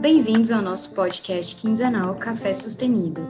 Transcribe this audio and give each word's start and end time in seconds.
Bem-vindos 0.00 0.52
ao 0.52 0.62
nosso 0.62 0.94
podcast 0.94 1.56
quinzenal 1.56 2.14
Café 2.14 2.54
Sustenido, 2.54 3.28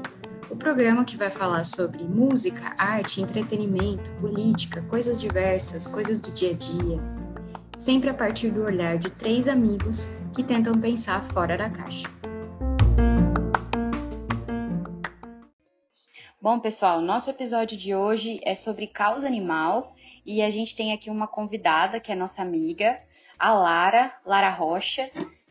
o 0.51 0.57
programa 0.57 1.07
que 1.07 1.17
vai 1.17 1.31
falar 1.31 1.65
sobre 1.65 2.03
música, 2.03 2.75
arte, 2.77 3.23
entretenimento, 3.23 4.11
política, 4.21 4.83
coisas 4.83 5.19
diversas, 5.19 5.87
coisas 5.87 6.21
do 6.21 6.31
dia 6.31 6.51
a 6.51 6.55
dia, 6.55 7.01
sempre 7.79 8.11
a 8.11 8.15
partir 8.15 8.51
do 8.51 8.63
olhar 8.63 8.99
de 8.99 9.11
três 9.11 9.49
amigos 9.49 10.11
que 10.35 10.45
tentam 10.45 10.79
pensar 10.79 11.23
fora 11.25 11.57
da 11.57 11.71
caixa. 11.71 12.11
Bom, 16.43 16.61
pessoal, 16.61 17.01
nosso 17.01 17.31
episódio 17.31 17.79
de 17.79 17.95
hoje 17.95 18.39
é 18.45 18.55
sobre 18.55 18.87
causa 18.87 19.27
animal 19.27 19.96
e 20.27 20.43
a 20.43 20.51
gente 20.51 20.75
tem 20.75 20.93
aqui 20.93 21.09
uma 21.09 21.29
convidada 21.29 22.01
que 22.01 22.11
é 22.11 22.15
nossa 22.15 22.43
amiga, 22.43 23.01
a 23.39 23.55
Lara, 23.55 24.13
Lara 24.27 24.51
Rocha, 24.51 25.09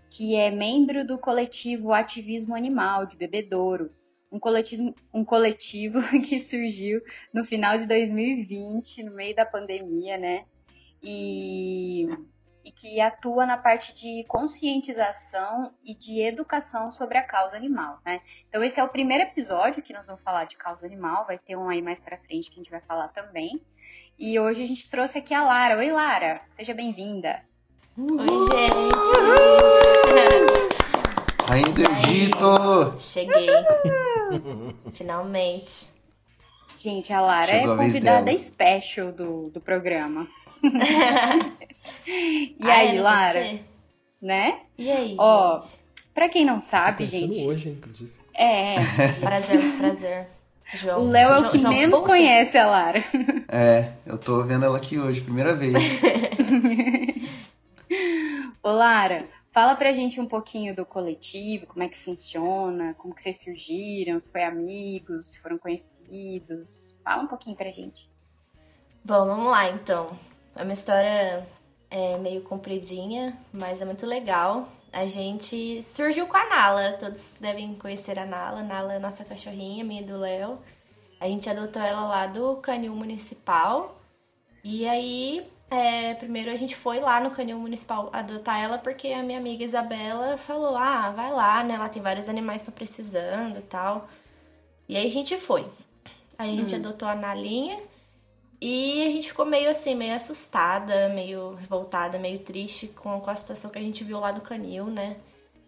que 0.10 0.36
é 0.36 0.52
membro 0.52 1.08
do 1.08 1.18
coletivo 1.18 1.94
Ativismo 1.94 2.54
Animal 2.54 3.06
de 3.06 3.16
Bebedouro, 3.16 3.90
um 4.32 4.40
coletivo, 4.40 4.94
um 5.14 5.24
coletivo 5.24 6.02
que 6.22 6.42
surgiu 6.42 7.02
no 7.34 7.46
final 7.46 7.78
de 7.78 7.88
2020, 7.88 9.04
no 9.04 9.14
meio 9.14 9.34
da 9.36 9.46
pandemia, 9.46 10.18
né? 10.18 10.46
E, 11.02 12.08
e 12.64 12.72
que 12.72 13.00
atua 13.00 13.46
na 13.46 13.58
parte 13.58 13.94
de 13.96 14.26
conscientização 14.28 15.74
e 15.84 15.96
de 15.96 16.20
educação 16.20 16.92
sobre 16.92 17.18
a 17.18 17.24
causa 17.24 17.56
animal, 17.56 18.00
né? 18.06 18.22
Então 18.50 18.64
esse 18.64 18.80
é 18.80 18.84
o 18.84 18.90
primeiro 18.90 19.24
episódio 19.24 19.84
que 19.84 19.94
nós 19.94 20.08
vamos 20.08 20.24
falar 20.24 20.46
de 20.46 20.58
causa 20.58 20.86
animal, 20.86 21.26
vai 21.26 21.38
ter 21.38 21.56
um 21.56 21.70
aí 21.70 21.82
mais 21.82 22.00
para 22.00 22.18
frente 22.18 22.50
que 22.50 22.60
a 22.60 22.64
gente 22.64 22.72
vai 22.72 22.82
falar 22.82 23.08
também. 23.10 23.62
E 24.18 24.40
hoje 24.40 24.64
a 24.64 24.68
gente 24.68 24.90
trouxe 24.90 25.18
aqui 25.18 25.34
a 25.34 25.44
Lara. 25.44 25.78
Oi, 25.78 25.92
Lara, 25.92 26.42
seja 26.52 26.74
bem-vinda. 26.74 27.42
Oi, 27.98 28.28
gente. 28.28 28.96
Ainda 31.50 31.82
Egito! 31.82 32.96
Cheguei. 32.98 33.48
Finalmente. 34.94 35.94
Gente, 36.78 37.12
a 37.12 37.20
Lara 37.22 37.52
Chegou 37.52 37.72
é 37.72 37.74
a 37.74 37.78
convidada 37.78 38.38
special 38.38 39.12
do, 39.12 39.50
do 39.50 39.60
programa. 39.62 40.28
e 42.08 42.56
Ah, 42.62 42.74
aí, 42.78 42.98
é, 42.98 43.02
Lara, 43.02 43.60
né? 44.22 44.60
E 44.78 44.90
aí, 44.92 45.16
Ó, 45.20 45.60
gente? 45.60 45.80
Pra 46.14 46.30
quem 46.30 46.46
não 46.46 46.62
sabe, 46.62 47.06
gente, 47.08 47.44
hoje, 47.46 47.70
inclusive. 47.70 48.12
é, 48.34 48.76
Prazer, 49.20 49.60
muito 49.60 49.78
prazer. 49.78 50.28
João. 50.76 51.02
o 51.04 51.10
Léo 51.10 51.30
é 51.30 51.34
o 51.34 51.38
João- 51.40 51.52
que 51.52 51.58
João 51.60 51.74
menos 51.74 52.00
Bolsa. 52.00 52.08
conhece 52.14 52.58
a 52.58 52.68
Lara. 52.68 53.04
É, 53.48 53.92
eu 54.06 54.18
tô 54.18 54.44
vendo 54.44 54.66
ela 54.66 54.78
aqui 54.78 54.98
hoje, 55.00 55.22
primeira 55.22 55.56
vez. 55.56 55.74
Ô, 58.64 58.70
Lara, 58.72 59.26
fala 59.52 59.76
pra 59.76 59.94
gente 59.94 60.20
um 60.20 60.26
pouquinho 60.28 60.76
do 60.76 60.86
coletivo, 60.86 61.68
como 61.68 61.84
é 61.84 61.88
que 61.90 61.98
funciona, 62.04 62.94
como 62.98 63.14
que 63.14 63.22
vocês 63.22 63.40
surgiram, 63.40 64.20
se 64.20 64.30
foi 64.32 64.44
amigos, 64.44 65.28
se 65.32 65.40
foram 65.40 65.58
conhecidos. 65.58 67.00
Fala 67.04 67.24
um 67.24 67.28
pouquinho 67.28 67.56
pra 67.56 67.70
gente. 67.70 68.10
Bom, 69.04 69.26
vamos 69.26 69.52
lá 69.52 69.70
então. 69.70 70.08
É 70.56 70.64
uma 70.64 70.74
história 70.74 71.46
é, 71.92 72.18
meio 72.18 72.42
compridinha, 72.42 73.38
mas 73.54 73.82
é 73.82 73.86
muito 73.86 74.06
legal. 74.06 74.68
A 74.96 75.08
gente 75.08 75.82
surgiu 75.82 76.26
com 76.26 76.38
a 76.38 76.46
Nala, 76.46 76.94
todos 76.94 77.36
devem 77.42 77.76
conhecer 77.76 78.18
a 78.18 78.26
Nala. 78.26 78.64
Nala 78.64 78.94
é 78.94 79.00
nossa 79.00 79.26
cachorrinha, 79.26 79.84
minha 79.84 80.02
e 80.02 80.06
do 80.06 80.18
Léo. 80.18 80.58
A 81.20 81.28
gente 81.28 81.50
adotou 81.50 81.82
ela 81.82 82.06
lá 82.06 82.28
do 82.28 82.56
Canil 82.62 82.96
Municipal. 82.96 84.00
E 84.64 84.88
aí, 84.88 85.46
é, 85.70 86.14
primeiro 86.14 86.50
a 86.50 86.56
gente 86.56 86.78
foi 86.78 87.02
lá 87.02 87.20
no 87.20 87.32
Canil 87.32 87.60
Municipal 87.60 88.10
adotar 88.14 88.58
ela 88.62 88.78
porque 88.78 89.10
a 89.10 89.22
minha 89.22 89.38
amiga 89.38 89.66
Isabela 89.66 90.38
falou: 90.38 90.78
ah, 90.78 91.10
vai 91.10 91.30
lá, 91.30 91.62
né? 91.62 91.78
Lá 91.78 91.90
tem 91.90 92.02
vários 92.02 92.30
animais 92.30 92.62
que 92.62 92.70
estão 92.70 92.74
precisando 92.74 93.60
e 93.60 93.64
tal. 93.64 94.08
E 94.88 94.96
aí 94.96 95.08
a 95.08 95.12
gente 95.12 95.36
foi. 95.36 95.68
Aí 96.38 96.54
a 96.54 96.56
gente 96.56 96.74
adotou 96.74 97.06
a 97.06 97.16
Nalinha. 97.16 97.82
E 98.68 99.04
a 99.08 99.12
gente 99.12 99.28
ficou 99.30 99.46
meio 99.46 99.70
assim, 99.70 99.94
meio 99.96 100.16
assustada, 100.16 101.10
meio 101.10 101.54
revoltada, 101.56 102.18
meio 102.18 102.40
triste 102.40 102.88
com, 102.88 103.20
com 103.22 103.30
a 103.30 103.36
situação 103.36 103.70
que 103.70 103.78
a 103.78 103.82
gente 103.82 104.04
viu 104.04 104.20
lá 104.20 104.32
no 104.32 104.42
canil, 104.42 104.86
né? 104.88 105.18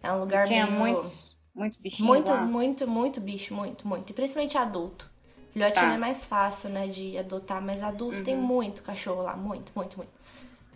É 0.02 0.12
um 0.12 0.20
lugar 0.20 0.44
Tinha 0.46 0.66
meio. 0.66 0.68
muitos, 0.68 1.36
muitos 1.54 1.78
bichinhos 1.78 2.06
Muito, 2.06 2.26
lá. 2.26 2.42
muito, 2.44 2.86
muito 2.88 3.20
bicho, 3.20 3.54
muito, 3.54 3.86
muito. 3.86 4.10
E 4.10 4.14
principalmente 4.14 4.58
adulto. 4.58 5.10
Filhote 5.52 5.74
Tá. 5.74 5.92
é 5.94 5.96
mais 5.96 6.24
fácil, 6.24 6.70
né, 6.70 6.88
de 6.88 7.16
adotar, 7.18 7.62
mas 7.62 7.82
adulto 7.82 8.22
tem 8.22 8.36
muito 8.36 8.82
cachorro 8.82 9.22
lá, 9.22 9.36
muito, 9.36 9.72
muito, 9.74 9.96
muito. 9.96 10.10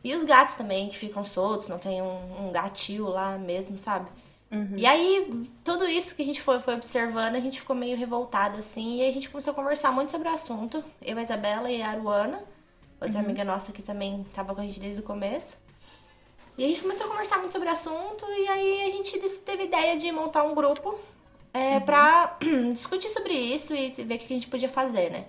E 0.05 0.15
os 0.15 0.25
gatos 0.25 0.55
também, 0.56 0.88
que 0.88 0.99
ficam 0.99 1.25
soltos, 1.25 1.69
não 1.69 1.78
tem 1.78 2.03
um, 2.03 2.49
um 2.49 2.53
gatil 2.53 3.09
lá 3.09 3.38
mesmo, 3.38 3.78
sabe? 3.78 4.11
E 4.76 4.84
aí, 4.86 5.48
tudo 5.64 5.88
isso 5.88 6.14
que 6.14 6.22
a 6.22 6.24
gente 6.26 6.42
foi, 6.42 6.60
foi 6.60 6.74
observando, 6.74 7.36
a 7.36 7.40
gente 7.40 7.58
ficou 7.60 7.74
meio 7.74 7.96
revoltada, 7.96 8.58
assim, 8.58 8.98
e 8.98 9.08
a 9.08 9.12
gente 9.12 9.30
começou 9.30 9.52
a 9.52 9.54
conversar 9.54 9.90
muito 9.92 10.10
sobre 10.12 10.28
o 10.28 10.32
assunto. 10.32 10.84
Eu, 11.00 11.16
a 11.16 11.22
Isabela 11.22 11.70
e 11.70 11.80
a 11.80 11.88
Aruana, 11.88 12.42
outra 13.00 13.20
amiga 13.20 13.44
nossa 13.44 13.72
que 13.72 13.82
também 13.82 14.24
tava 14.34 14.54
com 14.54 14.60
a 14.60 14.64
gente 14.64 14.78
desde 14.78 15.00
o 15.00 15.04
começo. 15.04 15.56
E 16.58 16.64
a 16.64 16.68
gente 16.68 16.82
começou 16.82 17.06
a 17.06 17.08
conversar 17.08 17.38
muito 17.38 17.52
sobre 17.52 17.68
o 17.68 17.72
assunto, 17.72 18.26
e 18.28 18.48
aí 18.48 18.82
a 18.88 18.90
gente 18.90 19.18
teve 19.40 19.62
a 19.62 19.64
ideia 19.64 19.96
de 19.96 20.12
montar 20.12 20.42
um 20.42 20.54
grupo 20.54 20.98
é, 21.54 21.80
pra 21.80 22.36
discutir 22.72 23.08
sobre 23.08 23.32
isso 23.32 23.74
e 23.74 23.90
ver 23.90 24.16
o 24.16 24.19
que 24.19 24.24
a 24.32 24.36
gente 24.36 24.48
podia 24.48 24.69
fazer, 24.69 25.10
né? 25.10 25.24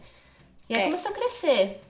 E 0.69 0.73
aí 0.73 0.79
Certo. 0.79 0.85
começou 0.85 1.11
a 1.11 1.13
crescer. 1.13 1.81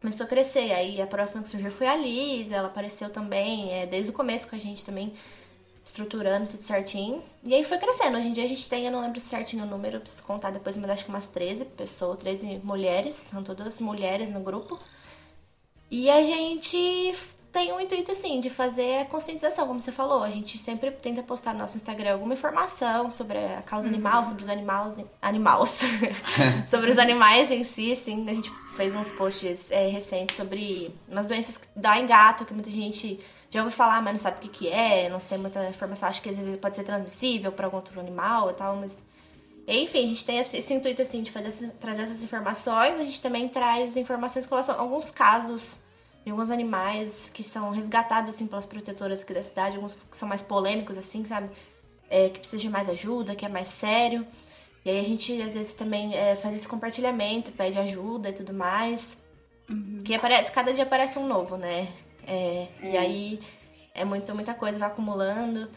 Começou 0.00 0.26
a 0.26 0.28
crescer. 0.28 0.72
Aí 0.72 1.00
a 1.00 1.06
próxima 1.06 1.42
que 1.42 1.48
surgiu 1.48 1.70
foi 1.70 1.86
a 1.86 1.96
Liz, 1.96 2.50
ela 2.50 2.68
apareceu 2.68 3.10
também, 3.10 3.72
é, 3.72 3.86
desde 3.86 4.10
o 4.10 4.14
começo 4.14 4.48
com 4.48 4.56
a 4.56 4.58
gente 4.58 4.84
também, 4.84 5.14
estruturando 5.94 6.48
tudo 6.48 6.62
certinho. 6.62 7.22
E 7.44 7.54
aí 7.54 7.64
foi 7.64 7.78
crescendo. 7.78 8.18
Hoje 8.18 8.26
em 8.26 8.32
dia 8.32 8.44
a 8.44 8.48
gente 8.48 8.68
tem, 8.68 8.84
eu 8.84 8.90
não 8.90 9.00
lembro 9.00 9.20
certinho 9.20 9.62
o 9.62 9.66
número, 9.66 10.00
preciso 10.00 10.24
contar 10.24 10.50
depois, 10.50 10.76
mas 10.76 10.90
acho 10.90 11.04
que 11.04 11.10
umas 11.10 11.26
13 11.26 11.66
pessoas, 11.66 12.18
13 12.18 12.60
mulheres, 12.64 13.14
são 13.14 13.44
todas 13.44 13.80
mulheres 13.80 14.28
no 14.28 14.40
grupo. 14.40 14.78
E 15.88 16.10
a 16.10 16.20
gente 16.20 17.14
tem 17.52 17.72
o 17.72 17.80
intuito, 17.80 18.10
assim, 18.10 18.40
de 18.40 18.50
fazer 18.50 19.02
a 19.02 19.04
conscientização, 19.04 19.68
como 19.68 19.78
você 19.78 19.92
falou. 19.92 20.24
A 20.24 20.30
gente 20.32 20.58
sempre 20.58 20.90
tenta 20.90 21.22
postar 21.22 21.52
no 21.52 21.60
nosso 21.60 21.76
Instagram 21.76 22.14
alguma 22.14 22.34
informação 22.34 23.08
sobre 23.12 23.38
a 23.38 23.62
causa 23.62 23.86
animal, 23.86 24.24
sobre 24.24 24.42
os 24.42 24.48
animais. 24.48 24.98
Animais. 25.22 25.80
sobre 26.66 26.90
os 26.90 26.98
animais 26.98 27.52
em 27.52 27.62
si, 27.62 27.92
assim. 27.92 28.28
A 28.28 28.34
gente 28.34 28.50
fez 28.74 28.92
uns 28.92 29.12
posts 29.12 29.70
é, 29.70 29.86
recentes 29.86 30.36
sobre 30.36 30.92
umas 31.08 31.28
doenças 31.28 31.56
que 31.56 31.68
dá 31.76 31.96
em 31.96 32.06
gato, 32.08 32.44
que 32.44 32.52
muita 32.52 32.70
gente 32.72 33.20
já 33.54 33.62
ouviu 33.62 33.76
falar, 33.76 34.02
mas 34.02 34.14
não 34.14 34.18
sabe 34.18 34.38
o 34.38 34.40
que, 34.40 34.48
que 34.48 34.68
é, 34.68 35.08
não 35.08 35.18
tem 35.18 35.38
muita 35.38 35.68
informação. 35.68 36.08
Acho 36.08 36.20
que 36.20 36.28
às 36.28 36.36
vezes 36.36 36.58
pode 36.58 36.74
ser 36.74 36.82
transmissível 36.82 37.52
para 37.52 37.66
algum 37.66 37.76
outro 37.76 37.98
animal 38.00 38.50
e 38.50 38.54
tal, 38.54 38.74
mas. 38.74 39.00
Enfim, 39.66 40.04
a 40.04 40.08
gente 40.08 40.26
tem 40.26 40.38
esse, 40.38 40.56
esse 40.58 40.74
intuito 40.74 41.00
assim 41.00 41.22
de 41.22 41.30
fazer 41.30 41.70
trazer 41.80 42.02
essas 42.02 42.22
informações. 42.22 42.96
A 42.96 43.04
gente 43.04 43.22
também 43.22 43.48
traz 43.48 43.96
informações 43.96 44.44
com 44.44 44.56
relação 44.56 44.74
a 44.74 44.80
alguns 44.80 45.12
casos 45.12 45.78
de 46.24 46.32
alguns 46.32 46.50
animais 46.50 47.30
que 47.32 47.44
são 47.44 47.70
resgatados 47.70 48.34
assim 48.34 48.46
pelas 48.46 48.66
protetoras 48.66 49.22
aqui 49.22 49.32
da 49.32 49.42
cidade, 49.42 49.76
alguns 49.76 50.02
que 50.02 50.16
são 50.16 50.28
mais 50.28 50.42
polêmicos 50.42 50.98
assim, 50.98 51.24
sabe? 51.24 51.48
É, 52.10 52.28
que 52.30 52.40
precisa 52.40 52.60
de 52.60 52.68
mais 52.68 52.88
ajuda, 52.88 53.36
que 53.36 53.46
é 53.46 53.48
mais 53.48 53.68
sério. 53.68 54.26
E 54.84 54.90
aí 54.90 54.98
a 54.98 55.04
gente 55.04 55.40
às 55.40 55.54
vezes 55.54 55.74
também 55.74 56.12
é, 56.14 56.34
faz 56.34 56.56
esse 56.56 56.66
compartilhamento, 56.66 57.52
pede 57.52 57.78
ajuda 57.78 58.30
e 58.30 58.32
tudo 58.32 58.52
mais. 58.52 59.16
Que 60.04 60.14
aparece, 60.14 60.50
cada 60.50 60.74
dia 60.74 60.82
aparece 60.84 61.18
um 61.18 61.26
novo, 61.26 61.56
né? 61.56 61.88
É, 62.26 62.68
E 62.82 62.96
aí 62.96 63.40
é 63.94 64.04
muito, 64.04 64.34
muita 64.34 64.54
coisa, 64.54 64.78
vai 64.78 64.88
acumulando. 64.88 65.70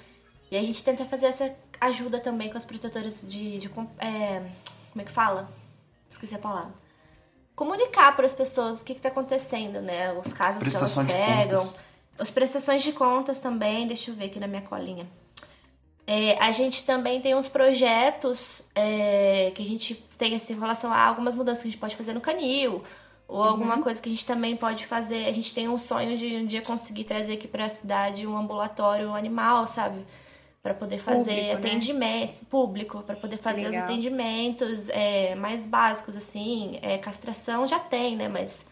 E 0.50 0.58
a 0.58 0.62
gente 0.62 0.84
tenta 0.84 1.06
fazer 1.06 1.28
essa 1.28 1.54
ajuda 1.80 2.20
também 2.20 2.50
com 2.50 2.58
as 2.58 2.66
protetoras 2.66 3.24
de. 3.28 3.60
de 3.60 3.68
é, 4.00 4.40
como 4.92 5.02
é 5.02 5.04
que 5.04 5.12
fala? 5.12 5.50
Esqueci 6.10 6.36
a 6.36 6.40
palavra. 6.40 6.74
Comunicar 7.56 8.16
para 8.16 8.26
as 8.26 8.34
pessoas 8.34 8.82
o 8.82 8.86
que, 8.86 8.94
está 8.94 9.10
acontecendo, 9.10 9.82
né? 9.82 10.14
Os 10.14 10.32
casos 10.32 10.62
Prestação 10.62 11.06
que 11.06 11.12
elas 11.12 11.26
pegam. 11.26 11.66
contas. 11.66 11.88
As 12.20 12.32
prestações 12.32 12.82
de 12.82 12.92
contas 12.92 13.40
também, 13.40 13.88
deixa 13.88 14.10
eu 14.10 14.16
ver 14.16 14.26
aqui 14.26 14.40
na 14.40 14.48
minha 14.48 14.62
colinha. 14.62 15.08
É, 16.06 16.38
a 16.40 16.52
gente 16.52 16.86
também 16.86 17.22
tem 17.22 17.36
uns 17.36 17.50
projetos 17.50 18.64
é, 18.74 19.52
que 19.54 19.62
a 19.62 19.66
gente 19.66 19.94
tem 20.18 20.36
assim, 20.36 20.54
em 20.54 20.60
relação 20.60 20.92
a 20.92 21.04
algumas 21.04 21.36
mudanças 21.36 21.62
que 21.62 21.68
a 21.68 21.72
gente 21.72 21.80
pode 21.80 21.96
fazer 21.96 22.14
no 22.14 22.22
canil, 22.22 22.84
ou 23.28 23.44
alguma 23.44 23.82
coisa 23.82 24.02
que 24.02 24.08
a 24.08 24.12
gente 24.12 24.26
também 24.26 24.56
pode 24.56 24.86
fazer. 24.86 25.26
A 25.26 25.32
gente 25.34 25.54
tem 25.54 25.68
um 25.68 25.78
sonho 25.78 26.18
de 26.18 26.38
um 26.38 26.46
dia 26.46 26.62
conseguir 26.62 27.04
trazer 27.04 27.34
aqui 27.34 27.48
para 27.48 27.66
a 27.66 27.70
cidade 27.70 28.26
um 28.26 28.38
ambulatório 28.38 29.14
animal, 29.14 29.68
sabe? 29.68 30.06
Para 30.64 30.74
poder 30.74 31.00
fazer 31.00 31.32
Público, 31.32 31.46
né? 31.46 31.54
atendimento 31.54 32.46
público, 32.46 33.04
para 33.04 33.16
poder 33.16 33.38
fazer 33.38 33.68
os 33.68 33.76
atendimentos 33.76 34.90
é, 34.90 35.36
mais 35.36 35.66
básicos, 35.66 36.16
assim. 36.16 36.80
É, 36.82 36.98
castração 36.98 37.68
já 37.68 37.80
tem, 37.80 38.16
né? 38.16 38.28
Mas 38.30 38.66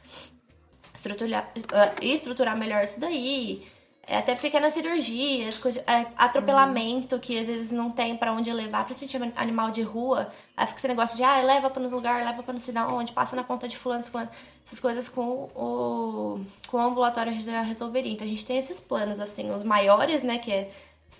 estruturar, 0.93 1.51
ah, 1.73 1.91
estruturar 2.01 2.57
melhor 2.57 2.83
isso 2.83 2.99
daí. 2.99 3.63
É, 4.07 4.17
até 4.17 4.35
pequenas 4.35 4.73
cirurgias, 4.73 5.59
é, 5.87 6.05
atropelamento, 6.15 7.17
que 7.17 7.39
às 7.39 7.47
vezes 7.47 7.71
não 7.71 7.89
tem 7.89 8.15
para 8.15 8.31
onde 8.31 8.53
levar, 8.53 8.85
principalmente 8.85 9.33
animal 9.35 9.71
de 9.71 9.81
rua. 9.81 10.29
Aí 10.55 10.67
fica 10.67 10.77
esse 10.77 10.87
negócio 10.87 11.17
de, 11.17 11.23
ah, 11.23 11.41
leva 11.41 11.71
para 11.71 11.81
nos 11.81 11.91
lugar, 11.91 12.23
leva 12.23 12.43
para 12.43 12.53
não 12.53 12.59
sei 12.59 12.75
onde, 12.77 13.13
passa 13.13 13.35
na 13.35 13.43
conta 13.43 13.67
de 13.67 13.75
fulano, 13.75 14.03
fulano. 14.03 14.29
Essas 14.63 14.79
coisas 14.79 15.09
com 15.09 15.49
o, 15.55 16.39
com 16.67 16.77
o 16.77 16.81
ambulatório 16.81 17.39
já 17.41 17.61
resolveria. 17.61 18.11
Então 18.13 18.27
a 18.27 18.29
gente 18.29 18.45
tem 18.45 18.57
esses 18.59 18.79
planos, 18.79 19.19
assim, 19.19 19.51
os 19.51 19.63
maiores, 19.63 20.21
né, 20.21 20.37
que 20.37 20.51
é 20.51 20.71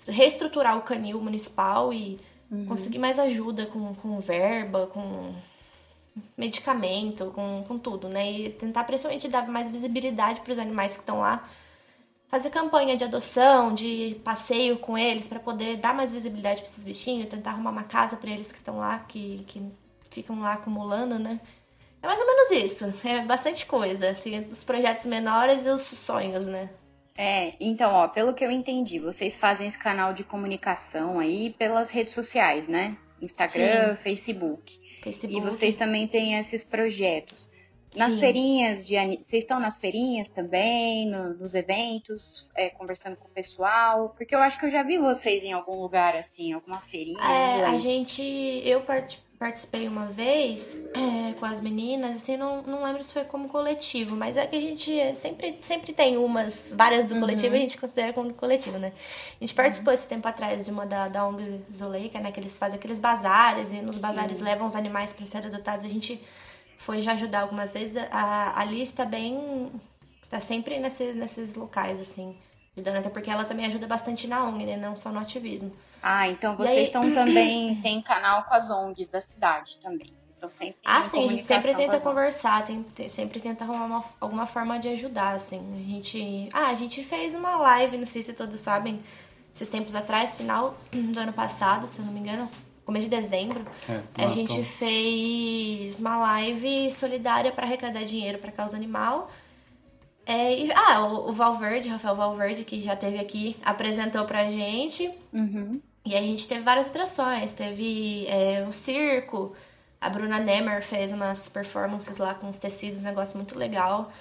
reestruturar 0.06 0.78
o 0.78 0.82
canil 0.82 1.20
municipal 1.20 1.92
e 1.92 2.20
uhum. 2.50 2.66
conseguir 2.66 2.98
mais 2.98 3.18
ajuda 3.18 3.66
com, 3.66 3.96
com 3.96 4.20
verba, 4.20 4.86
com 4.86 5.34
medicamento, 6.38 7.32
com, 7.34 7.64
com 7.66 7.78
tudo, 7.78 8.08
né? 8.08 8.30
E 8.30 8.50
tentar 8.50 8.84
principalmente 8.84 9.26
dar 9.26 9.48
mais 9.48 9.68
visibilidade 9.68 10.40
para 10.40 10.52
os 10.52 10.58
animais 10.58 10.92
que 10.92 11.00
estão 11.00 11.20
lá 11.20 11.48
fazer 12.28 12.50
campanha 12.50 12.96
de 12.96 13.04
adoção, 13.04 13.74
de 13.74 14.20
passeio 14.24 14.78
com 14.78 14.96
eles 14.98 15.26
para 15.26 15.40
poder 15.40 15.76
dar 15.76 15.94
mais 15.94 16.10
visibilidade 16.10 16.60
para 16.60 16.70
esses 16.70 16.82
bichinhos, 16.82 17.28
tentar 17.28 17.50
arrumar 17.50 17.70
uma 17.70 17.84
casa 17.84 18.16
para 18.16 18.30
eles 18.30 18.50
que 18.50 18.58
estão 18.58 18.78
lá, 18.78 18.98
que, 19.00 19.44
que 19.46 19.62
ficam 20.10 20.40
lá 20.40 20.54
acumulando, 20.54 21.18
né? 21.18 21.40
É 22.02 22.06
mais 22.06 22.20
ou 22.20 22.26
menos 22.26 22.50
isso. 22.50 22.94
É 23.04 23.20
bastante 23.22 23.66
coisa. 23.66 24.14
Tem 24.14 24.40
os 24.40 24.62
projetos 24.62 25.06
menores 25.06 25.64
e 25.64 25.68
os 25.68 25.80
sonhos, 25.80 26.46
né? 26.46 26.70
É, 27.16 27.54
então, 27.58 27.92
ó, 27.92 28.08
pelo 28.08 28.34
que 28.34 28.44
eu 28.44 28.50
entendi, 28.50 28.98
vocês 28.98 29.34
fazem 29.34 29.66
esse 29.66 29.78
canal 29.78 30.12
de 30.12 30.22
comunicação 30.22 31.18
aí 31.18 31.54
pelas 31.58 31.90
redes 31.90 32.12
sociais, 32.12 32.68
né? 32.68 32.96
Instagram. 33.20 33.96
Facebook. 33.96 34.78
Facebook. 35.02 35.34
E 35.34 35.40
vocês 35.40 35.74
também 35.74 36.06
têm 36.06 36.38
esses 36.38 36.62
projetos. 36.62 37.50
Nas 37.96 38.12
Sim. 38.12 38.20
feirinhas 38.20 38.86
de 38.86 38.94
vocês 38.94 39.42
estão 39.44 39.58
nas 39.58 39.78
feirinhas 39.78 40.28
também, 40.28 41.08
no, 41.08 41.34
nos 41.34 41.54
eventos, 41.54 42.48
é, 42.54 42.68
conversando 42.68 43.16
com 43.16 43.26
o 43.26 43.30
pessoal? 43.30 44.14
Porque 44.16 44.34
eu 44.34 44.38
acho 44.40 44.58
que 44.58 44.66
eu 44.66 44.70
já 44.70 44.82
vi 44.82 44.98
vocês 44.98 45.42
em 45.42 45.52
algum 45.52 45.80
lugar 45.80 46.14
assim, 46.14 46.52
alguma 46.52 46.80
feirinha. 46.80 47.22
É, 47.22 47.64
a 47.64 47.78
gente, 47.78 48.22
eu 48.64 48.82
participei 49.38 49.88
uma 49.88 50.06
vez 50.06 50.76
é, 50.94 51.32
com 51.38 51.46
as 51.46 51.60
meninas, 51.60 52.16
assim, 52.16 52.36
não, 52.36 52.62
não 52.62 52.84
lembro 52.84 53.02
se 53.02 53.12
foi 53.12 53.24
como 53.24 53.48
coletivo, 53.48 54.14
mas 54.14 54.36
é 54.36 54.46
que 54.46 54.56
a 54.56 54.60
gente 54.60 55.14
sempre, 55.14 55.58
sempre 55.62 55.92
tem 55.92 56.16
umas, 56.16 56.68
várias 56.72 57.06
do 57.06 57.14
uhum. 57.14 57.20
coletivo, 57.20 57.54
a 57.54 57.58
gente 57.58 57.78
considera 57.78 58.12
como 58.12 58.32
coletivo, 58.34 58.78
né? 58.78 58.92
A 59.40 59.44
gente 59.44 59.54
participou 59.54 59.92
uhum. 59.92 59.94
esse 59.94 60.06
tempo 60.06 60.26
atrás 60.26 60.64
de 60.64 60.70
uma 60.70 60.84
da, 60.84 61.08
da 61.08 61.26
ONG 61.26 61.60
Zoleica, 61.72 62.20
né? 62.20 62.32
Que 62.32 62.40
eles 62.40 62.56
fazem 62.58 62.78
aqueles 62.78 62.98
bazares 62.98 63.72
e 63.72 63.76
nos 63.76 63.96
Sim. 63.96 64.02
bazares 64.02 64.40
levam 64.40 64.66
os 64.66 64.76
animais 64.76 65.12
para 65.12 65.24
serem 65.26 65.48
adotados. 65.48 65.84
A 65.84 65.88
gente 65.88 66.20
foi 66.76 67.02
já 67.02 67.12
ajudar 67.12 67.40
algumas 67.40 67.72
vezes. 67.72 67.96
A, 67.96 68.06
a 68.10 68.60
Alice 68.60 68.92
está 68.92 69.04
bem. 69.04 69.70
está 70.22 70.40
sempre 70.40 70.78
nesses, 70.78 71.14
nesses 71.14 71.54
locais, 71.54 72.00
assim, 72.00 72.36
ajudando, 72.76 72.96
até 72.96 73.08
porque 73.08 73.30
ela 73.30 73.44
também 73.44 73.66
ajuda 73.66 73.86
bastante 73.86 74.26
na 74.26 74.44
ONG, 74.44 74.64
né? 74.64 74.76
Não 74.76 74.96
só 74.96 75.10
no 75.10 75.20
ativismo. 75.20 75.72
Ah, 76.02 76.28
então 76.28 76.56
vocês 76.56 76.76
aí... 76.76 76.82
estão 76.84 77.12
também. 77.12 77.80
Tem 77.80 78.00
canal 78.00 78.44
com 78.44 78.54
as 78.54 78.70
ONGs 78.70 79.08
da 79.08 79.20
cidade 79.20 79.78
também. 79.78 80.12
Vocês 80.14 80.30
estão 80.30 80.52
sempre. 80.52 80.76
Ah, 80.84 81.02
sim, 81.02 81.24
a 81.24 81.28
gente 81.28 81.44
sempre 81.44 81.74
tenta 81.74 81.98
conversar, 81.98 82.64
tem, 82.64 82.82
tem, 82.82 83.08
sempre 83.08 83.40
tenta 83.40 83.64
arrumar 83.64 83.86
uma, 83.86 84.04
alguma 84.20 84.46
forma 84.46 84.78
de 84.78 84.88
ajudar, 84.88 85.34
assim. 85.34 85.58
A 85.58 85.90
gente. 85.90 86.48
Ah, 86.52 86.68
a 86.68 86.74
gente 86.74 87.02
fez 87.02 87.34
uma 87.34 87.56
live, 87.56 87.98
não 87.98 88.06
sei 88.06 88.22
se 88.22 88.32
todos 88.32 88.60
sabem, 88.60 89.02
esses 89.54 89.68
tempos 89.68 89.94
atrás, 89.94 90.36
final 90.36 90.76
do 90.92 91.18
ano 91.18 91.32
passado, 91.32 91.88
se 91.88 91.98
eu 91.98 92.04
não 92.04 92.12
me 92.12 92.20
engano 92.20 92.48
começo 92.86 93.08
de 93.08 93.16
dezembro, 93.16 93.66
é, 93.88 94.24
a 94.24 94.28
gente 94.28 94.62
fez 94.62 95.98
uma 95.98 96.16
live 96.18 96.90
solidária 96.92 97.50
para 97.50 97.66
arrecadar 97.66 98.04
dinheiro 98.04 98.38
para 98.38 98.52
causa 98.52 98.76
animal. 98.76 99.28
É, 100.24 100.58
e, 100.58 100.72
ah, 100.72 101.04
o, 101.04 101.28
o, 101.28 101.32
Valverde, 101.32 101.88
Rafael 101.88 102.14
Valverde, 102.14 102.64
que 102.64 102.80
já 102.80 102.96
teve 102.96 103.18
aqui, 103.18 103.56
apresentou 103.64 104.24
pra 104.24 104.48
gente. 104.48 105.12
Uhum. 105.32 105.80
E 106.04 106.14
a 106.14 106.22
gente 106.22 106.46
teve 106.46 106.60
várias 106.62 106.86
atrações. 106.86 107.52
Teve 107.52 108.26
é, 108.28 108.64
um 108.66 108.72
circo, 108.72 109.54
a 110.00 110.08
Bruna 110.08 110.38
Nemer 110.38 110.82
fez 110.82 111.12
umas 111.12 111.48
performances 111.48 112.18
lá 112.18 112.34
com 112.34 112.48
os 112.48 112.58
tecidos, 112.58 113.00
um 113.00 113.04
negócio 113.04 113.36
muito 113.36 113.58
legal. 113.58 114.12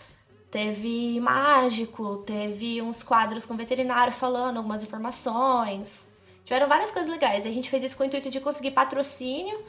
Teve 0.50 1.20
mágico, 1.20 2.18
teve 2.26 2.82
uns 2.82 3.04
quadros 3.04 3.46
com 3.46 3.56
veterinário 3.56 4.14
falando 4.14 4.58
algumas 4.58 4.82
informações. 4.82 6.06
Tiveram 6.46 6.68
várias 6.68 6.92
coisas 6.92 7.12
legais. 7.12 7.46
A 7.46 7.52
gente 7.52 7.70
fez 7.70 7.84
isso 7.84 7.98
com 7.98 8.04
o 8.04 8.06
intuito 8.06 8.30
de 8.30 8.40
conseguir 8.40 8.72
patrocínio 8.72 9.66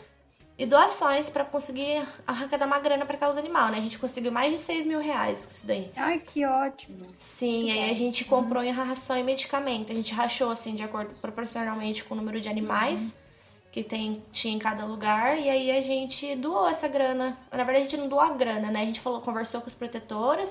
e 0.58 0.66
doações 0.66 1.28
para 1.28 1.44
conseguir 1.44 2.06
arrancar 2.26 2.62
uma 2.64 2.78
grana 2.78 3.04
para 3.04 3.16
causa 3.16 3.40
animal, 3.40 3.70
né? 3.70 3.78
A 3.78 3.80
gente 3.80 3.98
conseguiu 3.98 4.30
mais 4.30 4.52
de 4.52 4.58
6 4.58 4.86
mil 4.86 5.00
reais 5.00 5.46
com 5.46 5.52
isso 5.52 5.66
daí. 5.66 5.90
Ai, 5.96 6.18
que 6.18 6.44
ótimo. 6.44 7.06
Sim, 7.18 7.64
Muito 7.64 7.72
aí 7.72 7.90
a 7.90 7.94
gente 7.94 8.24
comprou 8.24 8.62
em 8.62 8.70
ração 8.70 9.18
e 9.18 9.22
medicamento. 9.22 9.90
A 9.90 9.94
gente 9.94 10.12
rachou, 10.12 10.50
assim, 10.50 10.74
de 10.74 10.82
acordo 10.82 11.14
proporcionalmente 11.20 12.04
com 12.04 12.14
o 12.14 12.16
número 12.16 12.40
de 12.40 12.48
animais. 12.48 13.02
Uhum. 13.02 13.26
Que 13.72 13.82
tem, 13.82 14.22
tinha 14.32 14.54
em 14.54 14.58
cada 14.58 14.86
lugar, 14.86 15.38
e 15.38 15.50
aí 15.50 15.70
a 15.70 15.82
gente 15.82 16.34
doou 16.36 16.66
essa 16.66 16.88
grana. 16.88 17.36
Na 17.50 17.58
verdade, 17.62 17.80
a 17.80 17.82
gente 17.82 17.96
não 17.98 18.08
doou 18.08 18.22
a 18.22 18.30
grana, 18.30 18.70
né? 18.70 18.80
A 18.80 18.84
gente 18.86 19.00
falou, 19.00 19.20
conversou 19.20 19.60
com 19.60 19.66
as 19.66 19.74
protetoras, 19.74 20.48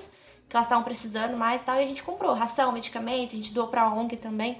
que 0.47 0.55
elas 0.55 0.67
estavam 0.67 0.83
precisando 0.83 1.35
mais 1.35 1.63
e 1.63 1.65
tal, 1.65 1.75
e 1.77 1.83
a 1.83 1.87
gente 1.87 2.03
comprou 2.03 2.35
ração, 2.35 2.71
medicamento, 2.71 3.33
a 3.33 3.35
gente 3.35 3.51
doou 3.51 3.67
pra 3.67 3.91
ONG 3.91 4.15
também. 4.17 4.59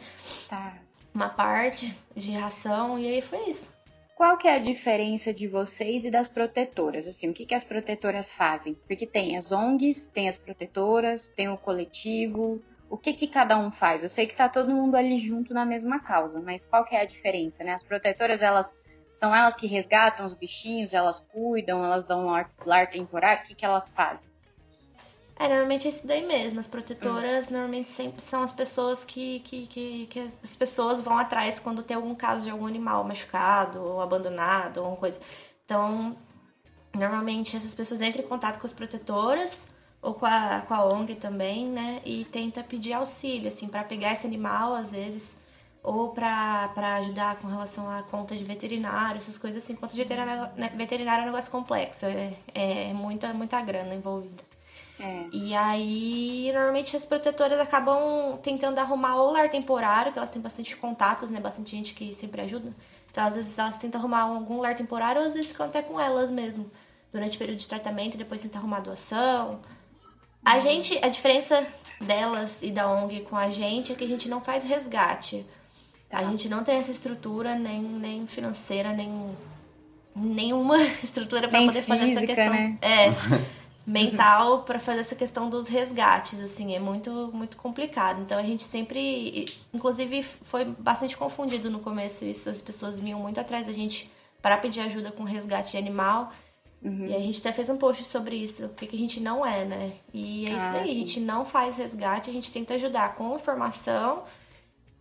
Tá 0.50 0.74
uma 1.16 1.30
parte 1.30 1.98
de 2.14 2.34
ração 2.34 3.00
e 3.00 3.08
aí 3.08 3.22
foi 3.22 3.50
isso. 3.50 3.74
Qual 4.16 4.38
que 4.38 4.48
é 4.48 4.56
a 4.56 4.60
diferença 4.60 5.34
de 5.34 5.48
vocês 5.48 6.06
e 6.06 6.12
das 6.12 6.28
protetoras? 6.28 7.08
Assim, 7.08 7.30
o 7.30 7.34
que, 7.34 7.46
que 7.46 7.56
as 7.56 7.64
protetoras 7.64 8.32
fazem? 8.32 8.74
Porque 8.88 9.08
tem 9.08 9.36
as 9.36 9.52
ONGs, 9.52 10.06
tem 10.08 10.28
as 10.28 10.38
protetoras, 10.38 11.30
tem 11.30 11.50
o 11.50 11.58
coletivo. 11.58 12.62
O 12.90 12.98
que, 12.98 13.14
que 13.14 13.28
cada 13.28 13.58
um 13.58 13.72
faz? 13.72 14.04
Eu 14.04 14.10
sei 14.10 14.28
que 14.28 14.36
tá 14.36 14.48
todo 14.48 14.72
mundo 14.72 14.96
ali 14.96 15.18
junto 15.18 15.54
na 15.54 15.66
mesma 15.66 16.00
causa, 16.00 16.42
mas 16.42 16.64
qual 16.64 16.86
que 16.86 16.96
é 16.96 17.02
a 17.02 17.06
diferença, 17.06 17.64
né? 17.64 17.74
As 17.74 17.84
protetoras, 17.84 18.42
elas 18.42 18.78
são 19.10 19.34
elas 19.34 19.56
que 19.56 19.68
resgatam 19.68 20.26
os 20.26 20.34
bichinhos, 20.34 20.94
elas 20.94 21.20
cuidam, 21.20 21.84
elas 21.84 22.06
dão 22.06 22.26
lar, 22.26 22.50
lar 22.66 22.90
temporário, 22.90 23.44
o 23.44 23.48
que, 23.48 23.56
que 23.56 23.66
elas 23.66 23.92
fazem? 23.92 24.30
É, 25.38 25.50
normalmente 25.50 25.88
é 25.88 25.90
isso 25.90 26.08
daí 26.08 26.26
mesmo. 26.26 26.60
As 26.60 26.68
protetoras 26.68 27.50
normalmente 27.50 27.90
sempre 27.90 28.22
são 28.22 28.42
as 28.42 28.52
pessoas 28.52 29.04
que, 29.04 29.40
que, 29.42 29.68
que, 29.68 30.08
que, 30.08 30.20
as 30.20 30.56
pessoas 30.56 31.02
vão 31.02 31.18
atrás 31.18 31.60
quando 31.60 31.84
tem 31.84 31.96
algum 31.96 32.16
caso 32.16 32.46
de 32.46 32.50
algum 32.50 32.66
animal 32.66 33.04
machucado 33.04 33.82
ou 33.82 34.02
abandonado 34.02 34.78
ou 34.78 34.84
alguma 34.84 35.00
coisa. 35.00 35.20
Então, 35.66 36.16
normalmente 36.94 37.56
essas 37.58 37.74
pessoas 37.74 38.02
entram 38.02 38.24
em 38.24 38.28
contato 38.28 38.60
com 38.60 38.66
as 38.66 38.72
protetoras 38.72 39.68
ou 40.02 40.14
com 40.14 40.26
a, 40.26 40.62
com 40.68 40.74
a 40.74 40.86
ONG 40.86 41.16
também, 41.16 41.68
né? 41.68 42.02
E 42.06 42.26
tenta 42.26 42.64
pedir 42.64 42.94
auxílio, 42.94 43.48
assim, 43.48 43.68
para 43.68 43.84
pegar 43.84 44.14
esse 44.14 44.26
animal, 44.26 44.74
às 44.76 44.92
vezes, 44.92 45.36
ou 45.84 46.10
para 46.10 46.72
ajudar 46.98 47.38
com 47.38 47.48
relação 47.48 47.90
à 47.90 48.04
conta 48.04 48.36
de 48.36 48.44
veterinário, 48.44 49.18
essas 49.18 49.38
coisas 49.38 49.64
assim. 49.64 49.76
Conta 49.76 49.96
de 49.96 50.02
veterinário, 50.02 50.50
né, 50.56 50.70
veterinário 50.76 51.22
é 51.22 51.24
um 51.24 51.28
negócio 51.28 51.52
complexo, 51.52 52.06
é, 52.06 52.34
é 52.54 52.94
muita, 52.94 53.34
muita 53.34 53.60
grana 53.62 53.96
envolvida. 53.96 54.55
É. 55.00 55.26
E 55.32 55.54
aí, 55.54 56.52
normalmente 56.54 56.96
as 56.96 57.04
protetoras 57.04 57.60
acabam 57.60 58.38
tentando 58.42 58.80
arrumar 58.80 59.18
ou 59.18 59.32
lar 59.32 59.50
temporário, 59.50 60.12
que 60.12 60.18
elas 60.18 60.30
têm 60.30 60.42
bastante 60.42 60.76
contatos, 60.76 61.30
né? 61.30 61.40
Bastante 61.40 61.72
gente 61.72 61.94
que 61.94 62.14
sempre 62.14 62.42
ajuda. 62.42 62.72
Então, 63.12 63.26
às 63.26 63.36
vezes, 63.36 63.58
elas 63.58 63.78
tentam 63.78 64.00
arrumar 64.00 64.22
algum 64.22 64.60
lar 64.62 64.76
temporário, 64.76 65.22
ou 65.22 65.28
às 65.28 65.34
vezes 65.34 65.52
ficam 65.52 65.66
até 65.66 65.82
com 65.82 66.00
elas 66.00 66.30
mesmo. 66.30 66.70
Durante 67.12 67.36
o 67.36 67.40
período 67.40 67.60
de 67.60 67.68
tratamento, 67.68 68.16
e 68.16 68.18
depois 68.18 68.42
tentam 68.42 68.60
arrumar 68.60 68.80
doação. 68.80 69.60
A 70.44 70.60
gente, 70.60 70.98
a 71.04 71.10
diferença 71.10 71.66
delas 72.00 72.62
e 72.62 72.72
da 72.72 72.90
ONG 72.90 73.22
com 73.22 73.36
a 73.36 73.50
gente 73.50 73.92
é 73.92 73.96
que 73.96 74.04
a 74.04 74.08
gente 74.08 74.30
não 74.30 74.42
faz 74.42 74.64
resgate. 74.64 75.46
Tá. 76.10 76.20
A 76.20 76.24
gente 76.26 76.48
não 76.48 76.64
tem 76.64 76.78
essa 76.78 76.92
estrutura, 76.92 77.56
nem, 77.56 77.82
nem 77.82 78.28
financeira, 78.28 78.94
nem 78.94 79.36
nenhuma 80.16 80.82
estrutura 81.04 81.48
para 81.48 81.66
poder 81.66 81.82
física, 81.82 81.98
fazer 81.98 82.12
essa 82.12 82.28
questão. 82.28 82.50
Né? 82.54 82.78
É. 82.82 83.56
mental 83.86 84.64
para 84.64 84.80
fazer 84.80 85.02
essa 85.02 85.16
questão 85.16 85.50
dos 85.50 85.68
resgates, 85.68 86.42
assim, 86.42 86.76
é 86.76 86.80
muito 86.80 87.30
muito 87.32 87.56
complicado. 87.58 88.22
Então 88.22 88.38
a 88.38 88.44
gente 88.44 88.64
sempre, 88.64 89.46
inclusive 89.74 90.24
foi 90.24 90.66
bastante 90.66 91.16
confundido 91.16 91.70
no 91.70 91.80
começo 91.80 92.26
isso, 92.26 92.50
as 92.50 92.62
pessoas 92.62 92.98
vinham 92.98 93.20
muito 93.20 93.40
atrás 93.40 93.68
da 93.68 93.74
gente 93.74 94.10
para 94.42 94.58
pedir 94.58 94.82
ajuda 94.82 95.12
com 95.12 95.24
resgate 95.24 95.72
de 95.72 95.78
animal. 95.78 96.32
Uhum. 96.84 97.08
E 97.08 97.16
a 97.16 97.20
gente 97.20 97.40
até 97.40 97.52
fez 97.52 97.70
um 97.70 97.78
post 97.78 98.04
sobre 98.04 98.36
isso, 98.36 98.66
o 98.66 98.70
que, 98.70 98.86
que 98.86 98.96
a 98.96 99.00
gente 99.00 99.20
não 99.20 99.46
é, 99.46 99.66
né? 99.66 99.94
E 100.14 100.46
é 100.46 100.52
isso 100.52 100.66
ah, 100.66 100.72
daí, 100.74 100.86
sim. 100.86 100.92
a 100.92 100.94
gente 100.94 101.20
não 101.20 101.46
faz 101.46 101.78
resgate, 101.78 102.30
a 102.30 102.34
gente 102.34 102.52
tenta 102.52 102.76
ajudar 102.76 103.16
com 103.16 103.36
informação 103.36 104.24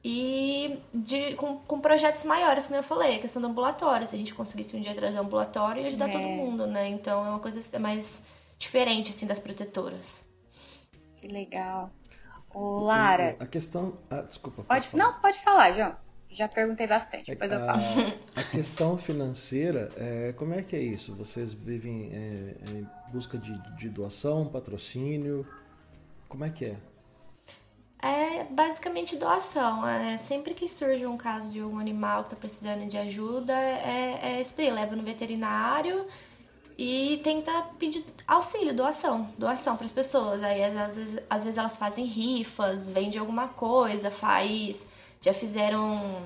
e 0.03 0.79
de, 0.93 1.35
com, 1.35 1.57
com 1.57 1.81
projetos 1.81 2.25
maiores, 2.25 2.67
como 2.67 2.77
eu 2.79 2.83
falei, 2.83 3.17
a 3.17 3.19
questão 3.19 3.41
do 3.41 3.49
ambulatório, 3.49 4.07
se 4.07 4.15
a 4.15 4.19
gente 4.19 4.35
conseguisse 4.35 4.75
um 4.77 4.81
dia 4.81 4.95
trazer 4.95 5.19
um 5.19 5.23
ambulatório 5.23 5.83
e 5.83 5.87
ajudar 5.87 6.09
é. 6.09 6.13
todo 6.13 6.23
mundo, 6.23 6.67
né? 6.67 6.89
Então 6.89 7.25
é 7.25 7.29
uma 7.31 7.39
coisa 7.39 7.61
mais 7.79 8.23
diferente 8.59 9.11
assim 9.11 9.27
das 9.27 9.39
protetoras. 9.39 10.23
Que 11.17 11.29
legal. 11.29 11.91
O 12.55 12.79
Lara. 12.79 13.37
A 13.41 13.47
questão. 13.47 13.99
Ah, 14.11 14.23
desculpa. 14.23 14.63
Pode, 14.63 14.87
pode 14.87 14.97
não, 14.97 15.21
pode 15.21 15.39
falar, 15.41 15.73
João. 15.73 15.97
Já 16.31 16.49
perguntei 16.49 16.89
bastante, 16.89 17.31
depois 17.31 17.53
a, 17.53 17.57
eu 17.57 17.67
falo. 17.67 17.81
A 18.35 18.43
questão 18.43 18.99
financeira, 18.99 19.93
é, 19.97 20.33
como 20.33 20.53
é 20.53 20.63
que 20.63 20.75
é 20.75 20.81
isso? 20.81 21.15
Vocês 21.15 21.55
vivem 21.55 22.11
é, 22.13 22.17
é, 22.17 22.71
em 22.81 23.13
busca 23.13 23.39
de, 23.39 23.57
de 23.77 23.89
doação, 23.89 24.49
patrocínio? 24.49 25.47
Como 26.29 26.45
é 26.45 26.51
que 26.51 26.65
é? 26.65 26.77
É 28.03 28.45
basicamente 28.45 29.17
doação. 29.17 29.87
É, 29.87 30.19
sempre 30.19 30.55
que 30.55 30.69
surge 30.69 31.07
um 31.07 31.17
caso 31.17 31.51
de 31.51 31.63
um 31.63 31.79
animal 31.79 32.25
que 32.25 32.31
tá 32.31 32.37
precisando 32.37 32.89
de 32.89 32.99
ajuda, 32.99 33.55
é, 33.55 34.19
é 34.23 34.41
isso 34.41 34.55
daí. 34.57 34.71
Leva 34.73 34.97
no 34.97 35.05
veterinário 35.05 36.05
e 36.77 37.21
tenta 37.23 37.53
pedir 37.79 38.05
auxílio, 38.27 38.75
doação, 38.75 39.33
doação 39.39 39.77
para 39.77 39.87
as 39.87 39.93
pessoas. 39.93 40.43
Aí 40.43 40.63
às 40.65 40.97
vezes, 40.97 41.19
às 41.31 41.45
vezes 41.45 41.59
elas 41.59 41.77
fazem 41.77 42.05
rifas, 42.05 42.91
vendem 42.91 43.19
alguma 43.19 43.49
coisa, 43.49 44.11
faz. 44.11 44.85
Já 45.23 45.33
fizeram 45.33 46.23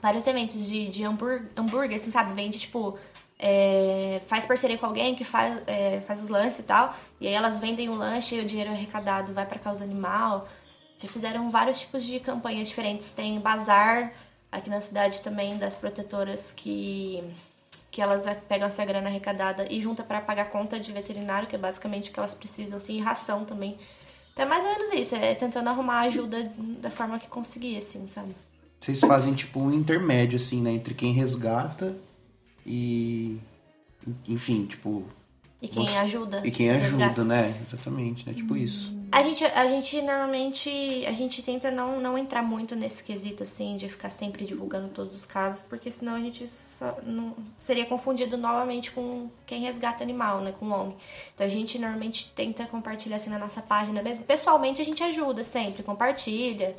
vários 0.00 0.26
eventos 0.26 0.68
de, 0.68 0.88
de 0.88 1.04
hambúrguer, 1.04 1.48
hambúrguer, 1.56 1.96
assim, 1.96 2.10
sabe? 2.10 2.32
Vende 2.34 2.58
tipo. 2.58 2.98
É, 3.44 4.20
faz 4.28 4.46
parceria 4.46 4.78
com 4.78 4.86
alguém 4.86 5.16
que 5.16 5.24
faz, 5.24 5.60
é, 5.66 6.00
faz 6.02 6.22
os 6.22 6.28
lanches 6.28 6.60
e 6.60 6.62
tal. 6.62 6.94
E 7.20 7.26
aí 7.26 7.34
elas 7.34 7.58
vendem 7.58 7.88
o 7.88 7.94
lanche 7.94 8.36
e 8.36 8.40
o 8.40 8.44
dinheiro 8.44 8.70
arrecadado 8.70 9.32
vai 9.32 9.46
para 9.46 9.58
causa 9.58 9.82
animal. 9.82 10.46
Já 11.00 11.08
fizeram 11.08 11.50
vários 11.50 11.80
tipos 11.80 12.04
de 12.04 12.20
campanhas 12.20 12.68
diferentes. 12.68 13.10
Tem 13.10 13.40
bazar 13.40 14.12
aqui 14.52 14.70
na 14.70 14.80
cidade 14.80 15.20
também 15.22 15.58
das 15.58 15.74
protetoras 15.74 16.52
que 16.52 17.24
que 17.92 18.00
elas 18.02 18.24
pegam 18.48 18.66
essa 18.66 18.84
grana 18.84 19.08
arrecadada 19.08 19.66
e 19.70 19.80
junta 19.80 20.02
para 20.02 20.20
pagar 20.20 20.46
conta 20.46 20.80
de 20.80 20.90
veterinário, 20.90 21.46
que 21.46 21.54
é 21.54 21.58
basicamente 21.58 22.08
o 22.10 22.12
que 22.12 22.18
elas 22.18 22.32
precisam, 22.34 22.78
assim, 22.78 22.96
e 22.96 23.00
ração 23.00 23.44
também. 23.44 23.76
Então 24.32 24.46
é 24.46 24.48
mais 24.48 24.64
ou 24.64 24.70
menos 24.72 24.94
isso, 24.94 25.14
é 25.14 25.34
tentando 25.34 25.68
arrumar 25.68 26.00
ajuda 26.00 26.50
da 26.80 26.90
forma 26.90 27.18
que 27.18 27.28
conseguir, 27.28 27.76
assim, 27.76 28.08
sabe? 28.08 28.34
Vocês 28.80 28.98
fazem 29.00 29.34
tipo 29.34 29.60
um 29.60 29.70
intermédio, 29.72 30.36
assim, 30.36 30.60
né? 30.60 30.72
Entre 30.72 30.94
quem 30.94 31.12
resgata 31.12 31.94
e. 32.66 33.38
Enfim, 34.26 34.64
tipo. 34.66 35.04
E 35.60 35.68
quem 35.68 35.84
Você- 35.86 35.96
ajuda. 35.98 36.40
E 36.44 36.50
quem 36.50 36.70
ajuda, 36.70 36.88
resgates. 37.06 37.26
né? 37.26 37.60
Exatamente, 37.62 38.26
né? 38.26 38.32
Tipo 38.34 38.56
isso. 38.56 38.92
A 39.12 39.22
gente, 39.22 39.44
a 39.44 39.68
gente 39.68 40.00
normalmente, 40.00 41.04
a 41.06 41.12
gente 41.12 41.42
tenta 41.42 41.70
não, 41.70 42.00
não 42.00 42.16
entrar 42.16 42.42
muito 42.42 42.74
nesse 42.74 43.04
quesito, 43.04 43.42
assim, 43.42 43.76
de 43.76 43.86
ficar 43.86 44.08
sempre 44.08 44.46
divulgando 44.46 44.88
todos 44.88 45.14
os 45.14 45.26
casos, 45.26 45.60
porque 45.68 45.90
senão 45.90 46.14
a 46.14 46.18
gente 46.18 46.50
não, 47.02 47.36
seria 47.58 47.84
confundido 47.84 48.38
novamente 48.38 48.90
com 48.90 49.28
quem 49.44 49.64
resgata 49.64 50.02
animal, 50.02 50.40
né, 50.40 50.54
com 50.58 50.70
ONG. 50.70 50.96
Então 51.34 51.46
a 51.46 51.50
gente 51.50 51.78
normalmente 51.78 52.32
tenta 52.34 52.64
compartilhar, 52.64 53.16
assim, 53.16 53.28
na 53.28 53.38
nossa 53.38 53.60
página 53.60 54.02
mesmo. 54.02 54.24
Pessoalmente 54.24 54.80
a 54.80 54.84
gente 54.84 55.02
ajuda 55.02 55.44
sempre, 55.44 55.82
compartilha, 55.82 56.74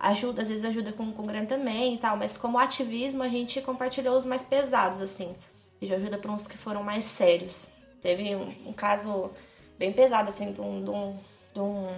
ajuda, 0.00 0.40
às 0.40 0.48
vezes 0.48 0.64
ajuda 0.64 0.90
com, 0.90 1.12
com 1.12 1.26
grana 1.26 1.46
também 1.46 1.96
e 1.96 1.98
tal, 1.98 2.16
mas 2.16 2.34
como 2.34 2.58
ativismo 2.58 3.22
a 3.22 3.28
gente 3.28 3.60
compartilhou 3.60 4.16
os 4.16 4.24
mais 4.24 4.40
pesados, 4.40 5.02
assim. 5.02 5.36
E 5.82 5.86
já 5.86 5.96
ajuda 5.96 6.16
para 6.16 6.32
uns 6.32 6.46
que 6.46 6.56
foram 6.56 6.82
mais 6.82 7.04
sérios. 7.04 7.66
Teve 8.00 8.34
um, 8.34 8.70
um 8.70 8.72
caso 8.72 9.30
bem 9.78 9.92
pesado, 9.92 10.30
assim, 10.30 10.50
de 10.50 10.62
um, 10.62 11.14
de 11.54 11.60
um, 11.60 11.88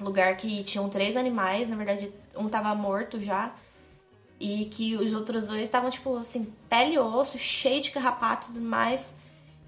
lugar 0.00 0.36
que 0.36 0.64
tinham 0.64 0.88
três 0.88 1.16
animais, 1.16 1.68
na 1.68 1.76
verdade, 1.76 2.12
um 2.36 2.48
tava 2.48 2.74
morto 2.74 3.20
já. 3.22 3.54
E 4.40 4.64
que 4.66 4.96
os 4.96 5.12
outros 5.12 5.44
dois 5.44 5.62
estavam, 5.62 5.88
tipo, 5.90 6.16
assim, 6.16 6.52
pele 6.68 6.94
e 6.94 6.98
osso, 6.98 7.38
cheio 7.38 7.80
de 7.80 7.92
carrapato 7.92 8.48
e 8.48 8.54
tudo 8.54 8.60
mais. 8.60 9.14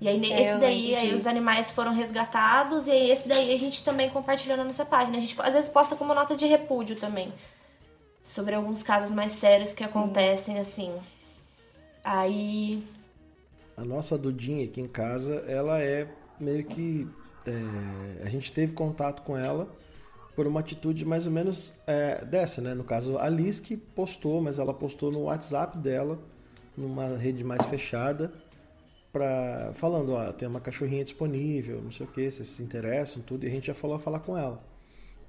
E 0.01 0.09
aí, 0.09 0.33
É, 0.33 0.41
esse 0.41 0.59
daí, 0.59 0.95
aí 0.97 1.15
os 1.15 1.27
animais 1.27 1.71
foram 1.71 1.93
resgatados. 1.95 2.89
E 2.89 2.91
aí, 2.91 3.11
esse 3.11 3.29
daí 3.29 3.55
a 3.55 3.59
gente 3.59 3.85
também 3.85 4.11
compartilhou 4.11 4.57
na 4.57 4.65
nossa 4.65 4.85
página. 4.85 5.17
A 5.19 5.21
gente, 5.21 5.37
às 5.41 5.55
vezes, 5.55 5.69
posta 5.69 5.95
como 5.95 6.13
nota 6.15 6.35
de 6.37 6.47
repúdio 6.47 6.97
também. 6.97 7.33
Sobre 8.23 8.55
alguns 8.55 8.83
casos 8.83 9.13
mais 9.15 9.33
sérios 9.33 9.73
que 9.75 9.85
Sim. 9.85 9.91
acontecem, 9.91 10.59
assim. 10.59 10.93
Aí, 12.03 12.83
A 13.77 13.85
nossa 13.85 14.19
Dudinha 14.19 14.65
aqui 14.65 14.81
em 14.81 14.89
casa, 14.89 15.45
ela 15.49 15.81
é 15.81 16.09
meio 16.41 16.65
que. 16.65 17.09
É, 17.47 18.23
a 18.25 18.29
gente 18.29 18.53
teve 18.53 18.73
contato 18.73 19.23
com 19.23 19.37
ela 19.37 19.69
por 20.35 20.47
uma 20.47 20.61
atitude 20.61 21.05
mais 21.05 21.27
ou 21.27 21.33
menos 21.33 21.75
é, 21.87 22.25
dessa, 22.25 22.61
né? 22.61 22.75
No 22.75 22.85
caso, 22.85 23.19
a 23.19 23.29
Liz 23.29 23.61
que 23.61 23.77
postou, 23.77 24.41
mas 24.41 24.59
ela 24.59 24.75
postou 24.75 25.13
no 25.13 25.23
WhatsApp 25.25 25.79
dela, 25.79 26.19
numa 26.77 27.17
rede 27.17 27.45
mais 27.45 27.65
fechada, 27.67 28.33
pra, 29.13 29.71
falando: 29.75 30.13
ó, 30.13 30.33
tem 30.33 30.49
uma 30.49 30.61
cachorrinha 30.61 31.05
disponível, 31.05 31.81
não 31.83 31.93
sei 31.93 32.07
o 32.07 32.09
que, 32.09 32.31
vocês 32.31 32.49
se 32.49 32.63
interessam, 32.63 33.23
tudo, 33.23 33.45
e 33.45 33.47
a 33.49 33.51
gente 33.51 33.69
já 33.69 33.75
falou 33.75 33.97
a 33.97 34.01
falar 34.01 34.21
com 34.21 34.37
ela. 34.37 34.59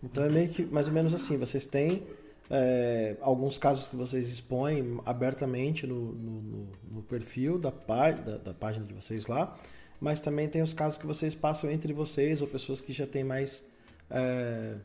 Então 0.04 0.24
é 0.24 0.30
meio 0.30 0.50
que 0.50 0.64
mais 0.66 0.88
ou 0.88 0.94
menos 0.94 1.14
assim: 1.14 1.38
vocês 1.38 1.66
têm 1.66 2.04
é, 2.50 3.16
alguns 3.22 3.58
casos 3.58 3.88
que 3.88 3.96
vocês 3.96 4.28
expõem 4.30 5.00
abertamente 5.06 5.86
no, 5.88 6.14
no- 6.14 6.68
no- 6.92 7.02
perfil 7.04 7.58
da, 7.60 7.72
pá- 7.72 8.12
da, 8.12 8.38
da 8.38 8.54
página 8.54 8.86
de 8.86 8.94
vocês 8.94 9.28
lá, 9.28 9.56
mas 10.00 10.20
também 10.20 10.48
tem 10.48 10.62
os 10.62 10.74
casos 10.74 10.98
que 10.98 11.06
vocês 11.06 11.34
passam 11.34 11.70
entre 11.70 11.94
vocês 11.94 12.42
ou 12.42 12.48
pessoas 12.48 12.82
que 12.82 12.92
já 12.92 13.08
têm 13.08 13.24
mais, 13.24 13.66
é, 14.10 14.76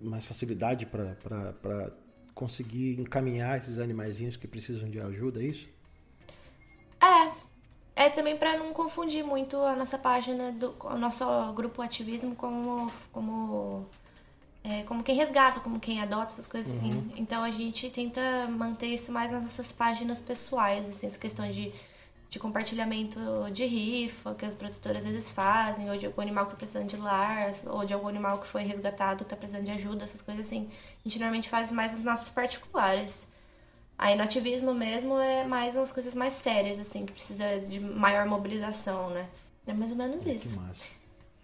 mais 0.00 0.24
facilidade 0.24 0.86
para 0.86 1.92
conseguir 2.34 3.00
encaminhar 3.00 3.58
esses 3.58 3.78
animaizinhos 3.78 4.36
que 4.36 4.48
precisam 4.48 4.88
de 4.90 5.00
ajuda, 5.00 5.42
é 5.42 5.46
isso? 5.46 5.68
É, 7.00 8.04
é 8.04 8.10
também 8.10 8.36
pra 8.36 8.56
não 8.56 8.72
confundir 8.72 9.24
muito 9.24 9.56
a 9.56 9.76
nossa 9.76 9.98
página, 9.98 10.52
do, 10.52 10.74
o 10.80 10.96
nosso 10.96 11.24
grupo 11.52 11.82
ativismo 11.82 12.34
como, 12.34 12.90
como, 13.12 13.86
é, 14.64 14.82
como 14.84 15.02
quem 15.02 15.16
resgata, 15.16 15.60
como 15.60 15.78
quem 15.78 16.00
adota, 16.00 16.32
essas 16.32 16.46
coisas 16.46 16.76
assim. 16.76 17.12
Então 17.16 17.42
a 17.42 17.50
gente 17.50 17.90
tenta 17.90 18.20
manter 18.48 18.88
isso 18.88 19.12
mais 19.12 19.30
nas 19.30 19.42
nossas 19.42 19.72
páginas 19.72 20.20
pessoais, 20.20 20.88
assim, 20.88 21.06
essa 21.06 21.18
questão 21.18 21.50
de, 21.50 21.72
de 22.32 22.38
compartilhamento 22.38 23.20
de 23.52 23.66
rifa, 23.66 24.34
que 24.34 24.46
as 24.46 24.54
protetoras 24.54 25.04
às 25.04 25.12
vezes 25.12 25.30
fazem, 25.30 25.90
ou 25.90 25.98
de 25.98 26.06
algum 26.06 26.22
animal 26.22 26.46
que 26.46 26.52
tá 26.52 26.56
precisando 26.56 26.88
de 26.88 26.96
lar, 26.96 27.50
ou 27.66 27.84
de 27.84 27.92
algum 27.92 28.08
animal 28.08 28.38
que 28.38 28.46
foi 28.46 28.62
resgatado 28.62 29.22
que 29.22 29.28
tá 29.28 29.36
precisando 29.36 29.66
de 29.66 29.70
ajuda, 29.70 30.04
essas 30.04 30.22
coisas 30.22 30.46
assim. 30.46 30.70
A 31.04 31.06
gente 31.06 31.18
normalmente 31.18 31.50
faz 31.50 31.70
mais 31.70 31.92
nos 31.92 32.02
nossos 32.02 32.30
particulares. 32.30 33.28
Aí 33.98 34.16
no 34.16 34.22
ativismo 34.22 34.72
mesmo 34.72 35.18
é 35.18 35.44
mais 35.44 35.76
umas 35.76 35.92
coisas 35.92 36.14
mais 36.14 36.32
sérias, 36.32 36.78
assim, 36.78 37.04
que 37.04 37.12
precisa 37.12 37.60
de 37.68 37.78
maior 37.78 38.24
mobilização, 38.24 39.10
né? 39.10 39.28
É 39.66 39.74
mais 39.74 39.90
ou 39.90 39.98
menos 39.98 40.22
Que 40.22 40.30
isso. 40.30 40.58
massa. 40.58 40.88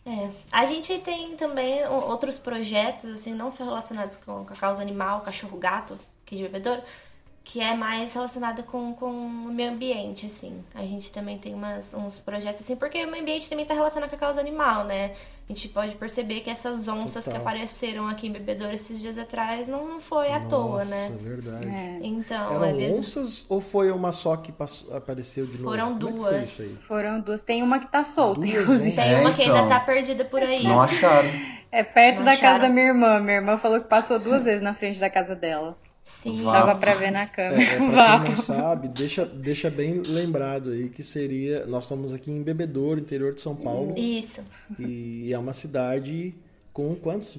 É. 0.07 0.31
A 0.51 0.65
gente 0.65 0.99
tem 1.01 1.37
também 1.37 1.87
outros 1.87 2.39
projetos, 2.39 3.11
assim, 3.11 3.35
não 3.35 3.51
só 3.51 3.63
relacionados 3.63 4.17
com, 4.17 4.43
com 4.43 4.55
a 4.55 4.57
causa 4.57 4.81
animal, 4.81 5.21
cachorro-gato, 5.21 5.99
que 6.25 6.35
de 6.35 6.45
bebedouro, 6.45 6.81
que 7.51 7.63
é 7.63 7.75
mais 7.75 8.13
relacionado 8.13 8.63
com, 8.63 8.93
com 8.93 9.07
o 9.11 9.51
meio 9.51 9.71
ambiente, 9.71 10.27
assim. 10.27 10.63
A 10.75 10.83
gente 10.83 11.11
também 11.11 11.39
tem 11.39 11.55
umas, 11.55 11.95
uns 11.95 12.19
projetos 12.19 12.61
assim, 12.61 12.77
porque 12.77 13.03
o 13.03 13.11
meio 13.11 13.23
ambiente 13.23 13.49
também 13.49 13.63
está 13.63 13.73
relacionado 13.73 14.11
com 14.11 14.17
a 14.17 14.19
causa 14.19 14.39
animal, 14.39 14.85
né? 14.85 15.13
A 15.49 15.55
gente 15.55 15.67
pode 15.71 15.95
perceber 15.95 16.41
que 16.41 16.51
essas 16.51 16.87
onças 16.89 17.25
que 17.25 17.31
Total. 17.31 17.41
apareceram 17.41 18.07
aqui 18.07 18.27
em 18.27 18.33
Bebedouro 18.33 18.75
esses 18.75 19.01
dias 19.01 19.17
atrás 19.17 19.67
não, 19.67 19.89
não 19.89 19.99
foi 19.99 20.31
à 20.31 20.41
toa, 20.41 20.85
Nossa, 20.85 20.91
né? 20.91 21.19
verdade. 21.23 21.69
É, 21.69 21.99
Então, 22.03 22.63
Eram 22.63 22.79
eles 22.79 22.97
onças 22.97 23.47
ou 23.49 23.63
foi 23.63 23.91
uma 23.91 24.13
só 24.13 24.37
que 24.37 24.53
passou- 24.53 24.95
apareceu 24.95 25.47
de 25.47 25.53
novo? 25.53 25.65
Foram 25.65 25.99
Como 25.99 26.07
é 26.07 26.13
que 26.13 26.19
foi 26.21 26.31
duas. 26.35 26.51
isso 26.51 26.61
aí? 26.63 26.69
foram 26.87 27.21
duas. 27.21 27.41
Tem 27.41 27.63
uma 27.63 27.79
que 27.79 27.91
tá 27.91 28.05
solta, 28.05 28.43
Duas 28.43 28.53
inclusive. 28.61 28.95
tem 28.95 29.15
É, 29.15 29.21
uma 29.21 29.33
que 29.33 29.41
então. 29.43 29.57
ainda 29.57 29.69
tá 29.71 29.81
perdida 29.81 30.23
por 30.23 30.43
aí. 30.43 30.65
Não 30.65 30.83
acharam. 30.83 31.31
É 31.73 31.83
perto 31.83 32.19
Não 32.19 32.25
da 32.27 32.33
acharam. 32.33 32.49
casa 32.59 32.63
da 32.65 32.69
minha 32.69 32.89
irmã. 32.89 33.19
Minha 33.21 33.37
irmã 33.37 33.57
falou 33.57 33.81
que 33.81 33.89
passou 33.89 34.19
duas 34.19 34.45
vezes 34.45 34.61
na 34.61 34.75
frente 34.75 35.01
da 35.01 35.09
casa 35.09 35.35
dela. 35.35 35.79
Sim. 36.09 36.43
Vá. 36.43 36.61
Dava 36.65 36.79
pra 36.81 36.95
ver 36.95 37.11
na 37.11 37.23
É, 37.23 37.27
câmera. 37.27 37.63
é, 37.63 37.77
pra 37.77 37.87
Vá. 38.19 38.21
quem 38.25 38.31
não 38.35 38.43
sabe, 38.43 38.89
deixa, 38.89 39.27
deixa 39.27 39.69
bem 39.71 40.01
lembrado 40.07 40.71
aí 40.71 40.89
que 40.89 41.03
seria. 41.03 41.67
Nós 41.67 41.85
estamos 41.85 42.15
aqui 42.15 42.31
em 42.31 42.43
Bebedouro, 42.43 42.99
interior 42.99 43.35
de 43.35 43.41
São 43.43 43.55
Paulo, 43.55 43.95
Isso. 43.97 44.41
e 44.79 45.31
é 45.33 45.39
uma 45.39 45.53
cidade 45.53 46.35
com 46.73 46.95
quantos 46.97 47.39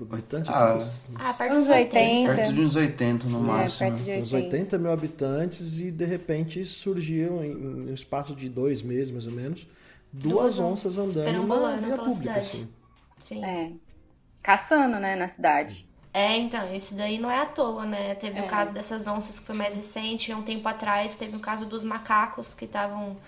habitantes? 0.00 0.48
Ah, 0.48 0.76
Uns- 0.76 1.10
Ah, 1.16 1.32
perto 1.32 1.52
Uns 1.54 1.58
dos 1.66 1.68
80. 1.70 2.34
Perto 2.34 2.52
de 2.54 2.60
uns 2.60 2.76
80 2.76 3.26
no 3.28 3.38
É, 3.38 3.42
máximo. 3.42 3.90
perto 3.90 4.04
de 4.04 4.10
uns 4.12 4.32
80. 4.32 4.36
80 4.56 4.78
mil 4.78 4.92
habitantes 4.92 5.80
e 5.80 5.90
de 5.90 6.04
repente 6.04 6.64
surgiram 6.64 7.44
em 7.44 7.50
em 7.52 7.90
um 7.90 7.94
espaço 7.94 8.34
de 8.36 8.48
dois 8.48 8.82
meses 8.82 9.10
mais 9.10 9.26
ou 9.26 9.32
menos 9.32 9.66
duas, 10.12 10.54
Duas 10.56 10.60
onças 10.60 10.96
andando 10.96 11.46
na 11.48 11.76
via 11.76 11.96
pública 11.98 12.14
cidade. 12.14 12.38
assim. 12.38 12.68
Sim. 13.22 13.44
É. 13.44 13.72
Caçando, 14.44 15.00
né, 15.00 15.16
na 15.16 15.26
cidade. 15.28 15.85
É, 16.16 16.34
então, 16.38 16.74
isso 16.74 16.94
daí 16.94 17.18
não 17.18 17.30
é 17.30 17.40
à 17.42 17.44
toa, 17.44 17.84
né? 17.84 18.14
Teve 18.14 18.38
É. 18.38 18.42
o 18.42 18.46
caso 18.46 18.72
dessas 18.72 19.06
onças 19.06 19.38
que 19.38 19.44
foi 19.44 19.54
mais 19.54 19.74
recente, 19.74 20.32
há 20.32 20.36
um 20.36 20.42
tempo 20.42 20.66
atrás 20.66 21.14
teve 21.14 21.36
o 21.36 21.40
caso 21.40 21.66
dos 21.66 21.84
macacos 21.84 22.54
que 22.54 22.64
estavam 22.64 23.18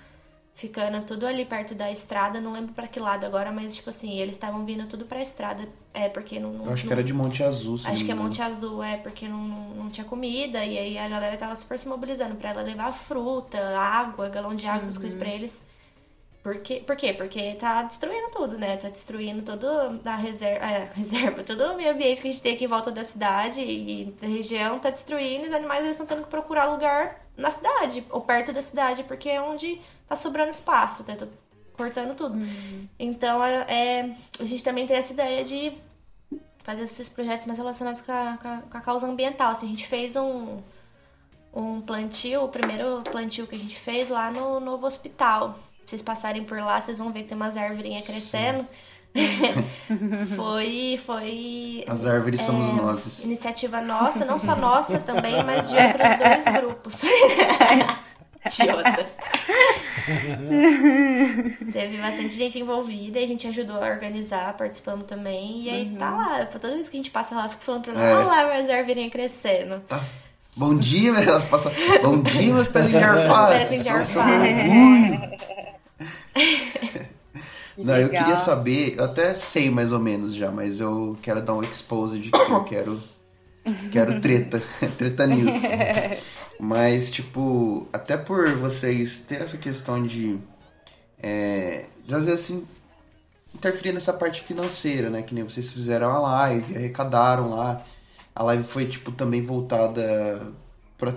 ficando 0.55 1.03
tudo 1.03 1.27
ali 1.27 1.45
perto 1.45 1.75
da 1.75 1.93
estrada, 1.93 2.41
não 2.41 2.51
lembro 2.53 2.73
pra 2.73 2.89
que 2.89 2.99
lado 2.99 3.27
agora, 3.27 3.53
mas 3.53 3.77
tipo 3.77 3.91
assim, 3.91 4.19
eles 4.19 4.37
estavam 4.37 4.65
vindo 4.65 4.87
tudo 4.89 5.05
pra 5.05 5.21
estrada, 5.21 5.69
é 5.93 6.09
porque 6.09 6.41
não, 6.41 6.51
não 6.51 6.65
Eu 6.65 6.73
acho 6.73 6.83
que 6.85 6.89
não- 6.89 6.95
era 6.95 7.05
de 7.05 7.13
Monte 7.13 7.43
Azul, 7.43 7.77
se 7.77 7.85
não 7.85 7.93
Acho 7.93 8.05
que 8.07 8.11
é. 8.11 8.15
Monte 8.15 8.41
Azul, 8.41 8.83
é, 8.83 8.97
porque 8.97 9.29
não, 9.29 9.37
não, 9.39 9.69
não 9.75 9.91
tinha 9.91 10.07
comida, 10.07 10.65
e 10.65 10.79
aí 10.79 10.99
a 10.99 11.09
galera 11.09 11.37
tava 11.37 11.55
super 11.55 11.79
se 11.79 11.87
mobilizando 11.87 12.37
pra 12.37 12.51
ela 12.51 12.63
levar 12.63 12.91
fruta, 12.93 13.59
água, 13.79 14.31
galão 14.31 14.55
de 14.55 14.67
água, 14.67 14.83
essas 14.83 14.97
coisas 14.99 15.17
pra 15.17 15.29
eles. 15.29 15.63
Por 16.49 16.61
quê? 16.61 16.83
Por 16.87 16.97
quê? 16.97 17.13
Porque 17.13 17.55
tá 17.57 17.83
destruindo 17.83 18.31
tudo, 18.31 18.57
né? 18.57 18.79
Tá 18.79 18.89
destruindo 18.89 19.43
todo 19.43 19.67
a 20.03 20.17
reserva, 20.17 20.65
é, 20.65 20.91
reserva, 20.97 21.45
todo 21.45 21.63
o 21.63 21.77
meio 21.77 21.93
ambiente 21.93 22.23
que 22.23 22.29
a 22.29 22.31
gente 22.31 22.41
tem 22.41 22.55
aqui 22.55 22.65
em 22.65 22.69
volta 22.69 22.91
da 22.91 23.05
cidade 23.05 23.61
e 23.61 24.17
da 24.19 24.27
região, 24.27 24.79
tá 24.79 24.89
destruindo, 24.89 25.45
os 25.45 25.53
animais 25.53 25.81
eles 25.81 25.91
estão 25.91 26.07
tendo 26.07 26.25
que 26.25 26.31
procurar 26.31 26.65
lugar 26.65 27.21
na 27.37 27.51
cidade, 27.51 28.03
ou 28.09 28.23
perto 28.23 28.51
da 28.51 28.63
cidade, 28.63 29.05
porque 29.05 29.29
é 29.29 29.39
onde 29.43 29.79
tá 30.09 30.17
sobrando 30.17 30.51
espaço, 30.51 31.05
tá, 31.05 31.15
cortando 31.77 32.17
tudo. 32.17 32.39
Então, 32.99 33.45
é, 33.45 33.67
é, 33.69 34.17
a 34.41 34.45
gente 34.45 34.65
também 34.65 34.87
tem 34.87 34.97
essa 34.97 35.13
ideia 35.13 35.45
de 35.45 35.77
fazer 36.63 36.85
esses 36.85 37.11
projetos 37.11 37.45
mais 37.45 37.59
relacionados 37.59 38.01
com 38.01 38.11
a, 38.11 38.39
com 38.41 38.49
a, 38.49 38.57
com 38.63 38.79
a 38.79 38.81
causa 38.81 39.07
ambiental. 39.07 39.51
Assim, 39.51 39.67
a 39.67 39.71
gente 39.71 39.87
fez 39.87 40.17
um, 40.17 40.63
um 41.53 41.83
plantio, 41.83 42.45
o 42.45 42.49
primeiro 42.49 43.03
plantio 43.03 43.47
que 43.47 43.55
a 43.55 43.59
gente 43.59 43.79
fez 43.79 44.09
lá 44.09 44.31
no 44.31 44.59
novo 44.61 44.87
hospital. 44.87 45.68
Vocês 45.89 46.03
passarem 46.03 46.45
por 46.45 46.59
lá, 46.59 46.79
vocês 46.79 46.99
vão 46.99 47.11
ver 47.11 47.23
que 47.23 47.29
tem 47.29 47.37
umas 47.37 47.57
árvores 47.57 48.07
crescendo. 48.07 48.67
foi, 50.37 51.01
foi. 51.07 51.83
As 51.89 52.05
árvores 52.05 52.41
é, 52.41 52.45
somos 52.45 52.75
nós. 52.75 53.25
Iniciativa 53.25 53.81
nossa, 53.81 54.23
não 54.27 54.39
só 54.39 54.55
nossa 54.55 54.99
também, 55.01 55.43
mas 55.43 55.67
de 55.67 55.77
outros 55.77 56.19
dois 56.19 56.61
grupos. 56.61 57.01
Idiota. 58.45 59.07
Teve 61.73 61.97
bastante 61.97 62.35
gente 62.35 62.59
envolvida 62.59 63.19
e 63.19 63.25
a 63.25 63.27
gente 63.27 63.49
ajudou 63.49 63.83
a 63.83 63.89
organizar, 63.89 64.55
participamos 64.59 65.07
também. 65.07 65.63
E 65.63 65.71
aí 65.71 65.87
uhum. 65.87 65.97
tá 65.97 66.11
lá, 66.11 66.45
toda 66.45 66.75
vez 66.75 66.91
que 66.91 66.99
a 66.99 67.01
gente 67.01 67.11
passa 67.11 67.35
lá, 67.35 67.49
fico 67.49 67.65
falando 67.65 67.85
pra 67.85 67.95
ela, 67.95 68.03
é. 68.03 68.15
olha 68.15 68.27
lá 68.27 68.57
as 68.59 68.69
árvores 68.69 69.11
crescendo. 69.11 69.81
Tá. 69.89 70.05
Bom 70.55 70.77
dia, 70.77 71.13
ela 71.13 71.41
passa. 71.41 71.73
Bom 72.03 72.21
dia, 72.21 72.53
meus 72.53 72.69
pezinhos 72.69 72.99
de 72.99 73.05
arfaz. 73.05 73.71
Meus 73.71 73.85
pezinhos 73.85 74.09
de 74.11 75.58
Não, 77.77 77.97
eu 77.97 78.09
queria 78.09 78.37
saber, 78.37 78.97
eu 78.99 79.05
até 79.05 79.35
sei 79.35 79.71
mais 79.71 79.93
ou 79.93 80.01
menos 80.01 80.35
já, 80.35 80.51
mas 80.51 80.81
eu 80.81 81.17
quero 81.23 81.41
dar 81.41 81.55
um 81.55 81.63
expose 81.63 82.19
de 82.19 82.31
que 82.31 82.39
eu 82.39 82.65
quero. 82.65 83.01
Quero 83.93 84.21
treta. 84.21 84.61
treta 84.99 85.27
news. 85.27 85.55
Mas, 86.59 87.11
tipo, 87.11 87.87
até 87.93 88.17
por 88.17 88.51
vocês 88.57 89.21
ter 89.21 89.43
essa 89.43 89.57
questão 89.57 90.05
de. 90.05 90.39
É, 91.23 91.87
de 92.05 92.15
às 92.15 92.27
vezes 92.27 92.45
assim. 92.45 92.67
Interferir 93.55 93.93
nessa 93.93 94.13
parte 94.13 94.43
financeira, 94.43 95.09
né? 95.09 95.23
Que 95.23 95.35
nem 95.35 95.43
vocês 95.45 95.73
fizeram 95.73 96.11
a 96.11 96.19
live, 96.19 96.77
arrecadaram 96.77 97.51
lá. 97.51 97.85
A 98.35 98.43
live 98.43 98.65
foi, 98.65 98.87
tipo, 98.87 99.11
também 99.11 99.43
voltada 99.43 100.53
para 100.97 101.15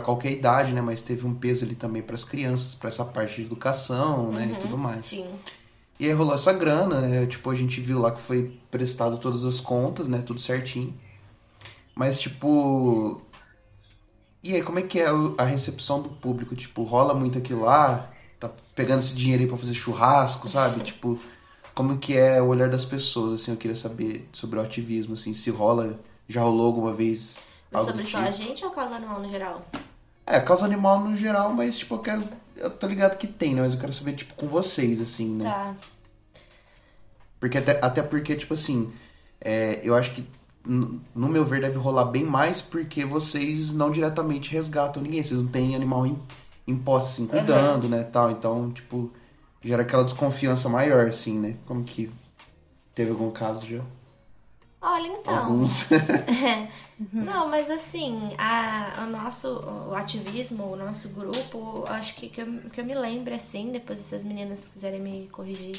qualquer 0.00 0.32
idade, 0.32 0.72
né? 0.72 0.80
Mas 0.80 1.02
teve 1.02 1.26
um 1.26 1.34
peso 1.34 1.64
ali 1.64 1.74
também 1.74 2.02
para 2.02 2.14
as 2.14 2.24
crianças, 2.24 2.74
para 2.74 2.88
essa 2.88 3.04
parte 3.04 3.36
de 3.36 3.42
educação, 3.42 4.32
né? 4.32 4.46
Uhum, 4.46 4.52
e 4.52 4.56
tudo 4.56 4.78
mais. 4.78 5.06
Sim. 5.06 5.26
E 5.98 6.06
aí 6.06 6.12
rolou 6.12 6.34
essa 6.34 6.52
grana, 6.52 7.00
né? 7.00 7.26
Tipo, 7.26 7.50
a 7.50 7.54
gente 7.54 7.80
viu 7.80 8.00
lá 8.00 8.10
que 8.10 8.20
foi 8.20 8.58
prestado 8.70 9.18
todas 9.18 9.44
as 9.44 9.60
contas, 9.60 10.08
né? 10.08 10.22
Tudo 10.24 10.40
certinho. 10.40 10.92
Mas, 11.94 12.18
tipo, 12.18 13.22
e 14.44 14.54
aí, 14.54 14.62
como 14.62 14.78
é 14.78 14.82
que 14.82 15.00
é 15.00 15.06
a 15.38 15.44
recepção 15.44 16.02
do 16.02 16.10
público? 16.10 16.54
Tipo, 16.54 16.82
rola 16.82 17.14
muito 17.14 17.38
aquilo 17.38 17.62
lá? 17.62 18.10
Tá 18.38 18.50
pegando 18.74 19.00
esse 19.00 19.14
dinheiro 19.14 19.42
aí 19.42 19.48
pra 19.48 19.56
fazer 19.56 19.72
churrasco, 19.72 20.46
sabe? 20.50 20.82
tipo, 20.84 21.18
como 21.74 21.96
que 21.96 22.14
é 22.14 22.42
o 22.42 22.48
olhar 22.48 22.68
das 22.68 22.84
pessoas, 22.84 23.40
assim? 23.40 23.52
Eu 23.52 23.56
queria 23.56 23.74
saber 23.74 24.28
sobre 24.34 24.58
o 24.58 24.62
ativismo, 24.62 25.14
assim, 25.14 25.32
se 25.32 25.48
rola, 25.50 25.98
já 26.28 26.42
rolou 26.42 26.66
alguma 26.66 26.92
vez 26.92 27.38
Sobre 27.82 28.04
só 28.04 28.18
tipo. 28.18 28.28
a 28.28 28.30
gente 28.30 28.64
ou 28.64 28.70
causa 28.70 28.94
animal 28.94 29.20
no 29.20 29.28
geral? 29.28 29.66
É, 30.26 30.40
causa 30.40 30.64
animal 30.64 31.00
no 31.00 31.14
geral, 31.14 31.52
mas, 31.52 31.78
tipo, 31.78 31.94
eu 31.94 31.98
quero... 31.98 32.28
Eu 32.56 32.70
tô 32.70 32.86
ligado 32.86 33.16
que 33.16 33.26
tem, 33.26 33.54
né? 33.54 33.62
Mas 33.62 33.72
eu 33.72 33.80
quero 33.80 33.92
saber, 33.92 34.14
tipo, 34.14 34.34
com 34.34 34.46
vocês, 34.46 35.00
assim, 35.00 35.34
né? 35.34 35.44
Tá. 35.44 35.74
Porque 37.40 37.58
até, 37.58 37.78
até 37.82 38.02
porque, 38.02 38.36
tipo 38.36 38.54
assim, 38.54 38.92
é, 39.40 39.80
eu 39.82 39.94
acho 39.94 40.12
que 40.12 40.26
no 40.66 41.28
meu 41.28 41.44
ver, 41.44 41.60
deve 41.60 41.76
rolar 41.76 42.06
bem 42.06 42.24
mais 42.24 42.62
porque 42.62 43.04
vocês 43.04 43.72
não 43.72 43.90
diretamente 43.90 44.50
resgatam 44.50 45.02
ninguém. 45.02 45.22
Vocês 45.22 45.40
não 45.40 45.48
têm 45.48 45.76
animal 45.76 46.06
em, 46.06 46.18
em 46.66 46.76
posse, 46.76 47.10
assim, 47.10 47.26
cuidando, 47.26 47.84
uhum. 47.84 47.90
né, 47.90 48.02
tal. 48.04 48.30
Então, 48.30 48.70
tipo, 48.72 49.10
gera 49.62 49.82
aquela 49.82 50.04
desconfiança 50.04 50.68
maior, 50.68 51.06
assim, 51.06 51.38
né? 51.38 51.56
Como 51.66 51.84
que 51.84 52.10
teve 52.94 53.10
algum 53.10 53.30
caso 53.30 53.66
já? 53.66 53.82
Olha, 54.80 55.06
então. 55.06 55.36
Alguns. 55.36 55.86
é. 57.00 57.16
Não, 57.16 57.48
mas 57.48 57.70
assim, 57.70 58.34
a, 58.38 59.02
o 59.02 59.06
nosso 59.06 59.48
o 59.88 59.94
ativismo, 59.94 60.64
o 60.64 60.76
nosso 60.76 61.08
grupo, 61.08 61.84
acho 61.86 62.14
que, 62.14 62.28
que, 62.28 62.40
eu, 62.40 62.46
que 62.70 62.80
eu 62.80 62.84
me 62.84 62.94
lembro, 62.94 63.34
assim, 63.34 63.72
depois 63.72 63.98
se 63.98 64.14
as 64.14 64.24
meninas 64.24 64.68
quiserem 64.68 65.00
me 65.00 65.28
corrigir 65.32 65.76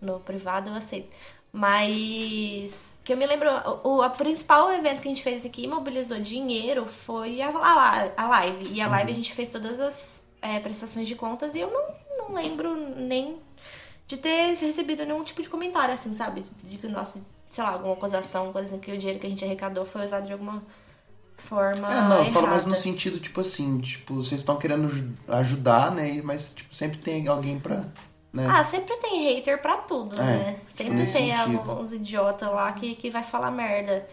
no 0.00 0.20
privado, 0.20 0.70
eu 0.70 0.74
aceito. 0.74 1.08
Mas 1.52 2.74
que 3.04 3.12
eu 3.12 3.16
me 3.16 3.26
lembro, 3.26 3.48
o, 3.84 4.04
o 4.04 4.10
principal 4.10 4.72
evento 4.72 5.00
que 5.00 5.08
a 5.08 5.10
gente 5.10 5.22
fez 5.22 5.46
aqui 5.46 5.68
mobilizou 5.68 6.18
dinheiro 6.18 6.86
foi 6.86 7.40
a, 7.40 7.48
a, 7.50 8.10
a 8.16 8.28
live. 8.28 8.72
E 8.72 8.80
a 8.80 8.88
live 8.88 9.10
uhum. 9.10 9.12
a 9.12 9.16
gente 9.16 9.34
fez 9.34 9.48
todas 9.48 9.78
as 9.78 10.22
é, 10.42 10.58
prestações 10.58 11.06
de 11.06 11.14
contas 11.14 11.54
e 11.54 11.60
eu 11.60 11.70
não, 11.70 12.26
não 12.26 12.34
lembro 12.34 12.74
nem 12.96 13.38
de 14.06 14.16
ter 14.16 14.54
recebido 14.56 15.04
nenhum 15.04 15.22
tipo 15.22 15.42
de 15.42 15.48
comentário, 15.48 15.94
assim, 15.94 16.12
sabe? 16.12 16.44
De 16.62 16.76
que 16.76 16.86
o 16.86 16.90
nosso, 16.90 17.24
sei 17.54 17.62
lá, 17.62 17.70
alguma 17.70 17.92
acusação, 17.92 18.52
coisa 18.52 18.66
assim, 18.66 18.80
que 18.80 18.90
o 18.90 18.98
dinheiro 18.98 19.20
que 19.20 19.28
a 19.28 19.30
gente 19.30 19.44
arrecadou 19.44 19.84
foi 19.84 20.04
usado 20.04 20.26
de 20.26 20.32
alguma 20.32 20.60
forma. 21.36 21.88
É, 21.92 22.08
não, 22.08 22.24
eu 22.24 22.32
falo 22.32 22.48
mais 22.48 22.66
no 22.66 22.74
sentido, 22.74 23.20
tipo 23.20 23.40
assim, 23.40 23.78
tipo, 23.78 24.14
vocês 24.16 24.40
estão 24.40 24.56
querendo 24.56 25.14
ajudar, 25.28 25.92
né? 25.92 26.20
Mas, 26.24 26.54
tipo, 26.54 26.74
sempre 26.74 26.98
tem 26.98 27.28
alguém 27.28 27.60
pra 27.60 27.84
né? 28.32 28.48
Ah, 28.50 28.64
sempre 28.64 28.96
tem 28.96 29.22
hater 29.28 29.62
pra 29.62 29.76
tudo, 29.76 30.20
é, 30.20 30.24
né? 30.24 30.60
Sempre 30.66 31.06
tem 31.06 31.32
alguns 31.32 31.92
idiotas 31.92 32.50
lá 32.50 32.72
que, 32.72 32.96
que 32.96 33.08
vai 33.08 33.22
falar 33.22 33.52
merda 33.52 34.04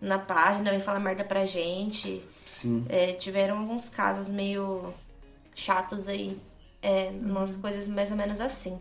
na 0.00 0.18
página, 0.18 0.70
vai 0.70 0.80
falar 0.80 0.98
merda 0.98 1.22
pra 1.22 1.44
gente. 1.44 2.24
Sim. 2.46 2.86
É, 2.88 3.12
tiveram 3.12 3.58
alguns 3.58 3.90
casos 3.90 4.26
meio 4.26 4.94
chatos 5.54 6.08
aí, 6.08 6.40
é, 6.80 7.10
uhum. 7.12 7.32
umas 7.32 7.58
coisas 7.58 7.86
mais 7.86 8.10
ou 8.10 8.16
menos 8.16 8.40
assim. 8.40 8.78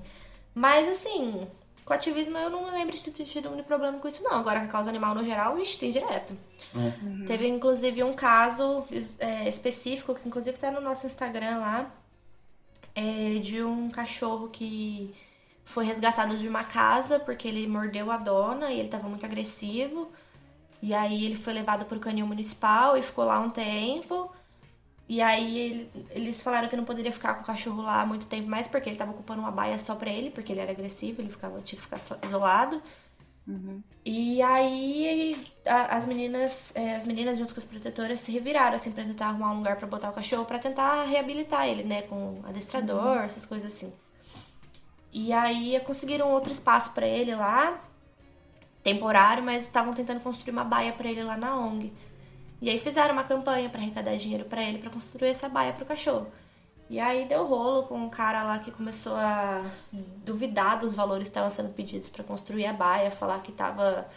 Mas 0.53 0.87
assim, 0.87 1.45
com 1.85 1.93
ativismo 1.93 2.35
eu 2.37 2.49
não 2.49 2.65
me 2.65 2.71
lembro 2.71 2.95
de 2.95 3.11
ter 3.11 3.23
tido 3.23 3.49
um 3.49 3.63
problema 3.63 3.99
com 3.99 4.07
isso, 4.07 4.23
não. 4.23 4.39
Agora, 4.39 4.59
com 4.59 4.65
a 4.65 4.69
causa 4.69 4.89
animal 4.89 5.13
no 5.13 5.23
geral, 5.23 5.55
vixe, 5.55 5.77
tem 5.77 5.91
direto. 5.91 6.35
É. 6.75 7.05
Uhum. 7.05 7.25
Teve 7.25 7.47
inclusive 7.47 8.03
um 8.03 8.13
caso 8.13 8.83
é, 9.19 9.47
específico, 9.47 10.15
que 10.15 10.27
inclusive 10.27 10.57
tá 10.57 10.71
no 10.71 10.81
nosso 10.81 11.05
Instagram 11.05 11.59
lá 11.59 11.91
é 12.95 13.39
de 13.39 13.61
um 13.61 13.89
cachorro 13.89 14.47
que 14.47 15.13
foi 15.65 15.85
resgatado 15.85 16.37
de 16.37 16.47
uma 16.47 16.63
casa 16.63 17.19
porque 17.19 17.47
ele 17.47 17.67
mordeu 17.67 18.09
a 18.09 18.17
dona 18.17 18.71
e 18.71 18.79
ele 18.79 18.87
estava 18.87 19.09
muito 19.09 19.25
agressivo. 19.25 20.09
E 20.81 20.93
aí 20.93 21.25
ele 21.25 21.35
foi 21.35 21.53
levado 21.53 21.85
para 21.85 21.97
o 21.97 21.99
canil 21.99 22.25
municipal 22.25 22.95
e 22.97 23.03
ficou 23.03 23.25
lá 23.25 23.39
um 23.39 23.49
tempo. 23.49 24.31
E 25.07 25.21
aí 25.21 25.57
ele, 25.57 25.91
eles 26.09 26.41
falaram 26.41 26.67
que 26.67 26.75
não 26.75 26.83
poderia 26.83 27.11
ficar 27.11 27.35
com 27.35 27.43
o 27.43 27.45
cachorro 27.45 27.83
lá 27.83 28.03
muito 28.05 28.25
tempo 28.25 28.49
mais 28.49 28.65
porque 28.67 28.89
ele 28.89 28.95
estava 28.95 29.11
ocupando 29.11 29.39
uma 29.39 29.51
baia 29.51 29.77
só 29.77 29.93
para 29.95 30.09
ele, 30.09 30.31
porque 30.31 30.51
ele 30.51 30.61
era 30.61 30.71
agressivo, 30.71 31.21
ele 31.21 31.29
ficava, 31.29 31.61
tinha 31.61 31.77
que 31.77 31.83
ficar 31.83 31.99
só, 31.99 32.17
isolado. 32.23 32.81
Uhum. 33.47 33.83
E 34.03 34.41
aí 34.41 35.47
a, 35.63 35.97
as 35.97 36.05
meninas, 36.07 36.71
é, 36.75 36.95
as 36.95 37.05
meninas 37.05 37.37
junto 37.37 37.53
com 37.53 37.59
as 37.59 37.65
protetoras 37.65 38.19
se 38.19 38.31
reviraram 38.31 38.75
assim 38.75 38.91
para 38.91 39.03
tentar 39.03 39.27
arrumar 39.27 39.51
um 39.51 39.57
lugar 39.57 39.75
para 39.75 39.85
botar 39.85 40.09
o 40.09 40.13
cachorro 40.13 40.45
para 40.45 40.57
tentar 40.57 41.03
reabilitar 41.03 41.67
ele, 41.67 41.83
né, 41.83 42.01
com 42.03 42.41
adestrador, 42.43 43.17
uhum. 43.17 43.23
essas 43.23 43.45
coisas 43.45 43.73
assim. 43.73 43.93
E 45.13 45.31
aí 45.31 45.79
conseguiram 45.85 46.31
outro 46.31 46.51
espaço 46.51 46.91
para 46.91 47.07
ele 47.07 47.33
lá, 47.35 47.79
temporário, 48.83 49.43
mas 49.43 49.63
estavam 49.63 49.93
tentando 49.93 50.19
construir 50.19 50.51
uma 50.51 50.63
baia 50.63 50.91
para 50.91 51.09
ele 51.09 51.23
lá 51.23 51.37
na 51.37 51.55
ONG. 51.55 51.93
E 52.65 52.69
aí 52.71 52.79
fizeram 52.79 53.13
uma 53.13 53.23
campanha 53.23 53.69
para 53.69 53.79
arrecadar 53.79 54.15
dinheiro 54.15 54.45
para 54.45 54.63
ele 54.63 54.79
para 54.79 54.89
construir 54.89 55.29
essa 55.29 55.47
baia 55.47 55.71
pro 55.71 55.85
cachorro. 55.85 56.25
E 56.89 56.99
aí 56.99 57.25
deu 57.25 57.45
rolo 57.45 57.83
com 57.83 57.95
um 57.95 58.09
cara 58.09 58.41
lá 58.41 58.57
que 58.57 58.71
começou 58.71 59.13
a 59.13 59.69
duvidar 60.25 60.79
dos 60.79 60.95
valores 60.95 61.27
que 61.27 61.29
estavam 61.29 61.51
sendo 61.51 61.69
pedidos 61.69 62.09
para 62.09 62.23
construir 62.23 62.65
a 62.65 62.73
baia, 62.73 63.11
falar 63.11 63.39
que 63.43 63.51
estava 63.51 64.07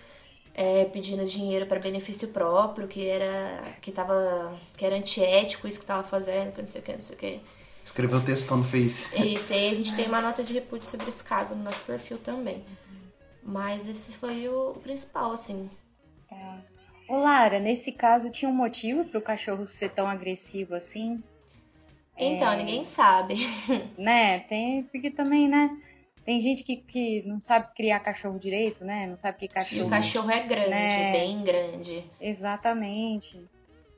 é, 0.55 0.87
pedindo 0.87 1.27
dinheiro 1.27 1.67
para 1.67 1.79
benefício 1.79 2.29
próprio, 2.29 2.89
que 2.89 3.07
era 3.07 3.61
que 3.83 3.93
tava 3.93 4.59
que 4.79 4.85
era 4.87 4.97
antiético 4.97 5.69
isso 5.69 5.79
que 5.79 5.85
estava 5.85 6.03
fazendo, 6.03 6.55
que 6.55 6.63
não 6.63 6.69
sei 6.69 6.81
o 6.81 6.85
que, 6.85 6.93
não 6.93 7.01
sei 7.03 7.17
o 7.17 7.19
que. 7.19 7.41
Escreveu 7.85 8.25
textão 8.25 8.57
no 8.57 8.65
Face. 8.65 9.15
Isso, 9.15 9.53
aí 9.53 9.73
a 9.73 9.75
gente 9.75 9.95
tem 9.95 10.07
uma 10.07 10.23
nota 10.23 10.43
de 10.43 10.55
repúdio 10.55 10.89
sobre 10.89 11.11
esse 11.11 11.23
caso 11.23 11.55
no 11.55 11.65
nosso 11.65 11.81
perfil 11.81 12.17
também. 12.17 12.65
Mas 13.43 13.87
esse 13.87 14.11
foi 14.13 14.49
o, 14.49 14.71
o 14.71 14.81
principal, 14.81 15.33
assim. 15.33 15.69
É. 16.33 16.68
Ô 17.09 17.17
Lara, 17.17 17.59
nesse 17.59 17.91
caso 17.91 18.31
tinha 18.31 18.51
um 18.51 18.55
motivo 18.55 19.05
para 19.05 19.19
o 19.19 19.23
cachorro 19.23 19.67
ser 19.67 19.91
tão 19.91 20.07
agressivo 20.07 20.75
assim? 20.75 21.23
Então, 22.17 22.53
é... 22.53 22.57
ninguém 22.57 22.85
sabe. 22.85 23.37
Né? 23.97 24.41
Tem, 24.41 24.83
porque 24.85 25.11
também, 25.11 25.49
né? 25.49 25.71
Tem 26.25 26.41
gente 26.41 26.63
que, 26.63 26.77
que 26.77 27.23
não 27.27 27.41
sabe 27.41 27.69
criar 27.75 28.01
cachorro 28.01 28.39
direito, 28.39 28.85
né? 28.85 29.07
Não 29.07 29.17
sabe 29.17 29.39
que 29.39 29.49
cachorro. 29.49 29.87
O 29.87 29.91
cachorro 29.91 30.31
é 30.31 30.43
grande, 30.43 30.69
né? 30.69 31.13
bem 31.13 31.43
grande. 31.43 32.05
Exatamente. 32.21 33.41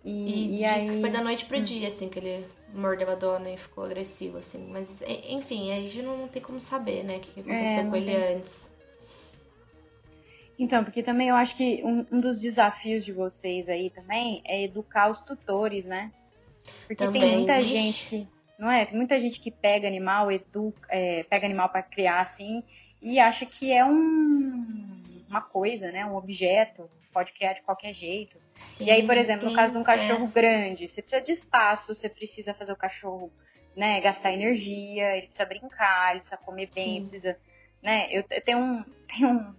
E, 0.05 0.11
e, 0.13 0.61
e 0.61 0.65
aí... 0.65 0.89
que 0.89 1.01
foi 1.01 1.11
da 1.11 1.23
noite 1.23 1.45
pro 1.45 1.59
hum. 1.59 1.63
dia, 1.63 1.89
assim, 1.89 2.09
que 2.09 2.21
ele 2.21 2.47
mordeu 2.73 3.11
a 3.11 3.17
dona 3.17 3.51
e 3.51 3.57
ficou 3.57 3.85
agressivo, 3.85 4.39
assim. 4.39 4.65
Mas, 4.71 5.03
enfim, 5.29 5.73
a 5.73 5.77
gente 5.77 6.03
não 6.03 6.29
tem 6.29 6.41
como 6.41 6.61
saber, 6.61 7.03
né, 7.03 7.17
o 7.17 7.21
que, 7.21 7.41
aconteceu 7.41 7.81
é, 7.81 7.85
com 7.85 7.97
ele 7.97 8.13
tem... 8.13 8.37
antes. 8.37 8.70
Então, 10.61 10.85
porque 10.85 11.03
também 11.03 11.29
eu 11.29 11.35
acho 11.37 11.57
que 11.57 11.83
um, 11.83 12.07
um, 12.13 12.21
dos 12.21 12.39
desafios 12.39 13.03
de 13.03 13.13
vocês 13.13 13.67
aí 13.71 13.89
também 13.89 14.43
é 14.45 14.63
educar 14.63 15.11
os 15.11 15.19
tutores, 15.19 15.87
né? 15.87 16.13
Porque 16.87 17.03
Também, 17.03 17.23
tem 17.23 17.37
muita 17.39 17.63
gente 17.63 18.07
que. 18.07 18.29
Não 18.59 18.71
é? 18.71 18.85
Tem 18.85 18.95
muita 18.95 19.19
gente 19.19 19.41
que 19.41 19.51
pega 19.51 19.89
animal, 19.89 20.31
educa, 20.31 20.87
é, 20.91 21.23
pega 21.23 21.47
animal 21.47 21.71
para 21.71 21.83
criar 21.83 22.21
assim, 22.21 22.63
e 23.01 23.19
acha 23.19 23.47
que 23.47 23.73
é 23.73 23.83
um, 23.83 24.67
uma 25.31 25.41
coisa, 25.41 25.91
né? 25.91 26.05
Um 26.05 26.15
objeto, 26.15 26.85
pode 27.11 27.33
criar 27.33 27.55
de 27.55 27.63
qualquer 27.63 27.95
jeito. 27.95 28.37
Sim, 28.55 28.85
e 28.85 28.91
aí, 28.91 29.07
por 29.07 29.17
exemplo, 29.17 29.49
no 29.49 29.57
caso 29.57 29.73
de 29.73 29.79
um 29.79 29.83
cachorro 29.83 30.27
é. 30.27 30.41
grande, 30.41 30.89
você 30.89 31.01
precisa 31.01 31.23
de 31.23 31.33
espaço, 31.33 31.95
você 31.95 32.07
precisa 32.07 32.53
fazer 32.53 32.73
o 32.73 32.77
cachorro, 32.77 33.33
né, 33.75 33.99
gastar 34.03 34.31
energia, 34.31 35.17
ele 35.17 35.29
precisa 35.29 35.49
brincar, 35.49 36.11
ele 36.11 36.21
precisa 36.21 36.41
comer 36.43 36.69
bem, 36.75 37.01
precisa, 37.01 37.39
né? 37.83 38.09
Eu, 38.11 38.23
eu 38.31 38.43
tenho 38.43 38.59
um, 38.59 38.85
tenho 39.09 39.31
um, 39.31 39.55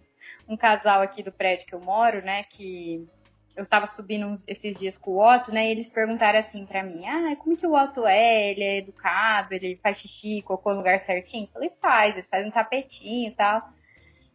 um 0.52 0.58
casal 0.58 1.02
aqui 1.02 1.24
do 1.24 1.32
prédio 1.32 1.66
que 1.66 1.74
eu 1.74 1.80
moro, 1.80 2.22
né, 2.22 2.44
que 2.44 3.08
eu 3.56 3.66
tava 3.66 3.88
subindo 3.88 4.26
uns, 4.26 4.48
esses 4.48 4.78
dias 4.78 4.98
com 4.98 5.12
o 5.12 5.24
Otto, 5.24 5.52
né? 5.52 5.68
E 5.68 5.72
eles 5.72 5.90
perguntaram 5.90 6.40
assim 6.40 6.66
para 6.66 6.84
mim: 6.84 7.06
Ah, 7.06 7.36
como 7.38 7.58
que 7.58 7.68
o 7.68 7.74
Otto 7.74 8.06
é? 8.08 8.52
Ele 8.52 8.64
é 8.64 8.78
educado, 8.78 9.54
ele 9.54 9.80
faz 9.82 9.98
xixi, 9.98 10.42
cocô 10.42 10.72
no 10.72 10.78
lugar 10.78 11.00
certinho? 11.00 11.46
Eu 11.46 11.50
falei: 11.50 11.70
faz, 11.82 12.18
ele 12.18 12.28
faz 12.28 12.46
um 12.46 12.52
tapetinho 12.52 13.30
e 13.30 13.36
tal. 13.36 13.62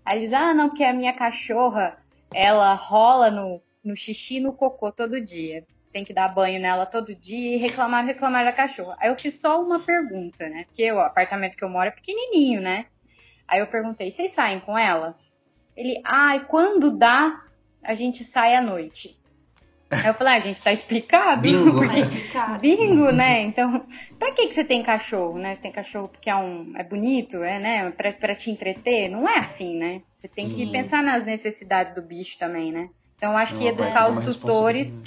Aí 0.05 0.19
eles: 0.19 0.33
Ah, 0.33 0.55
não, 0.55 0.69
porque 0.69 0.85
a 0.85 0.93
minha 0.93 1.13
cachorra, 1.13 1.99
ela 2.33 2.75
rola 2.75 3.31
no, 3.31 3.61
no 3.83 3.97
xixi 3.97 4.37
e 4.37 4.41
no 4.41 4.53
cocô 4.53 4.93
todo 4.93 5.21
dia. 5.21 5.65
Tem 5.93 6.05
que 6.05 6.13
dar 6.13 6.29
banho 6.29 6.61
nela 6.61 6.85
todo 6.85 7.15
dia 7.15 7.57
e 7.57 7.59
reclamar, 7.59 8.05
reclamar 8.05 8.45
da 8.45 8.53
cachorra. 8.53 8.97
Aí 9.01 9.09
eu 9.09 9.17
fiz 9.17 9.41
só 9.41 9.63
uma 9.63 9.81
pergunta, 9.81 10.47
né? 10.49 10.65
Porque 10.65 10.93
o 10.93 11.01
apartamento 11.01 11.57
que 11.57 11.65
eu 11.65 11.71
moro 11.71 11.89
é 11.89 11.91
pequenininho, 11.91 12.61
né? 12.61 12.87
Aí 13.49 13.61
eu 13.61 13.67
perguntei: 13.67 14.11
Vocês 14.11 14.33
saem 14.33 14.61
com 14.61 14.77
ela? 14.77 15.17
Ele: 15.77 16.01
Ai, 16.05 16.39
ah, 16.39 16.41
quando 16.41 16.91
dá, 16.91 17.43
a 17.83 17.95
gente 17.95 18.25
sai 18.25 18.55
à 18.55 18.61
noite. 18.61 19.17
Aí 19.91 20.09
eu 20.09 20.15
falei, 20.15 20.35
ah, 20.35 20.37
a 20.37 20.41
gente 20.41 20.61
tá 20.61 20.73
explicado. 20.73 21.43
Bingo. 21.43 21.73
Porque... 21.79 21.87
Tá 21.87 21.99
explicado. 21.99 22.59
Bingo, 22.59 23.13
né? 23.13 23.43
Então, 23.43 23.87
pra 24.19 24.33
que, 24.33 24.49
que 24.49 24.55
você 24.55 24.65
tem 24.65 24.83
cachorro, 24.83 25.39
né? 25.39 25.55
Você 25.55 25.63
tem 25.63 25.71
cachorro 25.71 26.09
porque 26.09 26.29
é, 26.29 26.35
um, 26.35 26.73
é 26.77 26.83
bonito, 26.83 27.43
é, 27.43 27.59
né? 27.61 27.91
Pra, 27.93 28.13
pra 28.13 28.35
te 28.35 28.51
entreter? 28.51 29.09
Não 29.09 29.29
é 29.29 29.39
assim, 29.39 29.79
né? 29.79 30.03
Você 30.15 30.27
tem 30.27 30.47
Sim. 30.47 30.57
que 30.57 30.73
pensar 30.73 31.03
nas 31.03 31.25
necessidades 31.25 31.95
do 31.95 32.03
bicho 32.03 32.37
também, 32.37 32.73
né? 32.73 32.89
Então, 33.17 33.37
acho 33.37 33.55
Não, 33.55 33.61
que 33.61 33.69
educar 33.69 34.11
os 34.11 34.19
tutores 34.19 35.03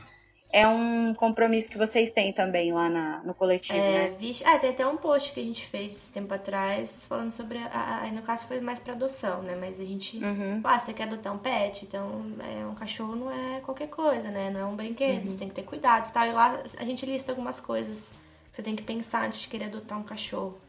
é 0.51 0.67
um 0.67 1.13
compromisso 1.13 1.69
que 1.69 1.77
vocês 1.77 2.09
têm 2.09 2.33
também 2.33 2.73
lá 2.73 2.89
na, 2.89 3.23
no 3.23 3.35
coletivo, 3.35 3.77
é, 3.77 4.09
né? 4.09 4.15
Vixe, 4.17 4.43
ah, 4.43 4.57
tem 4.57 4.71
até 4.71 4.85
um 4.85 4.97
post 4.97 5.31
que 5.31 5.39
a 5.39 5.43
gente 5.43 5.65
fez 5.67 6.09
tempo 6.09 6.33
atrás 6.33 7.05
falando 7.05 7.31
sobre. 7.31 7.59
Aí 7.71 8.11
no 8.11 8.23
caso 8.23 8.47
foi 8.47 8.59
mais 8.59 8.79
pra 8.79 8.93
adoção, 8.93 9.43
né? 9.43 9.55
Mas 9.55 9.79
a 9.79 9.85
gente. 9.85 10.17
Uhum. 10.17 10.61
Ah, 10.63 10.79
você 10.79 10.91
quer 10.91 11.03
adotar 11.03 11.33
um 11.33 11.37
pet? 11.37 11.85
Então, 11.85 12.33
é, 12.39 12.65
um 12.65 12.73
cachorro 12.73 13.15
não 13.15 13.31
é 13.31 13.59
qualquer 13.59 13.89
coisa, 13.89 14.31
né? 14.31 14.49
Não 14.49 14.59
é 14.59 14.65
um 14.65 14.75
brinquedo, 14.75 15.21
uhum. 15.21 15.29
você 15.29 15.37
tem 15.37 15.49
que 15.49 15.55
ter 15.55 15.63
cuidado 15.63 16.09
e 16.09 16.11
tal. 16.11 16.25
E 16.25 16.31
lá 16.31 16.63
a 16.77 16.83
gente 16.83 17.05
lista 17.05 17.31
algumas 17.31 17.59
coisas 17.59 18.11
que 18.49 18.55
você 18.55 18.63
tem 18.63 18.75
que 18.75 18.81
pensar 18.81 19.27
antes 19.27 19.41
de 19.41 19.47
querer 19.47 19.65
adotar 19.65 19.99
um 19.99 20.03
cachorro. 20.03 20.59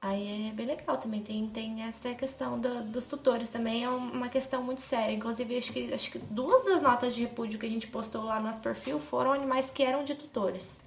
Aí 0.00 0.48
é 0.48 0.52
bem 0.52 0.66
legal 0.66 0.96
também. 0.96 1.22
Tem, 1.22 1.48
tem 1.48 1.82
essa 1.82 2.14
questão 2.14 2.58
do, 2.58 2.82
dos 2.84 3.06
tutores 3.06 3.48
também, 3.48 3.84
é 3.84 3.88
uma 3.88 4.28
questão 4.28 4.62
muito 4.62 4.80
séria. 4.80 5.12
Inclusive, 5.12 5.58
acho 5.58 5.72
que, 5.72 5.92
acho 5.92 6.10
que 6.10 6.18
duas 6.18 6.64
das 6.64 6.80
notas 6.80 7.14
de 7.14 7.22
repúdio 7.22 7.58
que 7.58 7.66
a 7.66 7.70
gente 7.70 7.88
postou 7.88 8.24
lá 8.24 8.38
no 8.38 8.46
nosso 8.46 8.60
perfil 8.60 8.98
foram 9.00 9.32
animais 9.32 9.70
que 9.70 9.82
eram 9.82 10.04
de 10.04 10.14
tutores. 10.14 10.78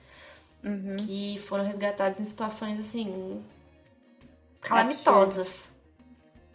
Uhum. 0.64 0.98
Que 0.98 1.40
foram 1.40 1.66
resgatados 1.66 2.20
em 2.20 2.26
situações 2.26 2.80
assim. 2.80 3.44
calamitosas. 4.62 5.70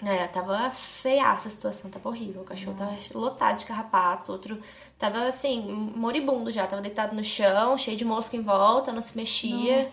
É, 0.04 0.26
tava 0.26 0.70
feiaça 0.70 1.48
a 1.48 1.50
situação, 1.50 1.90
tava 1.90 2.08
horrível. 2.08 2.42
O 2.42 2.44
cachorro 2.44 2.76
tava 2.76 2.96
lotado 3.14 3.58
de 3.58 3.66
carrapato, 3.66 4.32
outro 4.32 4.62
tava 4.98 5.26
assim, 5.26 5.60
moribundo 5.94 6.50
já, 6.50 6.66
tava 6.66 6.82
deitado 6.82 7.14
no 7.14 7.24
chão, 7.24 7.76
cheio 7.76 7.96
de 7.96 8.04
mosca 8.04 8.36
em 8.36 8.42
volta, 8.42 8.92
não 8.92 9.00
se 9.00 9.16
mexia. 9.16 9.90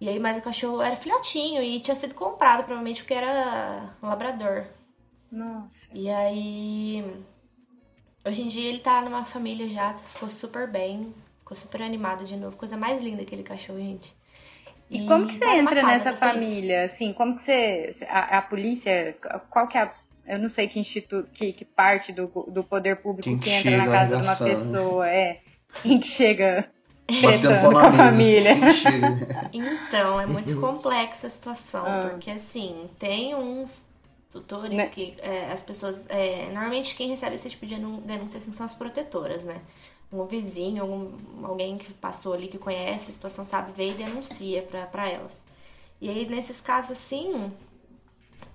E 0.00 0.08
aí, 0.08 0.18
mas 0.18 0.38
o 0.38 0.42
cachorro 0.42 0.80
era 0.80 0.96
filhotinho 0.96 1.62
e 1.62 1.78
tinha 1.78 1.94
sido 1.94 2.14
comprado, 2.14 2.64
provavelmente 2.64 3.02
porque 3.02 3.12
era 3.12 3.90
um 4.02 4.08
labrador. 4.08 4.64
Nossa. 5.30 5.86
E 5.92 6.08
aí. 6.08 7.04
Hoje 8.24 8.42
em 8.42 8.48
dia 8.48 8.68
ele 8.68 8.80
tá 8.80 9.02
numa 9.02 9.24
família 9.24 9.68
já, 9.68 9.94
ficou 9.94 10.28
super 10.28 10.66
bem, 10.66 11.14
ficou 11.38 11.56
super 11.56 11.82
animado 11.82 12.24
de 12.24 12.36
novo. 12.36 12.56
Coisa 12.56 12.76
mais 12.76 13.02
linda 13.02 13.22
aquele 13.22 13.42
cachorro, 13.42 13.78
gente. 13.78 14.14
E, 14.90 15.02
e 15.02 15.06
como 15.06 15.26
que 15.26 15.34
você 15.34 15.40
tá 15.40 15.56
entra 15.56 15.82
nessa 15.82 16.16
família? 16.16 16.84
Assim, 16.84 17.12
como 17.12 17.36
que 17.36 17.42
você. 17.42 17.92
A, 18.08 18.38
a, 18.38 18.42
polícia, 18.42 19.16
qual 19.50 19.68
que 19.68 19.76
é 19.76 19.82
a. 19.82 19.92
Eu 20.26 20.38
não 20.38 20.48
sei 20.48 20.66
que 20.66 20.78
instituto, 20.78 21.30
que, 21.30 21.52
que 21.52 21.64
parte 21.64 22.12
do, 22.12 22.26
do 22.48 22.64
poder 22.64 22.96
público 22.96 23.24
quem 23.24 23.38
que 23.38 23.50
entra 23.50 23.76
na 23.76 23.86
casa 23.86 24.16
de 24.16 24.22
uma 24.22 24.36
pessoa 24.36 25.06
é. 25.06 25.40
Quem 25.82 26.00
que 26.00 26.06
chega 26.06 26.68
Batendo 27.22 27.60
com 27.70 27.78
a 27.78 27.92
família. 27.92 28.54
então, 29.52 30.20
é 30.20 30.26
muito 30.26 30.58
complexa 30.60 31.26
a 31.26 31.30
situação, 31.30 31.84
ah. 31.86 32.08
porque 32.10 32.30
assim, 32.30 32.88
tem 32.98 33.34
uns 33.34 33.84
tutores 34.30 34.72
né? 34.76 34.88
que 34.88 35.14
é, 35.18 35.50
as 35.52 35.62
pessoas. 35.62 36.06
É, 36.08 36.48
normalmente 36.52 36.94
quem 36.94 37.08
recebe 37.08 37.34
esse 37.34 37.50
tipo 37.50 37.66
de 37.66 37.74
denúncia 37.76 38.38
assim, 38.38 38.52
são 38.52 38.64
as 38.64 38.74
protetoras, 38.74 39.44
né? 39.44 39.60
Um 40.12 40.24
vizinho, 40.24 40.84
um, 40.84 41.46
alguém 41.46 41.78
que 41.78 41.92
passou 41.94 42.32
ali, 42.32 42.48
que 42.48 42.58
conhece 42.58 43.10
a 43.10 43.12
situação, 43.12 43.44
sabe, 43.44 43.72
vê 43.72 43.90
e 43.90 43.94
denuncia 43.94 44.62
pra, 44.62 44.86
pra 44.86 45.08
elas. 45.08 45.40
E 46.00 46.08
aí, 46.08 46.26
nesses 46.26 46.60
casos 46.60 46.92
assim, 46.92 47.52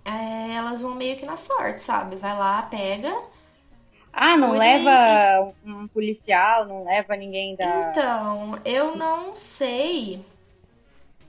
é, 0.03 0.53
elas 0.55 0.81
vão 0.81 0.95
meio 0.95 1.17
que 1.17 1.25
na 1.25 1.37
sorte, 1.37 1.81
sabe? 1.81 2.15
Vai 2.15 2.37
lá, 2.37 2.61
pega 2.63 3.15
ah, 4.17 4.37
não 4.37 4.51
leva 4.51 5.53
um 5.65 5.89
policial, 5.89 6.65
não 6.65 6.85
leva 6.85 7.17
ninguém 7.17 7.53
da. 7.53 7.89
Então, 7.91 8.57
eu 8.63 8.95
não 8.95 9.35
sei. 9.35 10.23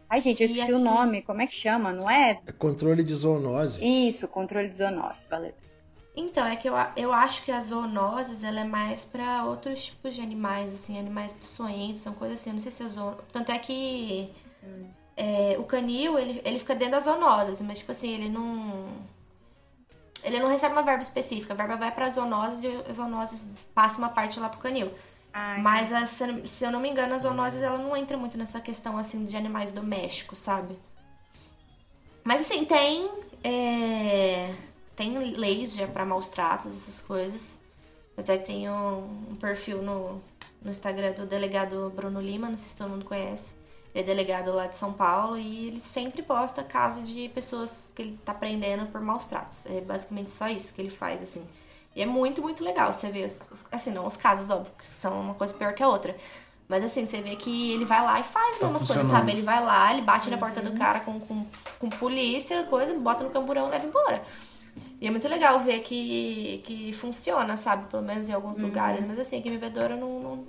Ai, 0.08 0.20
gente, 0.20 0.40
eu 0.40 0.46
esqueci 0.46 0.62
aqui... 0.62 0.72
o 0.72 0.78
nome. 0.78 1.20
Como 1.22 1.42
é 1.42 1.48
que 1.48 1.54
chama? 1.54 1.92
Não 1.92 2.08
é? 2.08 2.40
É 2.46 2.52
controle 2.52 3.02
de 3.02 3.12
zoonose. 3.12 3.80
Isso, 3.82 4.28
controle 4.28 4.68
de 4.68 4.78
zoonose, 4.78 5.18
valeu. 5.28 5.52
Então, 6.16 6.46
é 6.46 6.54
que 6.54 6.68
eu, 6.68 6.74
eu 6.96 7.12
acho 7.12 7.42
que 7.42 7.50
a 7.50 7.60
zoonoses 7.60 8.44
ela 8.44 8.60
é 8.60 8.64
mais 8.64 9.04
para 9.04 9.44
outros 9.44 9.86
tipos 9.86 10.14
de 10.14 10.20
animais, 10.20 10.72
assim, 10.72 10.96
animais 10.96 11.32
peçonhentos, 11.32 12.02
são 12.02 12.14
coisas 12.14 12.38
assim. 12.38 12.50
Eu 12.50 12.54
não 12.54 12.60
sei 12.60 12.70
se 12.70 12.84
é 12.84 12.88
zoonose. 12.88 13.18
Tanto 13.32 13.50
é 13.50 13.58
que 13.58 14.30
hum. 14.62 14.86
é, 15.16 15.56
o 15.58 15.64
canil, 15.64 16.20
ele, 16.20 16.40
ele 16.44 16.60
fica 16.60 16.76
dentro 16.76 16.92
das 16.92 17.04
zoonoses, 17.04 17.60
mas, 17.62 17.78
tipo 17.78 17.90
assim, 17.90 18.12
ele 18.12 18.28
não 18.28 18.86
ele 20.22 20.40
não 20.40 20.48
recebe 20.48 20.72
uma 20.72 20.82
verba 20.82 21.02
específica. 21.02 21.52
A 21.52 21.56
verba 21.56 21.76
vai 21.76 21.90
para 21.90 22.10
zoonoses 22.10 22.62
e 22.62 22.68
as 22.88 22.96
zoonoses 22.96 23.46
passa 23.74 23.98
uma 23.98 24.08
parte 24.08 24.38
lá 24.40 24.48
pro 24.48 24.60
canil. 24.60 24.92
Ai, 25.32 25.60
Mas, 25.60 25.92
a, 25.92 26.06
se 26.06 26.64
eu 26.64 26.70
não 26.70 26.80
me 26.80 26.88
engano, 26.88 27.14
a 27.14 27.18
zoonoses 27.18 27.62
ela 27.62 27.78
não 27.78 27.96
entra 27.96 28.16
muito 28.16 28.38
nessa 28.38 28.60
questão 28.60 28.96
assim 28.96 29.24
de 29.24 29.36
animais 29.36 29.72
domésticos, 29.72 30.38
sabe? 30.38 30.78
Mas 32.24 32.42
assim, 32.42 32.64
tem. 32.64 33.10
É, 33.44 34.54
tem 34.96 35.16
leis 35.16 35.74
já 35.74 35.86
para 35.86 36.04
maus 36.04 36.26
tratos, 36.26 36.74
essas 36.74 37.00
coisas. 37.02 37.58
Até 38.16 38.38
que 38.38 38.46
tem 38.46 38.68
um, 38.68 39.30
um 39.30 39.36
perfil 39.36 39.82
no, 39.82 40.22
no 40.62 40.70
Instagram 40.70 41.12
do 41.12 41.26
delegado 41.26 41.92
Bruno 41.94 42.20
Lima, 42.20 42.48
não 42.48 42.56
sei 42.56 42.68
se 42.68 42.76
todo 42.76 42.88
mundo 42.88 43.04
conhece 43.04 43.55
é 43.96 44.02
delegado 44.02 44.52
lá 44.52 44.66
de 44.66 44.76
São 44.76 44.92
Paulo 44.92 45.38
e 45.38 45.68
ele 45.68 45.80
sempre 45.80 46.22
posta 46.22 46.62
casos 46.62 47.08
de 47.08 47.30
pessoas 47.30 47.90
que 47.94 48.02
ele 48.02 48.18
tá 48.24 48.34
prendendo 48.34 48.86
por 48.86 49.00
maus 49.00 49.24
tratos. 49.24 49.64
É 49.64 49.80
basicamente 49.80 50.30
só 50.30 50.48
isso 50.48 50.74
que 50.74 50.82
ele 50.82 50.90
faz, 50.90 51.22
assim. 51.22 51.42
E 51.94 52.02
é 52.02 52.06
muito, 52.06 52.42
muito 52.42 52.62
legal 52.62 52.92
você 52.92 53.10
ver, 53.10 53.34
assim, 53.72 53.90
não 53.90 54.06
os 54.06 54.16
casos, 54.16 54.50
óbvio, 54.50 54.70
que 54.78 54.86
são 54.86 55.18
uma 55.18 55.32
coisa 55.32 55.54
pior 55.54 55.72
que 55.72 55.82
a 55.82 55.88
outra. 55.88 56.14
Mas 56.68 56.84
assim, 56.84 57.06
você 57.06 57.22
vê 57.22 57.36
que 57.36 57.72
ele 57.72 57.86
vai 57.86 58.04
lá 58.04 58.20
e 58.20 58.24
faz 58.24 58.58
tá 58.58 58.66
mesmas 58.66 58.86
coisas, 58.86 59.06
sabe? 59.06 59.32
Ele 59.32 59.42
vai 59.42 59.64
lá, 59.64 59.92
ele 59.94 60.02
bate 60.02 60.28
na 60.28 60.36
porta 60.36 60.60
do 60.60 60.70
uhum. 60.70 60.78
cara 60.78 61.00
com, 61.00 61.18
com, 61.20 61.46
com 61.78 61.88
polícia, 61.88 62.64
coisa, 62.64 62.92
bota 62.98 63.24
no 63.24 63.30
camburão 63.30 63.68
e 63.68 63.70
leva 63.70 63.86
embora. 63.86 64.22
E 65.00 65.06
é 65.06 65.10
muito 65.10 65.26
legal 65.26 65.60
ver 65.60 65.80
que, 65.80 66.60
que 66.66 66.92
funciona, 66.92 67.56
sabe? 67.56 67.88
Pelo 67.88 68.02
menos 68.02 68.28
em 68.28 68.32
alguns 68.32 68.58
uhum. 68.58 68.66
lugares. 68.66 69.06
Mas 69.06 69.18
assim, 69.18 69.38
aqui 69.38 69.48
em 69.48 69.52
Bebedouro 69.52 69.96
não, 69.96 70.20
não, 70.20 70.44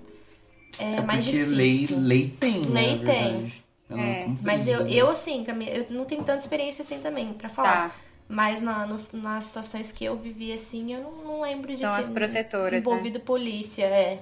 é, 0.80 0.96
é 0.96 1.02
mais 1.02 1.26
difícil. 1.26 1.56
Lei, 1.56 1.88
lei 1.88 2.30
tem, 2.40 2.62
né, 2.66 2.82
Lei 2.82 3.00
tem. 3.00 3.54
É. 3.90 4.28
Mas 4.44 4.68
eu, 4.68 4.88
eu, 4.88 5.10
assim, 5.10 5.46
eu 5.48 5.88
não 5.90 6.06
tenho 6.06 6.24
tanta 6.24 6.40
experiência 6.40 6.82
assim 6.82 7.00
também, 7.00 7.34
pra 7.34 7.50
falar. 7.50 7.90
Tá. 7.90 7.96
Mas 8.28 8.62
na, 8.62 8.86
nos, 8.86 9.12
nas 9.14 9.46
situações 9.46 9.92
que 9.92 10.04
eu 10.04 10.18
vivi 10.18 10.52
assim, 10.52 10.94
eu 10.94 11.02
não, 11.02 11.12
não 11.24 11.42
lembro 11.42 11.72
de 11.72 11.78
São 11.78 11.94
ter 11.94 12.00
as 12.02 12.10
protetoras, 12.10 12.74
né? 12.74 12.80
envolvido 12.80 13.20
né? 13.20 13.26
polícia, 13.26 13.86
é. 13.86 14.22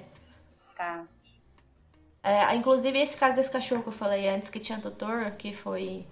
Tá. 0.76 1.04
É, 2.22 2.54
inclusive, 2.54 2.98
esse 2.98 3.16
caso 3.16 3.36
desse 3.36 3.50
cachorro 3.50 3.82
que 3.82 3.88
eu 3.88 3.92
falei 3.92 4.28
antes, 4.28 4.48
que 4.48 4.60
tinha 4.60 4.78
tutor, 4.78 5.32
que 5.32 5.52
foi, 5.52 6.04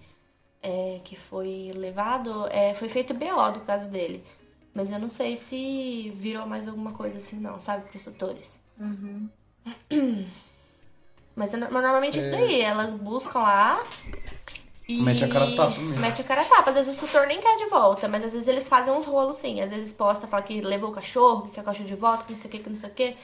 é, 0.63 1.01
que 1.05 1.17
foi 1.17 1.73
levado, 1.77 2.49
é, 2.51 2.75
foi 2.75 2.89
feito 2.89 3.15
BO 3.15 3.53
do 3.53 3.61
caso 3.61 3.89
dele. 3.91 4.25
Mas 4.73 4.91
eu 4.91 4.99
não 4.99 5.09
sei 5.09 5.37
se 5.37 6.11
virou 6.17 6.47
mais 6.47 6.67
alguma 6.67 6.93
coisa 6.93 7.19
assim, 7.19 7.39
não, 7.39 7.61
sabe, 7.61 7.89
pros 7.89 8.03
tutores. 8.03 8.61
Uhum. 8.79 9.29
Mas, 11.37 11.53
mas 11.53 11.83
normalmente 11.83 12.17
é 12.17 12.21
isso 12.21 12.31
daí, 12.31 12.61
elas 12.61 12.95
buscam 12.95 13.41
lá 13.41 13.85
e. 14.89 15.03
Mete 15.03 15.25
a 15.25 15.29
cara 15.29 15.55
tapa 15.57 15.81
mesmo. 15.81 15.99
Mete 15.99 16.21
a 16.21 16.25
cara 16.25 16.45
tapa. 16.45 16.71
Às 16.71 16.77
vezes 16.77 16.97
o 16.97 17.01
tutor 17.01 17.27
nem 17.27 17.41
quer 17.41 17.57
de 17.57 17.67
volta, 17.67 18.07
mas 18.07 18.23
às 18.23 18.33
vezes 18.33 18.47
eles 18.47 18.69
fazem 18.69 18.93
uns 18.93 19.07
rolos 19.07 19.39
sim. 19.39 19.61
Às 19.61 19.71
vezes 19.71 19.93
posta, 19.93 20.27
fala 20.27 20.43
que 20.43 20.61
levou 20.61 20.91
o 20.91 20.93
cachorro, 20.93 21.49
que 21.49 21.53
quer 21.53 21.63
o 21.63 21.65
cachorro 21.65 21.89
de 21.89 21.95
volta, 21.95 22.25
que 22.25 22.33
não 22.33 22.39
sei 22.39 22.49
o 22.49 22.53
que, 22.53 22.59
que 22.61 22.69
não 22.69 22.77
sei 22.77 22.89
o 22.89 22.93
que. 22.93 23.17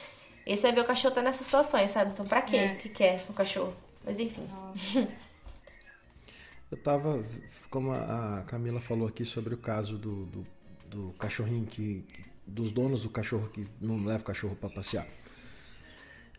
E 0.45 0.57
você 0.57 0.71
vê 0.71 0.81
o 0.81 0.85
cachorro 0.85 1.13
tá 1.13 1.21
nessas 1.21 1.45
situações, 1.45 1.91
sabe? 1.91 2.11
Então 2.11 2.25
pra 2.25 2.41
quê 2.41 2.57
é. 2.57 2.75
que 2.75 2.89
quer 2.89 3.23
o 3.29 3.33
cachorro? 3.33 3.73
Mas 4.03 4.19
enfim. 4.19 4.47
Eu 6.71 6.77
tava, 6.77 7.23
como 7.69 7.91
a 7.91 8.43
Camila 8.47 8.79
falou 8.79 9.07
aqui 9.07 9.25
sobre 9.25 9.53
o 9.53 9.57
caso 9.57 9.97
do, 9.97 10.25
do, 10.25 10.47
do 10.85 11.13
cachorrinho 11.19 11.65
que, 11.65 12.05
que 12.07 12.23
dos 12.47 12.71
donos 12.71 13.03
do 13.03 13.09
cachorro 13.09 13.49
que 13.49 13.67
não 13.81 14.05
leva 14.05 14.21
o 14.21 14.25
cachorro 14.25 14.55
para 14.55 14.69
passear. 14.69 15.05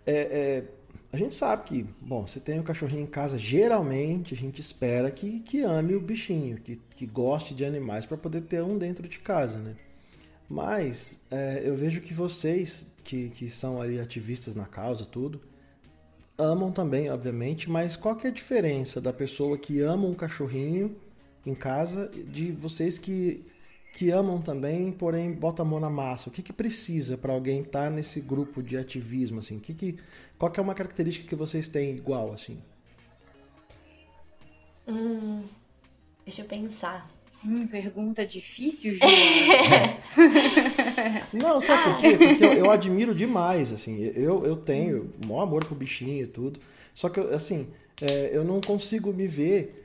É, 0.07 0.13
é, 0.13 0.65
a 1.13 1.17
gente 1.17 1.35
sabe 1.35 1.65
que, 1.65 1.87
bom, 2.01 2.27
você 2.27 2.41
tem 2.41 2.59
um 2.59 2.63
cachorrinho 2.63 3.03
em 3.03 3.07
casa, 3.07 3.39
geralmente 3.39 4.35
a 4.35 4.37
gente 4.37 4.61
espera 4.61 5.11
que, 5.11 5.41
que 5.41 5.63
ame 5.63 5.95
o 5.95 6.01
bichinho, 6.01 6.57
que, 6.57 6.81
que 6.97 7.07
goste 7.07 7.55
de 7.55 7.65
animais 7.65 8.07
para 8.07 8.17
poder 8.17 8.43
ter 8.43 8.63
um 8.63 8.79
dentro 8.79 9.07
de 9.07 9.19
casa, 9.19 9.59
né? 9.59 9.77
Mas 10.49 11.21
é, 11.31 11.63
eu 11.65 11.75
vejo 11.75 12.01
que 12.01 12.13
vocês, 12.13 12.87
que, 13.05 13.31
que 13.31 13.49
são 13.49 13.81
ali 13.81 14.01
ativistas 14.01 14.55
na 14.55 14.67
causa, 14.67 15.05
tudo, 15.05 15.41
amam 16.37 16.73
também, 16.73 17.11
obviamente, 17.11 17.71
mas 17.71 17.97
qual 17.97 18.17
que 18.17 18.27
é 18.27 18.31
a 18.31 18.33
diferença 18.33 19.01
da 19.01 19.13
pessoa 19.13 19.57
que 19.59 19.81
ama 19.81 20.07
um 20.07 20.15
cachorrinho 20.15 20.97
em 21.45 21.55
casa 21.55 22.09
de 22.09 22.53
vocês 22.53 22.99
que, 22.99 23.45
que 23.93 24.11
amam 24.11 24.41
também, 24.41 24.91
porém 24.91 25.33
bota 25.33 25.63
a 25.63 25.65
mão 25.65 25.79
na 25.79 25.91
massa? 25.91 26.29
O 26.29 26.33
que, 26.33 26.43
que 26.43 26.53
precisa 26.53 27.17
para 27.17 27.33
alguém 27.33 27.61
estar 27.61 27.85
tá 27.85 27.91
nesse 27.91 28.21
grupo 28.21 28.63
de 28.63 28.77
ativismo? 28.77 29.41
Assim? 29.41 29.59
Que 29.59 29.75
que, 29.75 29.99
qual 30.39 30.51
que 30.51 30.59
é 30.59 30.63
uma 30.63 30.75
característica 30.75 31.29
que 31.29 31.35
vocês 31.35 31.69
têm 31.69 31.95
igual? 31.97 32.33
assim? 32.33 32.59
Hum, 34.89 35.45
deixa 36.25 36.43
eu 36.43 36.47
pensar. 36.47 37.09
Hum, 37.45 37.67
pergunta 37.67 38.25
difícil, 38.25 38.95
Juliana. 38.99 39.99
Não, 41.33 41.61
sabe 41.61 41.91
por 41.91 41.99
quê? 41.99 42.17
Porque 42.17 42.45
eu, 42.45 42.53
eu, 42.53 42.71
admiro 42.71 43.15
demais, 43.15 43.73
assim. 43.73 44.01
Eu, 44.15 44.47
eu 44.47 44.57
tenho 44.57 45.13
o 45.23 45.27
maior 45.27 45.43
amor 45.43 45.65
pro 45.65 45.75
bichinho 45.75 46.23
e 46.23 46.27
tudo. 46.27 46.61
Só 46.95 47.09
que, 47.09 47.19
assim, 47.21 47.69
é, 48.01 48.31
eu 48.33 48.45
não 48.45 48.61
consigo 48.61 49.13
me 49.13 49.27
ver 49.27 49.82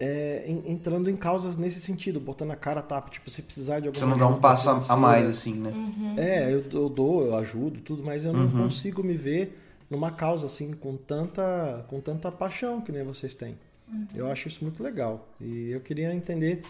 é, 0.00 0.44
entrando 0.64 1.10
em 1.10 1.16
causas 1.16 1.58
nesse 1.58 1.78
sentido, 1.78 2.18
botando 2.18 2.52
a 2.52 2.56
cara 2.56 2.80
a 2.80 2.82
tapa. 2.82 3.10
Tipo, 3.10 3.28
se 3.28 3.42
precisar 3.42 3.80
de 3.80 3.88
alguma 3.88 4.06
Você 4.06 4.10
não 4.10 4.18
dá 4.18 4.26
um 4.26 4.40
passo 4.40 4.70
a 4.70 4.96
mais, 4.96 5.28
assim, 5.28 5.52
né? 5.54 5.70
Uhum. 5.70 6.14
É, 6.16 6.50
eu, 6.50 6.64
eu, 6.72 6.88
dou, 6.88 7.26
eu 7.26 7.36
ajudo, 7.36 7.80
tudo, 7.80 8.02
mas 8.02 8.24
eu 8.24 8.32
não 8.32 8.46
uhum. 8.46 8.62
consigo 8.62 9.04
me 9.04 9.14
ver 9.14 9.60
numa 9.90 10.10
causa, 10.10 10.46
assim, 10.46 10.72
com 10.72 10.96
tanta, 10.96 11.84
com 11.88 12.00
tanta 12.00 12.32
paixão 12.32 12.80
que 12.80 12.90
nem 12.90 13.04
vocês 13.04 13.34
têm. 13.34 13.58
Uhum. 13.92 14.06
Eu 14.14 14.30
acho 14.30 14.48
isso 14.48 14.64
muito 14.64 14.82
legal. 14.82 15.28
E 15.38 15.70
eu 15.70 15.80
queria 15.80 16.14
entender 16.14 16.62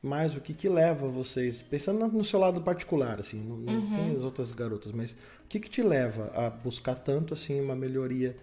mais 0.00 0.36
o 0.36 0.40
que 0.40 0.54
que 0.54 0.68
leva 0.68 1.08
vocês, 1.08 1.62
pensando 1.62 2.06
no 2.06 2.24
seu 2.24 2.38
lado 2.38 2.60
particular, 2.60 3.18
assim, 3.18 3.40
uhum. 3.40 3.82
sem 3.82 4.14
as 4.14 4.22
outras 4.22 4.52
garotas, 4.52 4.92
mas 4.92 5.12
o 5.12 5.48
que 5.48 5.58
que 5.58 5.68
te 5.68 5.82
leva 5.82 6.30
a 6.36 6.48
buscar 6.48 6.94
tanto, 6.94 7.34
assim, 7.34 7.60
uma 7.60 7.74
melhoria 7.74 8.36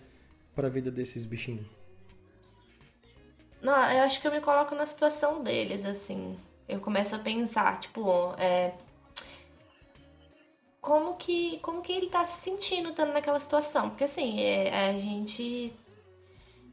para 0.53 0.67
a 0.67 0.69
vida 0.69 0.91
desses 0.91 1.23
bichinhos? 1.23 1.65
Não, 3.63 3.73
eu 3.91 4.03
acho 4.03 4.19
que 4.19 4.27
eu 4.27 4.31
me 4.31 4.41
coloco 4.41 4.75
na 4.75 4.85
situação 4.85 5.41
deles, 5.41 5.85
assim. 5.85 6.37
Eu 6.67 6.81
começo 6.81 7.15
a 7.15 7.19
pensar, 7.19 7.79
tipo, 7.79 8.33
é, 8.37 8.73
como 10.81 11.15
que 11.15 11.59
como 11.59 11.81
que 11.81 11.93
ele 11.93 12.09
tá 12.09 12.25
se 12.25 12.41
sentindo 12.41 12.89
estando 12.89 13.13
naquela 13.13 13.39
situação? 13.39 13.89
Porque 13.89 14.03
assim, 14.03 14.41
é, 14.41 14.89
a 14.89 14.97
gente 14.97 15.73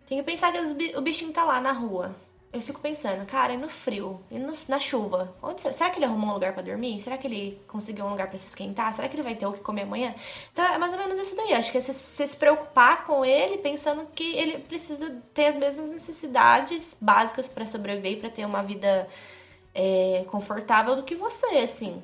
tem 0.07 0.19
que 0.19 0.25
pensar 0.25 0.53
que 0.53 0.97
o 0.97 1.01
bichinho 1.01 1.33
tá 1.33 1.45
lá 1.45 1.61
na 1.61 1.73
rua 1.73 2.15
eu 2.53 2.61
fico 2.61 2.81
pensando, 2.81 3.25
cara, 3.27 3.53
e 3.53 3.57
no 3.57 3.69
frio, 3.69 4.21
e 4.29 4.37
no, 4.37 4.53
na 4.67 4.81
chuva, 4.81 5.33
onde 5.41 5.61
será 5.61 5.89
que 5.89 5.99
ele 5.99 6.05
arrumou 6.05 6.31
um 6.31 6.35
lugar 6.35 6.53
para 6.53 6.63
dormir? 6.63 7.01
Será 7.01 7.17
que 7.17 7.27
ele 7.27 7.63
conseguiu 7.69 8.05
um 8.05 8.11
lugar 8.11 8.29
para 8.29 8.39
se 8.39 8.47
esquentar? 8.47 8.93
Será 8.93 9.09
que 9.09 9.15
ele 9.15 9.23
vai 9.23 9.37
ter 9.37 9.47
o 9.47 9.53
que 9.53 9.61
comer 9.61 9.83
amanhã? 9.83 10.15
Então 10.53 10.65
é 10.65 10.77
mais 10.77 10.93
ou 10.93 10.99
menos 10.99 11.17
isso 11.19 11.37
daí. 11.37 11.55
Acho 11.55 11.71
que 11.71 11.79
é 11.79 11.81
você, 11.81 11.93
você 11.93 12.27
se 12.27 12.37
preocupar 12.37 13.05
com 13.05 13.25
ele, 13.25 13.59
pensando 13.59 14.05
que 14.15 14.35
ele 14.35 14.59
precisa 14.59 15.23
ter 15.33 15.47
as 15.47 15.57
mesmas 15.57 15.93
necessidades 15.93 16.97
básicas 17.01 17.49
para 17.49 17.65
sobreviver, 17.65 18.19
para 18.19 18.31
ter 18.31 18.45
uma 18.45 18.63
vida 18.65 19.09
é, 19.73 20.25
confortável 20.29 20.97
do 20.97 21.05
que 21.05 21.15
você, 21.15 21.59
assim. 21.59 22.03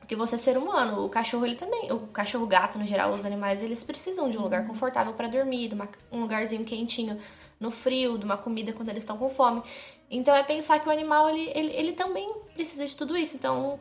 Porque 0.00 0.14
você 0.14 0.34
é 0.34 0.38
ser 0.38 0.58
humano, 0.58 1.04
o 1.04 1.08
cachorro 1.08 1.46
ele 1.46 1.56
também, 1.56 1.90
o 1.90 2.00
cachorro 2.08 2.46
gato 2.46 2.78
no 2.78 2.86
geral, 2.86 3.10
os 3.12 3.24
animais 3.24 3.62
eles 3.62 3.82
precisam 3.82 4.30
de 4.30 4.36
um 4.36 4.42
lugar 4.42 4.66
confortável 4.66 5.14
para 5.14 5.26
dormir, 5.26 5.72
um 6.12 6.20
lugarzinho 6.20 6.62
quentinho 6.62 7.18
no 7.58 7.70
frio, 7.70 8.18
de 8.18 8.24
uma 8.24 8.36
comida 8.36 8.72
quando 8.72 8.90
eles 8.90 9.02
estão 9.02 9.16
com 9.16 9.28
fome. 9.28 9.62
Então 10.10 10.34
é 10.34 10.42
pensar 10.42 10.78
que 10.78 10.88
o 10.88 10.92
animal 10.92 11.28
ele, 11.28 11.50
ele, 11.54 11.72
ele 11.72 11.92
também 11.92 12.32
precisa 12.54 12.86
de 12.86 12.96
tudo 12.96 13.16
isso. 13.16 13.36
Então 13.36 13.80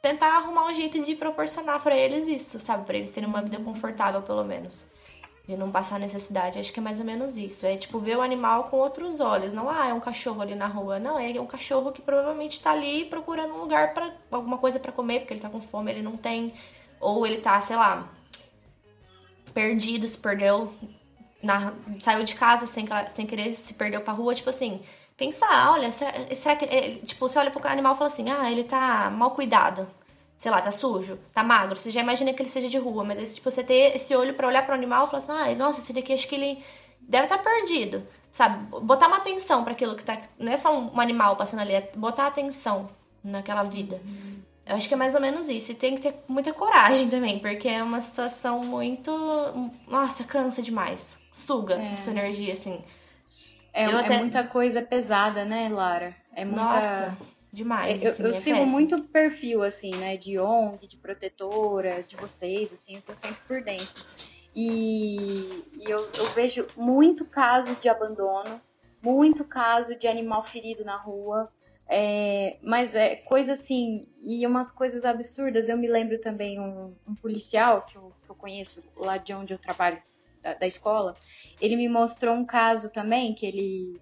tentar 0.00 0.36
arrumar 0.36 0.66
um 0.66 0.74
jeito 0.74 1.02
de 1.02 1.14
proporcionar 1.14 1.82
para 1.82 1.96
eles 1.96 2.26
isso, 2.28 2.60
sabe? 2.60 2.84
Para 2.84 2.96
eles 2.96 3.10
terem 3.10 3.28
uma 3.28 3.42
vida 3.42 3.58
confortável, 3.58 4.22
pelo 4.22 4.44
menos. 4.44 4.86
De 5.46 5.56
não 5.56 5.70
passar 5.70 5.98
necessidade. 5.98 6.58
Acho 6.58 6.72
que 6.72 6.78
é 6.78 6.82
mais 6.82 7.00
ou 7.00 7.06
menos 7.06 7.36
isso. 7.36 7.64
É 7.66 7.76
tipo 7.76 7.98
ver 7.98 8.18
o 8.18 8.22
animal 8.22 8.64
com 8.64 8.76
outros 8.76 9.18
olhos. 9.18 9.54
Não, 9.54 9.68
ah, 9.68 9.86
é 9.86 9.94
um 9.94 10.00
cachorro 10.00 10.42
ali 10.42 10.54
na 10.54 10.66
rua. 10.66 10.98
Não, 10.98 11.18
é 11.18 11.40
um 11.40 11.46
cachorro 11.46 11.90
que 11.90 12.02
provavelmente 12.02 12.60
tá 12.60 12.72
ali 12.72 13.06
procurando 13.06 13.54
um 13.54 13.58
lugar 13.58 13.94
para 13.94 14.14
alguma 14.30 14.58
coisa 14.58 14.78
para 14.78 14.92
comer, 14.92 15.20
porque 15.20 15.32
ele 15.32 15.40
tá 15.40 15.48
com 15.48 15.60
fome, 15.60 15.90
ele 15.90 16.02
não 16.02 16.16
tem. 16.16 16.52
Ou 17.00 17.26
ele 17.26 17.38
tá, 17.38 17.60
sei 17.62 17.76
lá, 17.76 18.08
perdido, 19.54 20.06
se 20.06 20.18
perdeu 20.18 20.72
na, 21.42 21.72
saiu 22.00 22.24
de 22.24 22.34
casa 22.34 22.66
sem, 22.66 22.86
sem 23.08 23.26
querer, 23.26 23.54
se 23.54 23.74
perdeu 23.74 24.00
pra 24.00 24.12
rua, 24.12 24.34
tipo 24.34 24.50
assim, 24.50 24.80
pensar, 25.16 25.72
olha, 25.72 25.90
será, 25.92 26.12
será 26.34 26.56
que. 26.56 26.64
É, 26.64 26.90
tipo, 27.04 27.28
você 27.28 27.38
olha 27.38 27.50
pro 27.50 27.66
animal 27.68 27.94
e 27.94 27.98
fala 27.98 28.08
assim, 28.08 28.24
ah, 28.30 28.50
ele 28.50 28.64
tá 28.64 29.10
mal 29.10 29.32
cuidado. 29.32 29.88
Sei 30.36 30.50
lá, 30.50 30.60
tá 30.60 30.70
sujo, 30.70 31.18
tá 31.34 31.42
magro. 31.42 31.76
Você 31.76 31.90
já 31.90 32.00
imagina 32.00 32.32
que 32.32 32.40
ele 32.40 32.48
seja 32.48 32.68
de 32.68 32.78
rua, 32.78 33.02
mas 33.02 33.34
tipo, 33.34 33.50
você 33.50 33.62
ter 33.64 33.96
esse 33.96 34.14
olho 34.14 34.34
para 34.34 34.46
olhar 34.46 34.64
pro 34.64 34.74
animal 34.74 35.06
e 35.06 35.10
falar 35.10 35.22
assim, 35.24 35.52
ah, 35.52 35.54
nossa, 35.56 35.80
esse 35.80 35.92
daqui 35.92 36.12
acho 36.12 36.28
que 36.28 36.36
ele 36.36 36.62
deve 37.00 37.24
estar 37.24 37.38
tá 37.38 37.44
perdido. 37.44 38.06
Sabe? 38.30 38.64
Botar 38.82 39.08
uma 39.08 39.16
atenção 39.16 39.64
para 39.64 39.72
aquilo 39.72 39.96
que 39.96 40.04
tá. 40.04 40.20
Não 40.38 40.52
é 40.52 40.56
só 40.56 40.76
um 40.78 41.00
animal 41.00 41.34
passando 41.36 41.60
ali, 41.60 41.72
é 41.72 41.90
botar 41.96 42.26
atenção 42.28 42.88
naquela 43.24 43.64
vida. 43.64 44.00
Eu 44.64 44.76
acho 44.76 44.86
que 44.86 44.94
é 44.94 44.96
mais 44.96 45.14
ou 45.14 45.20
menos 45.20 45.48
isso. 45.48 45.72
E 45.72 45.74
tem 45.74 45.96
que 45.96 46.02
ter 46.02 46.14
muita 46.28 46.52
coragem 46.52 47.08
também, 47.08 47.38
porque 47.40 47.68
é 47.68 47.82
uma 47.82 48.00
situação 48.00 48.64
muito. 48.64 49.10
Nossa, 49.88 50.22
cansa 50.22 50.62
demais 50.62 51.18
suga 51.38 51.74
é. 51.74 51.96
sua 51.96 52.12
energia, 52.12 52.52
assim. 52.52 52.82
É, 53.72 53.84
é 53.84 53.86
até... 53.86 54.18
muita 54.18 54.44
coisa 54.44 54.82
pesada, 54.82 55.44
né, 55.44 55.68
Lara? 55.68 56.14
É 56.34 56.44
muita... 56.44 56.62
Nossa, 56.62 57.18
demais. 57.52 58.02
Eu, 58.02 58.12
assim, 58.12 58.22
eu 58.22 58.30
é 58.30 58.32
sigo 58.34 58.56
péssimo. 58.56 58.72
muito 58.72 59.02
perfil, 59.04 59.62
assim, 59.62 59.94
né, 59.96 60.16
de 60.16 60.38
ONG, 60.38 60.86
de 60.86 60.96
protetora, 60.96 62.02
de 62.02 62.16
vocês, 62.16 62.72
assim, 62.72 62.96
eu 62.96 63.02
tô 63.02 63.14
sempre 63.14 63.38
por 63.46 63.62
dentro. 63.62 64.04
E, 64.54 65.64
e 65.78 65.84
eu, 65.84 66.10
eu 66.16 66.30
vejo 66.30 66.66
muito 66.76 67.24
caso 67.24 67.76
de 67.76 67.88
abandono, 67.88 68.60
muito 69.02 69.44
caso 69.44 69.94
de 69.96 70.08
animal 70.08 70.42
ferido 70.42 70.84
na 70.84 70.96
rua, 70.96 71.48
é, 71.88 72.58
mas 72.62 72.94
é 72.94 73.16
coisa 73.16 73.54
assim, 73.54 74.06
e 74.22 74.46
umas 74.46 74.70
coisas 74.70 75.04
absurdas. 75.04 75.68
Eu 75.68 75.78
me 75.78 75.88
lembro 75.88 76.20
também 76.20 76.60
um, 76.60 76.94
um 77.06 77.14
policial 77.14 77.82
que 77.82 77.96
eu, 77.96 78.12
que 78.24 78.30
eu, 78.30 78.34
conheço 78.34 78.84
lá 78.96 79.16
de 79.16 79.32
onde 79.32 79.54
eu 79.54 79.58
trabalho, 79.58 79.98
da, 80.42 80.54
da, 80.54 80.66
escola, 80.66 81.14
ele 81.60 81.76
me 81.76 81.88
mostrou 81.88 82.34
um 82.34 82.44
caso 82.44 82.90
também 82.90 83.34
que 83.34 83.46
ele. 83.46 84.00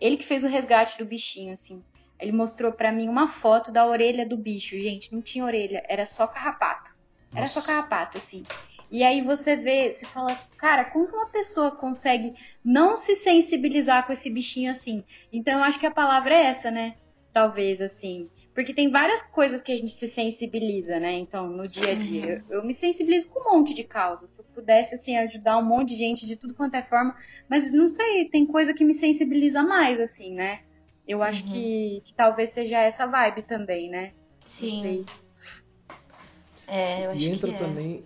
Ele 0.00 0.16
que 0.16 0.26
fez 0.26 0.44
o 0.44 0.48
resgate 0.48 0.98
do 0.98 1.04
bichinho, 1.04 1.52
assim. 1.52 1.82
Ele 2.20 2.32
mostrou 2.32 2.72
para 2.72 2.92
mim 2.92 3.08
uma 3.08 3.28
foto 3.28 3.70
da 3.70 3.86
orelha 3.86 4.26
do 4.26 4.36
bicho, 4.36 4.78
gente. 4.78 5.12
Não 5.12 5.20
tinha 5.20 5.44
orelha, 5.44 5.84
era 5.88 6.06
só 6.06 6.26
carrapato. 6.26 6.92
Era 7.32 7.42
Nossa. 7.42 7.60
só 7.60 7.66
carrapato, 7.66 8.18
assim. 8.18 8.44
E 8.90 9.04
aí 9.04 9.20
você 9.20 9.54
vê, 9.54 9.92
você 9.92 10.06
fala, 10.06 10.34
cara, 10.56 10.86
como 10.86 11.06
que 11.06 11.14
uma 11.14 11.28
pessoa 11.28 11.70
consegue 11.70 12.34
não 12.64 12.96
se 12.96 13.14
sensibilizar 13.16 14.06
com 14.06 14.12
esse 14.12 14.30
bichinho 14.30 14.70
assim? 14.70 15.04
Então 15.32 15.58
eu 15.58 15.64
acho 15.64 15.78
que 15.78 15.86
a 15.86 15.90
palavra 15.90 16.34
é 16.34 16.46
essa, 16.46 16.70
né? 16.70 16.96
Talvez, 17.32 17.82
assim. 17.82 18.30
Porque 18.58 18.74
tem 18.74 18.90
várias 18.90 19.22
coisas 19.22 19.62
que 19.62 19.70
a 19.70 19.76
gente 19.76 19.92
se 19.92 20.08
sensibiliza, 20.08 20.98
né? 20.98 21.12
Então, 21.12 21.48
no 21.48 21.68
dia 21.68 21.92
a 21.92 21.94
dia. 21.94 22.42
Uhum. 22.48 22.54
Eu, 22.56 22.58
eu, 22.58 22.66
me 22.66 22.74
sensibilizo 22.74 23.28
com 23.28 23.38
um 23.38 23.56
monte 23.56 23.72
de 23.72 23.84
causas. 23.84 24.32
Se 24.32 24.40
eu 24.40 24.44
pudesse, 24.52 24.96
assim, 24.96 25.16
ajudar 25.16 25.58
um 25.58 25.64
monte 25.64 25.90
de 25.90 25.94
gente 25.94 26.26
de 26.26 26.34
tudo 26.34 26.54
quanto 26.54 26.74
é 26.74 26.82
forma. 26.82 27.14
Mas 27.48 27.70
não 27.70 27.88
sei, 27.88 28.28
tem 28.28 28.44
coisa 28.44 28.74
que 28.74 28.84
me 28.84 28.94
sensibiliza 28.94 29.62
mais, 29.62 30.00
assim, 30.00 30.34
né? 30.34 30.62
Eu 31.06 31.22
acho 31.22 31.44
uhum. 31.44 31.52
que, 31.52 32.02
que, 32.04 32.14
talvez 32.14 32.50
seja 32.50 32.80
essa 32.80 33.06
vibe 33.06 33.42
também, 33.42 33.88
né? 33.88 34.12
Sim. 34.44 35.06
É, 36.66 37.06
eu 37.06 37.10
acho 37.12 37.20
e 37.20 37.28
entra 37.28 37.50
que 37.50 37.54
é. 37.54 37.58
também, 37.58 38.04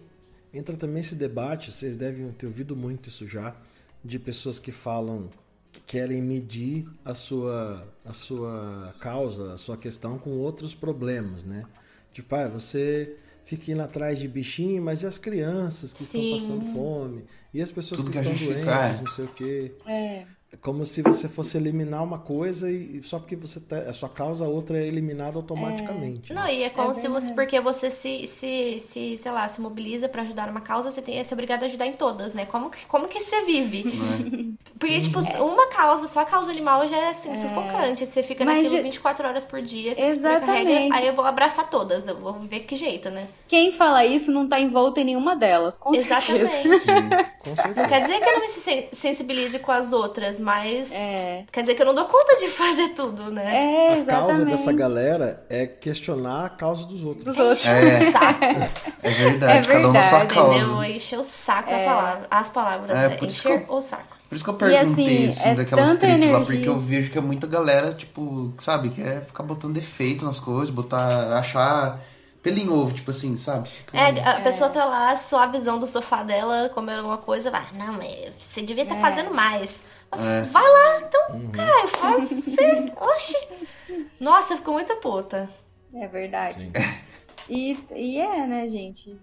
entra 0.53 0.77
também 0.77 1.01
esse 1.01 1.15
debate, 1.15 1.73
vocês 1.73 1.97
devem 1.97 2.31
ter 2.31 2.45
ouvido 2.45 2.77
muito 2.77 3.09
isso 3.09 3.27
já, 3.27 3.57
de 4.05 4.19
pessoas 4.19 4.59
que 4.59 4.71
falam 4.71 5.31
que 5.72 5.80
querem 5.80 6.20
medir 6.20 6.87
a 7.04 7.14
sua, 7.14 7.82
a 8.04 8.12
sua 8.12 8.94
causa, 9.00 9.54
a 9.54 9.56
sua 9.56 9.76
questão 9.76 10.18
com 10.18 10.30
outros 10.30 10.74
problemas, 10.74 11.44
né? 11.44 11.64
Tipo, 12.12 12.35
ah, 12.35 12.48
você 12.48 13.16
fica 13.46 13.72
indo 13.72 13.80
atrás 13.82 14.18
de 14.18 14.28
bichinho, 14.28 14.82
mas 14.82 15.02
e 15.02 15.06
as 15.06 15.18
crianças 15.18 15.92
que 15.92 16.04
Sim. 16.04 16.37
estão 16.37 16.58
passando 16.58 16.72
fome? 16.72 17.24
E 17.54 17.62
as 17.62 17.72
pessoas 17.72 18.00
Tudo 18.02 18.12
que, 18.12 18.20
que 18.20 18.28
estão 18.28 18.46
doentes, 18.46 19.00
é. 19.00 19.02
não 19.02 19.11
sei 19.11 19.24
o 19.24 19.28
quê. 19.28 19.72
É. 19.87 20.26
como 20.61 20.85
se 20.85 21.03
você 21.03 21.29
fosse 21.29 21.57
eliminar 21.57 22.03
uma 22.03 22.19
coisa 22.19 22.71
e 22.71 23.01
só 23.05 23.19
porque 23.19 23.35
você 23.35 23.59
tá, 23.59 23.79
a 23.79 23.93
sua 23.93 24.09
causa 24.09 24.45
a 24.45 24.49
outra 24.49 24.79
é 24.79 24.87
eliminada 24.87 25.37
automaticamente. 25.38 26.31
É. 26.31 26.35
Não, 26.35 26.47
e 26.47 26.62
é 26.62 26.71
como 26.71 26.91
é 26.91 26.95
se 26.95 27.09
você 27.09 27.33
porque 27.33 27.59
você 27.61 27.91
se, 27.91 28.27
se, 28.27 28.81
se 28.81 29.19
sei 29.19 29.33
lá, 29.33 29.49
se 29.49 29.61
mobiliza 29.61 30.09
para 30.09 30.23
ajudar 30.23 30.51
uma 30.51 30.61
causa, 30.61 30.91
você 30.91 31.01
tem 31.01 31.23
ser 31.23 31.35
obrigado 31.35 31.62
a 31.62 31.67
ajudar 31.67 31.87
em 31.87 31.95
todas, 31.95 32.35
né? 32.35 32.45
Como 32.45 32.71
que, 32.71 32.85
como 32.87 33.09
que 33.09 33.21
você 33.21 33.43
vive? 33.45 33.85
É. 33.88 34.53
Porque 34.79 35.01
tipo, 35.01 35.21
é. 35.21 35.41
uma 35.41 35.69
causa, 35.69 36.09
só 36.09 36.21
a 36.21 36.25
causa 36.25 36.51
animal 36.51 36.88
já 36.88 36.97
é 36.97 37.11
assim 37.11 37.31
é. 37.31 37.35
sufocante, 37.37 38.05
você 38.05 38.21
fica 38.21 38.45
Mas 38.45 38.65
naquilo 38.65 38.83
24 38.83 39.29
horas 39.29 39.45
por 39.45 39.62
dia, 39.62 39.95
você 39.95 40.03
Exatamente. 40.03 40.93
aí 40.93 41.07
eu 41.07 41.15
vou 41.15 41.25
abraçar 41.25 41.71
todas, 41.71 42.09
eu 42.09 42.17
vou 42.17 42.33
ver 42.33 42.61
que 42.61 42.75
jeito, 42.75 43.09
né? 43.09 43.29
Quem 43.47 43.73
fala 43.73 44.05
isso 44.05 44.33
não 44.33 44.49
tá 44.49 44.59
envolto 44.59 44.99
em 44.99 45.05
nenhuma 45.05 45.37
delas, 45.37 45.77
com 45.77 45.95
Exatamente. 45.95 46.51
certeza. 46.83 47.31
com 47.38 47.55
certeza. 47.55 47.81
Não 47.81 47.88
quer 47.88 48.01
dizer 48.03 48.19
que 48.19 48.29
eu 48.29 48.33
não 48.33 48.41
me 48.41 48.88
sensibilize 48.93 49.59
com 49.61 49.71
as 49.71 49.93
outras, 49.93 50.41
mas 50.42 50.90
é. 50.92 51.44
quer 51.50 51.62
dizer 51.62 51.74
que 51.74 51.83
eu 51.83 51.87
não 51.87 51.94
dou 51.94 52.07
conta 52.07 52.37
de 52.37 52.48
fazer 52.48 52.88
tudo, 52.90 53.31
né? 53.31 53.55
É, 53.55 53.98
exatamente. 53.98 54.11
A 54.11 54.12
causa 54.12 54.44
dessa 54.44 54.72
galera 54.72 55.46
é 55.48 55.66
questionar 55.66 56.46
a 56.46 56.48
causa 56.48 56.87
dos 56.87 57.05
outros. 57.05 57.24
Dos 57.24 57.38
outros. 57.38 57.66
É, 57.66 58.68
é 59.02 59.11
verdade, 59.11 59.68
é 59.68 59.72
cada 59.72 59.88
um 59.88 59.92
na 59.92 60.02
sua 60.02 60.26
causa. 60.26 60.57
Entendeu? 60.57 60.85
Encher 60.85 61.18
o 61.18 61.24
saco 61.24 61.70
é. 61.70 61.85
palavra, 61.85 62.26
as 62.31 62.50
palavras, 62.50 62.90
é, 62.90 63.09
né? 63.09 63.18
Encher 63.22 63.64
eu, 63.68 63.74
o 63.74 63.81
saco. 63.81 64.16
Por 64.28 64.37
isso 64.37 64.44
que 64.44 64.50
eu 64.50 64.55
perguntei, 64.55 65.26
assim, 65.26 65.40
assim 65.40 65.48
é 65.50 65.55
daquelas 65.55 65.98
tricks 65.98 66.31
lá, 66.31 66.40
porque 66.40 66.68
eu 66.68 66.78
vejo 66.78 67.11
que 67.11 67.18
é 67.18 67.20
muita 67.20 67.46
galera, 67.46 67.92
tipo, 67.92 68.55
sabe, 68.59 68.88
quer 68.88 69.26
ficar 69.26 69.42
botando 69.42 69.74
defeito 69.74 70.24
nas 70.24 70.40
coisas, 70.40 70.70
botar, 70.70 71.37
achar 71.37 72.00
pelinho 72.42 72.74
ovo, 72.74 72.92
tipo 72.92 73.11
assim, 73.11 73.37
sabe? 73.37 73.68
Fica... 73.68 73.96
É, 73.96 74.28
a 74.28 74.40
pessoa 74.40 74.68
tá 74.68 74.85
lá, 74.85 75.14
suavizão 75.16 75.78
do 75.78 75.87
sofá 75.87 76.22
dela, 76.22 76.70
comendo 76.70 76.98
alguma 76.98 77.18
coisa, 77.18 77.50
vai, 77.50 77.66
não, 77.74 77.92
mas 77.92 78.33
você 78.40 78.62
devia 78.62 78.83
estar 78.85 78.96
tá 78.96 79.00
é. 79.00 79.11
fazendo 79.11 79.35
mais. 79.35 79.81
É. 80.12 80.42
Vai 80.42 80.62
lá, 80.62 81.01
então, 81.01 81.37
uhum. 81.37 81.51
caralho, 81.53 81.88
faz 81.88 82.29
você. 82.29 82.92
Oxi. 83.01 83.37
Nossa, 84.20 84.57
ficou 84.57 84.75
muito 84.75 84.94
puta. 84.96 85.48
É 85.94 86.07
verdade. 86.07 86.70
E, 87.48 87.77
e 87.94 88.18
é, 88.18 88.46
né, 88.46 88.68
gente? 88.68 89.16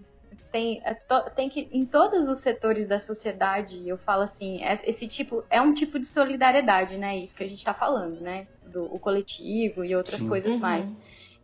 Tem, 0.52 0.82
é 0.84 0.94
tem 1.34 1.48
que, 1.48 1.68
em 1.72 1.86
todos 1.86 2.28
os 2.28 2.40
setores 2.40 2.86
da 2.86 2.98
sociedade, 2.98 3.88
eu 3.88 3.96
falo 3.96 4.22
assim, 4.22 4.62
é, 4.62 4.74
esse 4.84 5.06
tipo, 5.06 5.44
é 5.48 5.60
um 5.60 5.72
tipo 5.72 5.98
de 5.98 6.06
solidariedade, 6.06 6.98
né? 6.98 7.16
Isso 7.16 7.34
que 7.36 7.44
a 7.44 7.48
gente 7.48 7.64
tá 7.64 7.72
falando, 7.72 8.20
né? 8.20 8.46
Do 8.66 8.84
o 8.92 8.98
coletivo 8.98 9.84
e 9.84 9.94
outras 9.94 10.20
Sim. 10.20 10.28
coisas 10.28 10.52
uhum. 10.54 10.58
mais. 10.58 10.90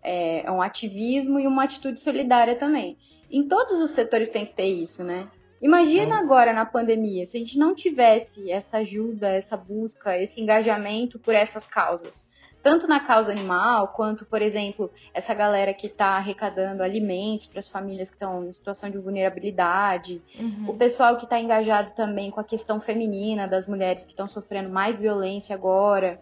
É, 0.03 0.45
é 0.45 0.51
um 0.51 0.61
ativismo 0.61 1.39
e 1.39 1.47
uma 1.47 1.65
atitude 1.65 2.01
solidária 2.01 2.57
também. 2.57 2.97
Em 3.31 3.47
todos 3.47 3.81
os 3.81 3.93
setores 3.93 4.29
tem 4.29 4.45
que 4.45 4.55
ter 4.55 4.67
isso, 4.67 5.03
né? 5.03 5.29
Imagina 5.61 6.19
agora 6.19 6.53
na 6.53 6.67
pandemia, 6.67 7.25
se 7.25 7.37
a 7.37 7.41
gente 7.41 7.59
não 7.59 7.75
tivesse 7.75 8.51
essa 8.51 8.79
ajuda, 8.79 9.29
essa 9.29 9.57
busca, 9.57 10.19
esse 10.19 10.41
engajamento 10.41 11.19
por 11.19 11.35
essas 11.35 11.67
causas. 11.67 12.29
Tanto 12.63 12.89
na 12.89 12.99
causa 12.99 13.31
animal, 13.31 13.89
quanto, 13.89 14.27
por 14.27 14.43
exemplo, 14.43 14.91
essa 15.15 15.33
galera 15.33 15.73
que 15.73 15.87
está 15.87 16.17
arrecadando 16.17 16.83
alimentos 16.83 17.47
para 17.47 17.61
as 17.61 17.69
famílias 17.69 18.11
que 18.11 18.17
estão 18.17 18.45
em 18.45 18.53
situação 18.53 18.91
de 18.91 18.99
vulnerabilidade, 18.99 20.21
uhum. 20.37 20.71
o 20.71 20.75
pessoal 20.75 21.17
que 21.17 21.25
está 21.25 21.39
engajado 21.39 21.93
também 21.93 22.29
com 22.29 22.41
a 22.41 22.45
questão 22.45 22.81
feminina, 22.81 23.47
das 23.47 23.69
mulheres 23.69 24.05
que 24.05 24.11
estão 24.11 24.27
sofrendo 24.27 24.69
mais 24.69 24.97
violência 24.97 25.55
agora, 25.55 26.21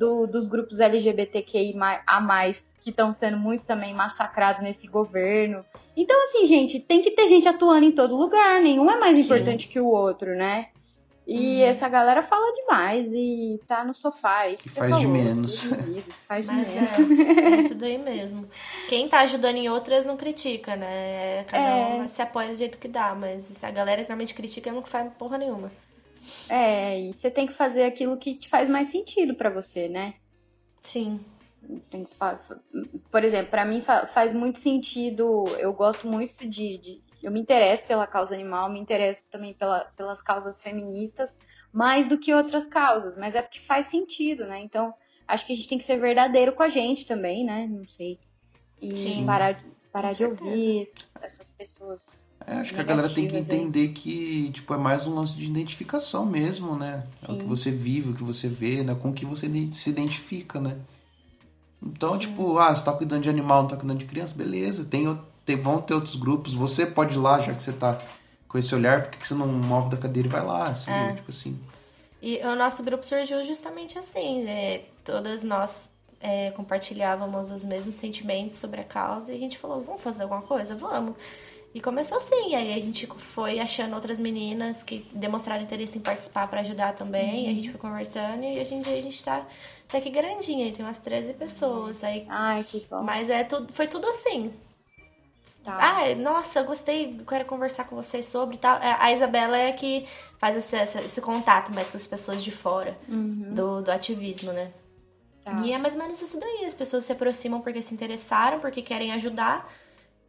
do, 0.00 0.26
dos 0.26 0.46
grupos 0.46 0.80
LGBTQI 0.80 1.74
a 2.06 2.20
mais 2.22 2.72
que 2.80 2.88
estão 2.88 3.12
sendo 3.12 3.36
muito 3.36 3.64
também 3.64 3.92
massacrados 3.92 4.62
nesse 4.62 4.88
governo. 4.88 5.62
Então, 5.94 6.16
assim, 6.24 6.46
gente, 6.46 6.80
tem 6.80 7.02
que 7.02 7.10
ter 7.10 7.28
gente 7.28 7.46
atuando 7.46 7.84
em 7.84 7.92
todo 7.92 8.16
lugar, 8.16 8.62
nenhum 8.62 8.90
é 8.90 8.98
mais 8.98 9.14
Sim. 9.14 9.22
importante 9.22 9.68
que 9.68 9.78
o 9.78 9.86
outro, 9.86 10.34
né? 10.34 10.68
E 11.26 11.58
hum. 11.58 11.64
essa 11.64 11.86
galera 11.86 12.22
fala 12.22 12.50
demais 12.54 13.12
e 13.12 13.60
tá 13.66 13.84
no 13.84 13.92
sofá. 13.92 14.46
É 14.46 14.54
isso 14.54 14.62
que 14.62 14.70
faz 14.70 14.88
falou, 14.88 15.04
de 15.04 15.06
menos. 15.06 15.64
faz 16.26 16.46
de 16.46 16.50
Mas 16.50 16.68
menos. 16.72 17.38
É, 17.38 17.40
é, 17.42 17.56
isso 17.60 17.74
daí 17.78 17.98
mesmo. 17.98 18.48
Quem 18.88 19.06
tá 19.06 19.20
ajudando 19.20 19.56
em 19.56 19.68
outras 19.68 20.06
não 20.06 20.16
critica, 20.16 20.76
né? 20.76 21.44
Cada 21.44 21.62
é. 21.62 21.94
um 21.96 22.08
se 22.08 22.22
apoia 22.22 22.48
do 22.48 22.56
jeito 22.56 22.78
que 22.78 22.88
dá, 22.88 23.14
mas 23.14 23.62
a 23.62 23.70
galera 23.70 24.00
que 24.00 24.08
realmente 24.08 24.32
critica 24.32 24.72
não 24.72 24.82
faz 24.82 25.12
porra 25.12 25.36
nenhuma. 25.36 25.70
É, 26.48 27.00
e 27.00 27.12
você 27.12 27.30
tem 27.30 27.46
que 27.46 27.52
fazer 27.52 27.84
aquilo 27.84 28.16
que 28.16 28.34
te 28.34 28.48
faz 28.48 28.68
mais 28.68 28.88
sentido 28.88 29.34
para 29.34 29.50
você, 29.50 29.88
né? 29.88 30.14
Sim. 30.82 31.20
Por 33.10 33.22
exemplo, 33.22 33.50
para 33.50 33.64
mim 33.64 33.82
faz 33.82 34.32
muito 34.32 34.58
sentido. 34.58 35.44
Eu 35.58 35.72
gosto 35.72 36.08
muito 36.08 36.48
de, 36.48 36.78
de, 36.78 37.02
Eu 37.22 37.30
me 37.30 37.40
interesso 37.40 37.86
pela 37.86 38.06
causa 38.06 38.34
animal, 38.34 38.70
me 38.70 38.80
interesso 38.80 39.22
também 39.30 39.54
pela, 39.54 39.84
pelas 39.96 40.22
causas 40.22 40.60
feministas, 40.60 41.36
mais 41.72 42.08
do 42.08 42.18
que 42.18 42.34
outras 42.34 42.66
causas, 42.66 43.16
mas 43.16 43.34
é 43.34 43.42
porque 43.42 43.60
faz 43.60 43.86
sentido, 43.86 44.46
né? 44.46 44.58
Então, 44.58 44.92
acho 45.28 45.46
que 45.46 45.52
a 45.52 45.56
gente 45.56 45.68
tem 45.68 45.78
que 45.78 45.84
ser 45.84 45.98
verdadeiro 45.98 46.52
com 46.52 46.62
a 46.62 46.68
gente 46.68 47.06
também, 47.06 47.44
né? 47.44 47.66
Não 47.70 47.86
sei. 47.86 48.18
E 48.80 48.94
Sim. 48.94 49.26
parar, 49.26 49.62
parar 49.92 50.12
de 50.12 50.24
ouvir 50.24 50.88
essas 51.22 51.50
pessoas 51.50 52.28
é, 52.46 52.54
acho 52.54 52.72
que 52.72 52.80
a 52.80 52.84
galera 52.84 53.08
tem 53.08 53.28
que 53.28 53.36
entender 53.36 53.88
que, 53.88 54.50
tipo, 54.52 54.72
é 54.72 54.78
mais 54.78 55.06
um 55.06 55.14
lance 55.14 55.36
de 55.36 55.44
identificação 55.44 56.24
mesmo, 56.24 56.74
né? 56.74 57.04
Sim. 57.16 57.32
É 57.32 57.34
o 57.34 57.38
que 57.38 57.44
você 57.44 57.70
vive, 57.70 58.10
o 58.10 58.14
que 58.14 58.24
você 58.24 58.48
vê, 58.48 58.82
né? 58.82 58.96
Com 59.00 59.10
o 59.10 59.12
que 59.12 59.26
você 59.26 59.46
se 59.72 59.90
identifica, 59.90 60.60
né? 60.60 60.76
Então, 61.82 62.14
Sim. 62.14 62.20
tipo, 62.20 62.58
ah, 62.58 62.74
você 62.74 62.84
tá 62.84 62.92
cuidando 62.92 63.22
de 63.22 63.30
animal, 63.30 63.62
não 63.62 63.68
tá 63.68 63.76
cuidando 63.76 63.98
de 63.98 64.06
criança, 64.06 64.34
beleza. 64.34 64.84
Tem, 64.84 65.18
tem, 65.44 65.56
vão 65.56 65.80
ter 65.80 65.94
outros 65.94 66.16
grupos. 66.16 66.54
Você 66.54 66.86
pode 66.86 67.14
ir 67.14 67.18
lá, 67.18 67.40
já 67.40 67.52
que 67.54 67.62
você 67.62 67.72
tá 67.72 68.00
com 68.48 68.58
esse 68.58 68.74
olhar, 68.74 69.02
por 69.02 69.10
que 69.10 69.26
você 69.26 69.34
não 69.34 69.46
move 69.46 69.90
da 69.90 69.96
cadeira 69.96 70.26
e 70.26 70.30
vai 70.30 70.44
lá? 70.44 70.68
Assim, 70.68 70.90
é. 70.90 71.14
Tipo 71.14 71.30
assim. 71.30 71.58
E 72.22 72.38
o 72.38 72.56
nosso 72.56 72.82
grupo 72.82 73.04
surgiu 73.04 73.44
justamente 73.44 73.98
assim, 73.98 74.42
né? 74.42 74.78
Todas 75.04 75.44
nós 75.44 75.88
é, 76.20 76.50
compartilhávamos 76.50 77.50
os 77.50 77.64
mesmos 77.64 77.94
sentimentos 77.94 78.58
sobre 78.58 78.80
a 78.80 78.84
causa 78.84 79.32
e 79.32 79.36
a 79.36 79.38
gente 79.38 79.58
falou, 79.58 79.80
vamos 79.80 80.02
fazer 80.02 80.22
alguma 80.24 80.42
coisa? 80.42 80.74
Vamos. 80.74 81.16
E 81.72 81.80
começou 81.80 82.18
assim, 82.18 82.54
aí 82.54 82.72
a 82.72 82.80
gente 82.80 83.06
foi 83.06 83.60
achando 83.60 83.94
outras 83.94 84.18
meninas 84.18 84.82
que 84.82 85.06
demonstraram 85.12 85.62
interesse 85.62 85.96
em 85.96 86.00
participar 86.00 86.48
para 86.48 86.60
ajudar 86.60 86.94
também, 86.94 87.44
uhum. 87.44 87.50
a 87.50 87.54
gente 87.54 87.70
foi 87.70 87.80
conversando 87.80 88.42
e 88.42 88.60
hoje 88.60 88.74
em 88.74 88.82
dia 88.82 88.98
a 88.98 89.02
gente 89.02 89.22
tá, 89.24 89.46
tá 89.88 89.98
aqui 89.98 90.10
grandinha, 90.10 90.66
aí 90.66 90.72
tem 90.72 90.84
umas 90.84 90.98
13 90.98 91.32
pessoas. 91.34 92.02
Aí, 92.02 92.26
Ai, 92.28 92.64
que 92.64 92.86
bom. 92.90 93.02
Mas 93.02 93.30
é 93.30 93.44
tudo, 93.44 93.72
foi 93.72 93.86
tudo 93.86 94.08
assim. 94.08 94.52
Tá. 95.62 95.78
Ah, 95.78 96.14
nossa, 96.16 96.58
eu 96.58 96.64
gostei, 96.64 97.20
quero 97.28 97.44
conversar 97.44 97.84
com 97.84 97.94
vocês 97.94 98.24
sobre 98.24 98.56
tal. 98.56 98.78
É, 98.78 98.96
a 98.98 99.12
Isabela 99.12 99.56
é 99.56 99.68
a 99.68 99.72
que 99.72 100.06
faz 100.38 100.56
esse, 100.56 100.76
esse 101.00 101.20
contato 101.20 101.70
mais 101.70 101.90
com 101.90 101.96
as 101.96 102.06
pessoas 102.06 102.42
de 102.42 102.50
fora 102.50 102.98
uhum. 103.08 103.54
do, 103.54 103.82
do 103.82 103.92
ativismo, 103.92 104.52
né? 104.52 104.72
Tá. 105.50 105.62
E 105.66 105.72
é 105.72 105.78
mais 105.78 105.94
ou 105.94 106.00
menos 106.00 106.20
isso 106.20 106.38
daí. 106.38 106.64
As 106.64 106.74
pessoas 106.74 107.04
se 107.04 107.12
aproximam 107.12 107.60
porque 107.60 107.82
se 107.82 107.92
interessaram, 107.92 108.60
porque 108.60 108.82
querem 108.82 109.12
ajudar 109.12 109.72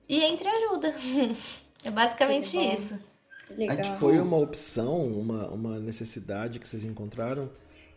e 0.09 0.23
entre 0.23 0.47
ajuda. 0.47 0.93
é 1.83 1.91
basicamente 1.91 2.57
isso. 2.57 2.97
Legal. 3.57 3.97
Foi 3.97 4.17
uma 4.19 4.37
opção, 4.37 5.05
uma, 5.07 5.47
uma 5.47 5.79
necessidade 5.79 6.59
que 6.59 6.67
vocês 6.67 6.85
encontraram 6.85 7.49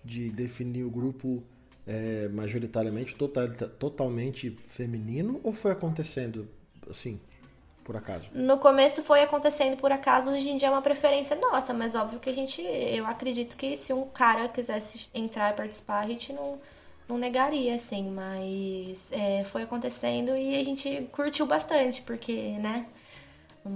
de 0.05 0.31
definir 0.31 0.85
o 0.85 0.91
grupo 0.91 1.43
é, 1.87 2.29
majoritariamente, 2.29 3.15
total, 3.15 3.49
totalmente 3.79 4.51
feminino 4.51 5.41
ou 5.43 5.53
foi 5.53 5.71
acontecendo 5.71 6.49
assim, 6.91 7.21
por 7.85 7.97
acaso? 7.97 8.29
No 8.33 8.59
começo 8.59 9.03
foi 9.03 9.23
acontecendo 9.23 9.77
por 9.77 9.93
acaso, 9.93 10.31
hoje 10.31 10.49
em 10.49 10.57
dia 10.57 10.69
é 10.69 10.71
uma 10.71 10.83
preferência 10.83 11.37
nossa, 11.37 11.73
mas 11.73 11.95
óbvio 11.95 12.19
que 12.19 12.31
a 12.31 12.35
gente, 12.35 12.61
eu 12.63 13.07
acredito 13.07 13.57
que 13.57 13.77
se 13.77 13.93
um 13.93 14.07
cara 14.07 14.49
quisesse 14.49 15.07
entrar 15.15 15.53
e 15.53 15.57
participar, 15.57 16.01
a 16.01 16.07
gente 16.07 16.33
não 16.33 16.59
não 17.09 17.19
negaria, 17.19 17.75
assim, 17.75 18.11
mas 18.11 19.11
é, 19.13 19.45
foi 19.45 19.63
acontecendo 19.63 20.37
e 20.37 20.59
a 20.59 20.65
gente 20.65 21.09
curtiu 21.13 21.47
bastante, 21.47 22.03
porque, 22.03 22.59
né? 22.59 22.87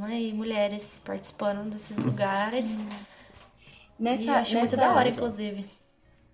Aí, 0.02 0.32
mulheres 0.32 1.00
participando 1.04 1.70
desses 1.70 1.96
lugares. 1.96 2.66
Nessa, 3.98 4.22
e 4.22 4.28
acho 4.28 4.54
nessa, 4.54 4.58
muito 4.58 4.76
da 4.76 4.94
hora, 4.94 5.08
inclusive. 5.08 5.64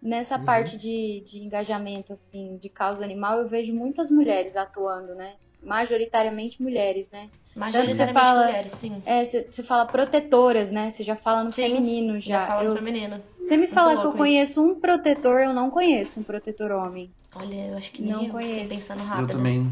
Nessa 0.03 0.37
uhum. 0.37 0.45
parte 0.45 0.77
de, 0.77 1.23
de 1.25 1.39
engajamento, 1.39 2.13
assim, 2.13 2.57
de 2.59 2.69
causa 2.69 3.05
animal, 3.05 3.39
eu 3.39 3.49
vejo 3.49 3.73
muitas 3.73 4.11
mulheres 4.11 4.55
atuando, 4.55 5.15
né? 5.15 5.35
Majoritariamente 5.65 6.63
mulheres, 6.63 7.11
né? 7.11 7.29
Majoritariamente 7.57 8.13
fala, 8.13 8.47
mulheres, 8.47 8.73
sim. 8.73 9.03
É, 9.07 9.25
você 9.25 9.63
fala 9.63 9.87
protetoras, 9.87 10.71
né? 10.71 10.91
Você 10.91 11.05
já 11.05 11.15
fala 11.15 11.45
no 11.45 11.53
sim, 11.53 11.63
feminino 11.63 12.19
já. 12.19 12.41
Já 12.41 12.47
fala 12.47 12.65
eu, 12.65 12.71
no 12.71 12.77
feminino. 12.77 13.21
Você 13.21 13.57
me 13.57 13.67
fala 13.69 14.01
que 14.01 14.07
eu 14.07 14.13
conheço 14.13 14.63
um 14.63 14.81
protetor, 14.81 15.41
eu 15.41 15.55
não 15.55 15.71
conheço 15.71 16.21
um 16.21 16.23
protetor 16.23 16.73
homem. 16.73 17.11
Olha, 17.35 17.69
eu 17.69 17.77
acho 17.77 17.91
que 17.91 18.03
não 18.03 18.25
eu, 18.25 18.31
conheço. 18.31 18.69
pensando 18.69 19.03
rápido. 19.03 19.31
Eu 19.31 19.37
também. 19.37 19.71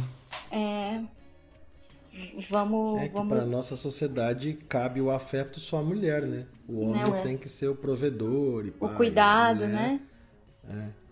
É. 0.50 1.00
Vamos. 2.50 3.00
É 3.00 3.08
que 3.08 3.14
vamos... 3.14 3.36
para 3.36 3.44
nossa 3.44 3.74
sociedade 3.74 4.54
cabe 4.68 5.00
o 5.00 5.10
afeto 5.10 5.58
só 5.58 5.78
à 5.78 5.82
mulher, 5.82 6.22
né? 6.22 6.46
O 6.68 6.82
homem 6.82 7.02
não, 7.02 7.16
é. 7.16 7.22
tem 7.22 7.36
que 7.36 7.48
ser 7.48 7.68
o 7.68 7.74
provedor 7.74 8.66
e 8.66 8.70
pai, 8.70 8.90
O 8.90 8.96
cuidado, 8.96 9.66
né? 9.66 10.00
É. 10.68 11.02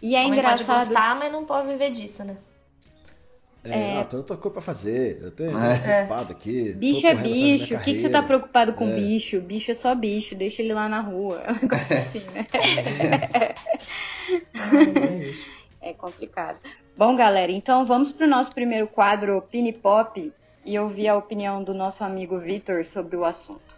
E 0.00 0.16
é 0.16 0.24
o 0.24 0.28
engraçado. 0.28 0.66
pode 0.66 0.84
gostar, 0.84 1.16
mas 1.16 1.32
não 1.32 1.44
pode 1.44 1.68
viver 1.68 1.90
disso, 1.90 2.24
né? 2.24 2.36
É, 3.64 3.78
é. 3.78 3.98
Ah, 3.98 4.04
tô 4.04 4.16
outra 4.18 4.36
coisa 4.36 4.54
pra 4.54 4.62
fazer. 4.62 5.20
Eu 5.22 5.30
tenho 5.30 5.56
é. 5.58 5.78
preocupado 5.78 6.32
aqui. 6.32 6.72
Bicho 6.72 7.06
é 7.06 7.14
bicho. 7.14 7.74
O 7.74 7.78
que, 7.78 7.94
que 7.94 8.00
você 8.00 8.08
tá 8.08 8.22
preocupado 8.22 8.74
com 8.74 8.88
é. 8.88 8.94
bicho? 8.94 9.40
Bicho 9.40 9.70
é 9.70 9.74
só 9.74 9.94
bicho. 9.94 10.34
Deixa 10.34 10.62
ele 10.62 10.74
lá 10.74 10.88
na 10.88 11.00
rua. 11.00 11.42
assim, 11.46 12.24
né? 12.32 12.46
é, 15.80 15.90
é 15.90 15.92
complicado. 15.92 16.58
Bom, 16.96 17.14
galera, 17.14 17.52
então 17.52 17.86
vamos 17.86 18.10
pro 18.12 18.26
nosso 18.26 18.52
primeiro 18.52 18.86
quadro 18.88 19.40
Pini 19.42 19.72
Pop 19.72 20.32
e 20.64 20.78
ouvir 20.78 21.08
a 21.08 21.16
opinião 21.16 21.62
do 21.62 21.72
nosso 21.72 22.04
amigo 22.04 22.38
Vitor 22.38 22.84
sobre 22.84 23.16
o 23.16 23.24
assunto. 23.24 23.71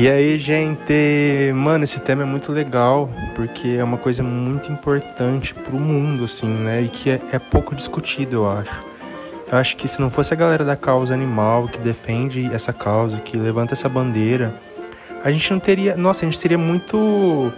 E 0.00 0.08
aí, 0.08 0.38
gente, 0.38 1.52
mano, 1.54 1.84
esse 1.84 2.00
tema 2.00 2.22
é 2.22 2.24
muito 2.24 2.50
legal, 2.50 3.10
porque 3.34 3.76
é 3.78 3.84
uma 3.84 3.98
coisa 3.98 4.22
muito 4.22 4.72
importante 4.72 5.52
pro 5.52 5.78
mundo, 5.78 6.24
assim, 6.24 6.48
né? 6.48 6.80
E 6.80 6.88
que 6.88 7.10
é, 7.10 7.20
é, 7.32 7.38
pouco 7.38 7.74
discutido, 7.74 8.36
eu 8.36 8.50
acho. 8.50 8.82
Eu 9.52 9.58
acho 9.58 9.76
que 9.76 9.86
se 9.86 10.00
não 10.00 10.08
fosse 10.08 10.32
a 10.32 10.36
galera 10.38 10.64
da 10.64 10.74
causa 10.74 11.12
animal 11.12 11.68
que 11.68 11.78
defende 11.78 12.48
essa 12.50 12.72
causa, 12.72 13.20
que 13.20 13.36
levanta 13.36 13.74
essa 13.74 13.90
bandeira, 13.90 14.54
a 15.22 15.30
gente 15.30 15.52
não 15.52 15.60
teria. 15.60 15.94
Nossa, 15.98 16.24
a 16.24 16.30
gente 16.30 16.38
seria 16.38 16.56
muito 16.56 17.52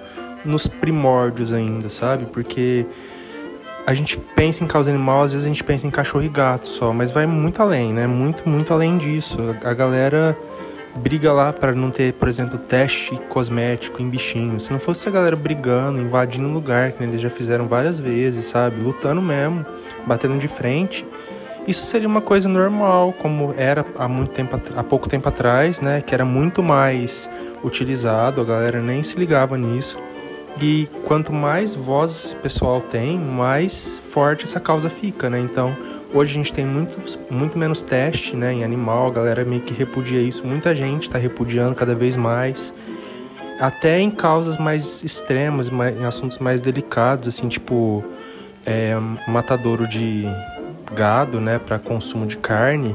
nos 0.45 0.67
primórdios 0.67 1.53
ainda, 1.53 1.89
sabe? 1.91 2.25
Porque 2.25 2.85
a 3.87 3.95
gente 3.95 4.19
pensa 4.35 4.65
em 4.65 4.67
causa 4.67 4.91
animal, 4.91 5.23
às 5.23 5.33
vezes 5.33 5.47
a 5.47 5.49
gente 5.49 5.63
pensa 5.63 5.87
em 5.87 5.91
cachorro 5.91 6.25
e 6.25 6.29
gato 6.29 6.67
só, 6.67 6.93
mas 6.93 7.13
vai 7.13 7.25
muito 7.25 7.63
além, 7.63 7.93
né? 7.93 8.09
Muito, 8.09 8.49
muito 8.49 8.75
além 8.75 8.99
disso. 8.99 9.39
A 9.63 9.73
galera 9.73 10.37
briga 10.97 11.33
lá 11.33 11.53
para 11.53 11.73
não 11.73 11.91
ter, 11.91 12.13
por 12.15 12.29
exemplo, 12.29 12.59
teste 12.59 13.17
cosmético 13.29 14.03
em 14.03 14.09
bichinhos. 14.09 14.67
Se 14.67 14.73
não 14.73 14.79
fosse 14.79 15.09
a 15.09 15.13
galera 15.13 15.37
brigando, 15.37 16.01
invadindo 16.01 16.49
o 16.49 16.53
lugar, 16.53 16.93
que 16.93 17.03
eles 17.03 17.21
já 17.21 17.31
fizeram 17.31 17.67
várias 17.67 17.99
vezes, 17.99 18.47
sabe? 18.47 18.81
Lutando 18.81 19.23
mesmo, 19.23 19.65
batendo 20.07 20.39
de 20.39 20.49
frente. 20.49 21.07
Isso 21.67 21.85
seria 21.85 22.09
uma 22.09 22.21
coisa 22.21 22.49
normal, 22.49 23.13
como 23.13 23.55
era 23.57 23.87
há 23.97 24.09
muito 24.09 24.31
tempo, 24.31 24.61
há 24.77 24.83
pouco 24.83 25.09
tempo 25.09 25.29
atrás, 25.29 25.81
né? 25.81 26.01
Que 26.01 26.13
era 26.13 26.25
muito 26.25 26.63
mais 26.63 27.31
utilizado, 27.63 28.41
a 28.41 28.45
galera 28.45 28.81
nem 28.81 29.03
se 29.03 29.17
ligava 29.17 29.57
nisso. 29.57 29.97
E 30.61 30.89
quanto 31.05 31.33
mais 31.33 31.75
voz 31.75 32.13
esse 32.13 32.37
pessoal 32.37 32.81
tem, 32.81 33.19
mais 33.19 34.03
forte 34.11 34.45
essa 34.45 34.61
causa 34.61 34.91
fica, 34.91 35.31
né? 35.31 35.41
Então, 35.41 35.75
Hoje 36.15 36.33
a 36.33 36.35
gente 36.35 36.53
tem 36.53 36.67
muito, 36.67 37.19
muito 37.31 37.59
menos 37.59 37.81
teste 37.83 38.37
né, 38.37 38.53
em 38.53 38.63
animal, 38.63 39.07
a 39.07 39.11
galera 39.11 39.45
meio 39.47 39.63
que 39.63 39.73
repudia 39.73 40.21
isso. 40.21 40.47
Muita 40.47 40.75
gente 40.75 41.05
está 41.05 41.17
repudiando 41.17 41.75
cada 41.75 41.95
vez 41.95 42.17
mais. 42.17 42.75
Até 43.59 43.99
em 43.99 44.11
causas 44.11 44.59
mais 44.59 45.03
extremas, 45.03 45.71
em 45.71 46.05
assuntos 46.05 46.39
mais 46.39 46.61
delicados, 46.61 47.29
assim, 47.29 47.49
tipo 47.49 48.05
é, 48.67 48.95
matadouro 49.27 49.89
de 49.89 50.25
gado, 50.95 51.41
né, 51.41 51.59
para 51.59 51.79
consumo 51.79 52.27
de 52.27 52.37
carne. 52.37 52.95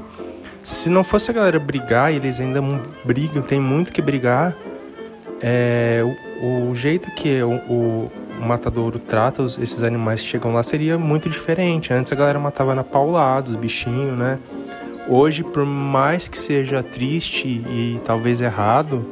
Se 0.61 0.87
não 0.87 1.03
fosse 1.03 1.31
a 1.31 1.33
galera 1.33 1.59
brigar, 1.59 2.13
e 2.13 2.17
eles 2.17 2.39
ainda 2.39 2.61
brigam, 3.03 3.41
tem 3.41 3.59
muito 3.59 3.91
que 3.91 4.01
brigar, 4.01 4.55
é, 5.41 6.03
o, 6.39 6.69
o 6.69 6.75
jeito 6.75 7.09
que 7.15 7.41
o, 7.41 7.55
o 7.67 8.11
o 8.39 8.45
matadouro 8.45 8.99
trata 8.99 9.43
esses 9.43 9.83
animais 9.83 10.21
que 10.21 10.29
chegam 10.29 10.53
lá 10.53 10.63
seria 10.63 10.97
muito 10.97 11.29
diferente. 11.29 11.93
Antes 11.93 12.11
a 12.11 12.15
galera 12.15 12.39
matava 12.39 12.75
na 12.75 12.83
paulada 12.83 13.49
os 13.49 13.55
bichinhos, 13.55 14.17
né? 14.17 14.39
Hoje, 15.07 15.43
por 15.43 15.65
mais 15.65 16.27
que 16.27 16.37
seja 16.37 16.83
triste 16.83 17.47
e 17.47 17.99
talvez 18.03 18.41
errado, 18.41 19.05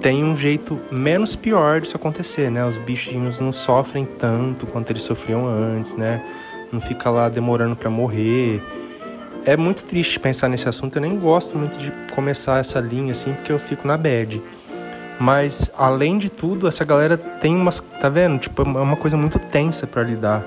tem 0.00 0.24
um 0.24 0.34
jeito 0.34 0.80
menos 0.90 1.36
pior 1.36 1.80
disso 1.80 1.96
acontecer, 1.96 2.50
né? 2.50 2.66
Os 2.66 2.76
bichinhos 2.78 3.40
não 3.40 3.52
sofrem 3.52 4.04
tanto 4.04 4.66
quanto 4.66 4.90
eles 4.90 5.02
sofriam 5.02 5.46
antes, 5.46 5.94
né? 5.94 6.22
Não 6.72 6.80
fica 6.80 7.08
lá 7.10 7.28
demorando 7.28 7.76
para 7.76 7.88
morrer. 7.88 8.60
É 9.46 9.56
muito 9.56 9.86
triste 9.86 10.18
pensar 10.18 10.48
nesse 10.48 10.68
assunto. 10.68 10.96
Eu 10.96 11.02
nem 11.02 11.16
gosto 11.16 11.56
muito 11.56 11.78
de 11.78 11.92
começar 12.14 12.58
essa 12.58 12.80
linha 12.80 13.12
assim, 13.12 13.32
porque 13.34 13.52
eu 13.52 13.58
fico 13.58 13.86
na 13.86 13.96
bad. 13.96 14.42
Mas 15.18 15.70
além 15.76 16.18
de 16.18 16.28
tudo, 16.28 16.66
essa 16.66 16.84
galera 16.84 17.16
tem 17.16 17.54
umas, 17.54 17.80
tá 18.00 18.08
vendo? 18.08 18.38
Tipo, 18.38 18.62
é 18.62 18.82
uma 18.82 18.96
coisa 18.96 19.16
muito 19.16 19.38
tensa 19.38 19.86
para 19.86 20.02
lidar. 20.02 20.44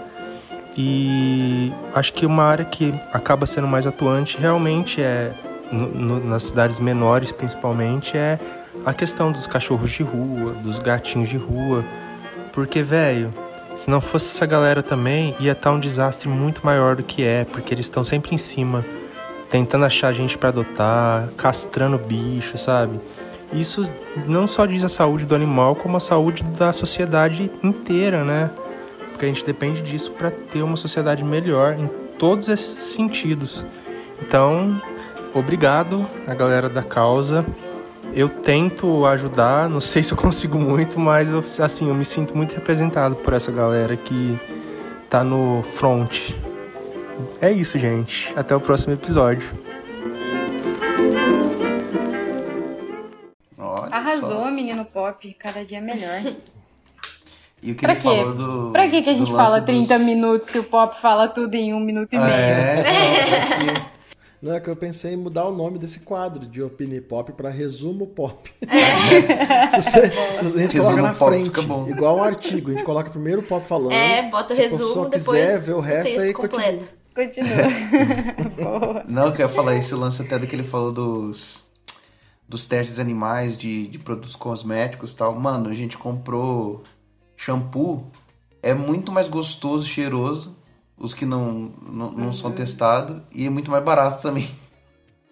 E 0.78 1.72
acho 1.93 2.13
que 2.13 2.26
uma 2.26 2.43
área 2.43 2.65
que 2.65 2.93
acaba 3.11 3.47
sendo 3.47 3.68
mais 3.68 3.88
atuante 3.88 4.38
realmente 4.38 5.01
é 5.01 5.34
no, 5.72 6.24
nas 6.24 6.43
cidades 6.43 6.80
menores, 6.80 7.32
principalmente, 7.32 8.18
é 8.18 8.39
a 8.86 8.93
questão 8.93 9.32
dos 9.32 9.47
cachorros 9.47 9.89
de 9.91 10.03
rua, 10.03 10.53
dos 10.53 10.80
gatinhos 10.80 11.30
de 11.30 11.38
rua. 11.38 11.84
Porque, 12.53 12.82
velho, 12.82 13.34
se 13.76 13.89
não 13.89 14.01
fosse 14.01 14.36
essa 14.36 14.45
galera 14.45 14.82
também, 14.82 15.36
ia 15.39 15.51
estar 15.51 15.70
tá 15.70 15.76
um 15.76 15.80
desastre 15.80 16.30
muito 16.30 16.65
maior 16.65 16.95
do 16.95 17.03
que 17.03 17.24
é, 17.24 17.45
porque 17.45 17.74
eles 17.74 17.86
estão 17.86 18.03
sempre 18.03 18.34
em 18.34 18.38
cima, 18.38 18.86
tentando 19.49 19.86
achar 19.86 20.13
gente 20.13 20.38
para 20.38 20.49
adotar, 20.49 21.30
castrando 21.38 21.97
bicho, 21.97 22.57
sabe? 22.57 22.99
Isso 23.52 23.89
não 24.26 24.48
só 24.48 24.66
diz 24.66 24.84
a 24.84 24.89
saúde 24.89 25.26
do 25.26 25.34
animal, 25.34 25.76
como 25.76 25.98
a 25.98 26.00
saúde 26.00 26.43
da 26.43 26.74
sociedade 26.74 27.50
inteira, 27.64 28.24
né? 28.24 28.52
Porque 29.10 29.26
a 29.26 29.28
gente 29.28 29.45
depende 29.45 29.82
disso 29.82 30.12
para 30.12 30.30
ter 30.30 30.62
uma 30.62 30.78
sociedade 30.78 31.24
melhor 31.24 31.78
em 31.80 31.89
todos 32.20 32.50
esses 32.50 32.80
sentidos. 32.80 33.66
Então, 34.22 34.82
obrigado 35.34 36.06
a 36.28 36.34
galera 36.34 36.70
da 36.70 36.84
causa. 36.84 37.45
Eu 38.14 38.30
tento 38.30 39.06
ajudar, 39.06 39.70
não 39.70 39.80
sei 39.80 40.04
se 40.04 40.12
eu 40.12 40.18
consigo 40.18 40.58
muito, 40.58 41.00
mas 41.00 41.30
eu, 41.30 41.43
assim, 41.64 41.88
eu 41.88 41.95
me 41.95 42.06
sinto 42.06 42.36
muito 42.36 42.54
representado 42.54 43.16
por 43.16 43.34
essa 43.34 43.52
galera 43.52 43.95
que 43.95 44.39
tá 45.10 45.24
no 45.24 45.64
front. 45.64 46.32
É 47.41 47.52
isso, 47.52 47.80
gente. 47.80 48.32
Até 48.36 48.56
o 48.56 48.60
próximo 48.60 48.93
episódio. 48.93 49.66
Menino 54.78 54.86
pop. 54.86 55.36
Cada 55.40 55.66
dia 55.66 55.82
melhor. 55.82 56.22
E 57.60 57.72
o 57.72 57.76
que 57.76 57.82
pra 57.82 57.94
ele 57.94 58.02
quê? 58.02 58.08
falou 58.08 58.36
do. 58.36 58.72
Pra 58.72 58.88
que, 58.88 59.02
que 59.02 59.10
a 59.10 59.16
gente 59.16 59.32
fala 59.32 59.60
30 59.60 59.98
dos... 59.98 60.06
minutos 60.06 60.48
se 60.48 60.60
o 60.60 60.64
pop 60.64 60.96
fala 61.02 61.28
tudo 61.28 61.56
em 61.56 61.74
um 61.74 61.80
minuto 61.80 62.14
e 62.14 62.20
meio? 62.20 62.30
É, 62.30 62.84
não, 64.40 64.54
é 64.54 64.60
que 64.60 64.70
eu 64.70 64.76
pensei 64.76 65.14
em 65.14 65.18
mudar 65.18 65.46
o 65.46 65.52
nome 65.52 65.80
desse 65.80 66.02
quadro 66.02 66.46
de 66.46 66.62
Opini 66.62 67.02
Pop 67.02 67.32
para 67.32 67.50
Resumo 67.50 68.06
Pop. 68.06 68.54
É. 68.70 69.70
se, 69.70 69.82
você, 69.82 70.00
a 70.00 70.44
gente 70.44 70.76
resumo 70.76 70.84
coloca 70.84 71.02
na 71.02 71.14
pop, 71.16 71.32
frente, 71.32 71.90
igual 71.90 72.18
um 72.18 72.24
artigo, 72.24 72.70
a 72.70 72.74
gente 72.74 72.84
coloca 72.84 73.10
primeiro 73.10 73.42
o 73.42 73.44
pop 73.44 73.66
falando. 73.66 73.92
É, 73.92 74.30
bota 74.30 74.54
resumo, 74.54 74.78
se 74.78 75.00
a 75.00 75.06
pessoa 75.10 75.36
quiser 75.36 75.60
ver 75.60 75.74
o 75.74 75.80
resto, 75.80 76.20
aí 76.20 76.34
completo. 76.34 76.86
continua. 77.16 77.64
Continua. 77.66 79.04
Não, 79.08 79.32
que 79.32 79.42
eu 79.42 79.48
ia 79.48 79.52
falar 79.52 79.76
esse 79.78 79.96
lance 79.96 80.22
até 80.22 80.38
do 80.38 80.46
que 80.46 80.56
ele 80.56 80.64
falou 80.64 80.92
dos 80.92 81.66
dos 82.48 82.66
testes 82.66 83.00
animais, 83.00 83.58
de, 83.58 83.88
de 83.88 84.00
produtos 84.00 84.36
cosméticos 84.36 85.12
e 85.12 85.16
tal. 85.16 85.38
Mano, 85.38 85.70
a 85.70 85.74
gente 85.74 85.98
comprou 85.98 86.84
shampoo, 87.36 88.10
é 88.62 88.74
muito 88.74 89.12
mais 89.12 89.28
gostoso, 89.28 89.86
cheiroso, 89.86 90.56
os 90.98 91.14
que 91.14 91.26
não, 91.26 91.72
não, 91.82 92.12
não 92.12 92.26
uhum. 92.28 92.34
são 92.34 92.52
testados, 92.52 93.22
e 93.32 93.45
é 93.45 93.50
muito 93.50 93.70
mais 93.70 93.84
barato 93.84 94.22
também. 94.22 94.50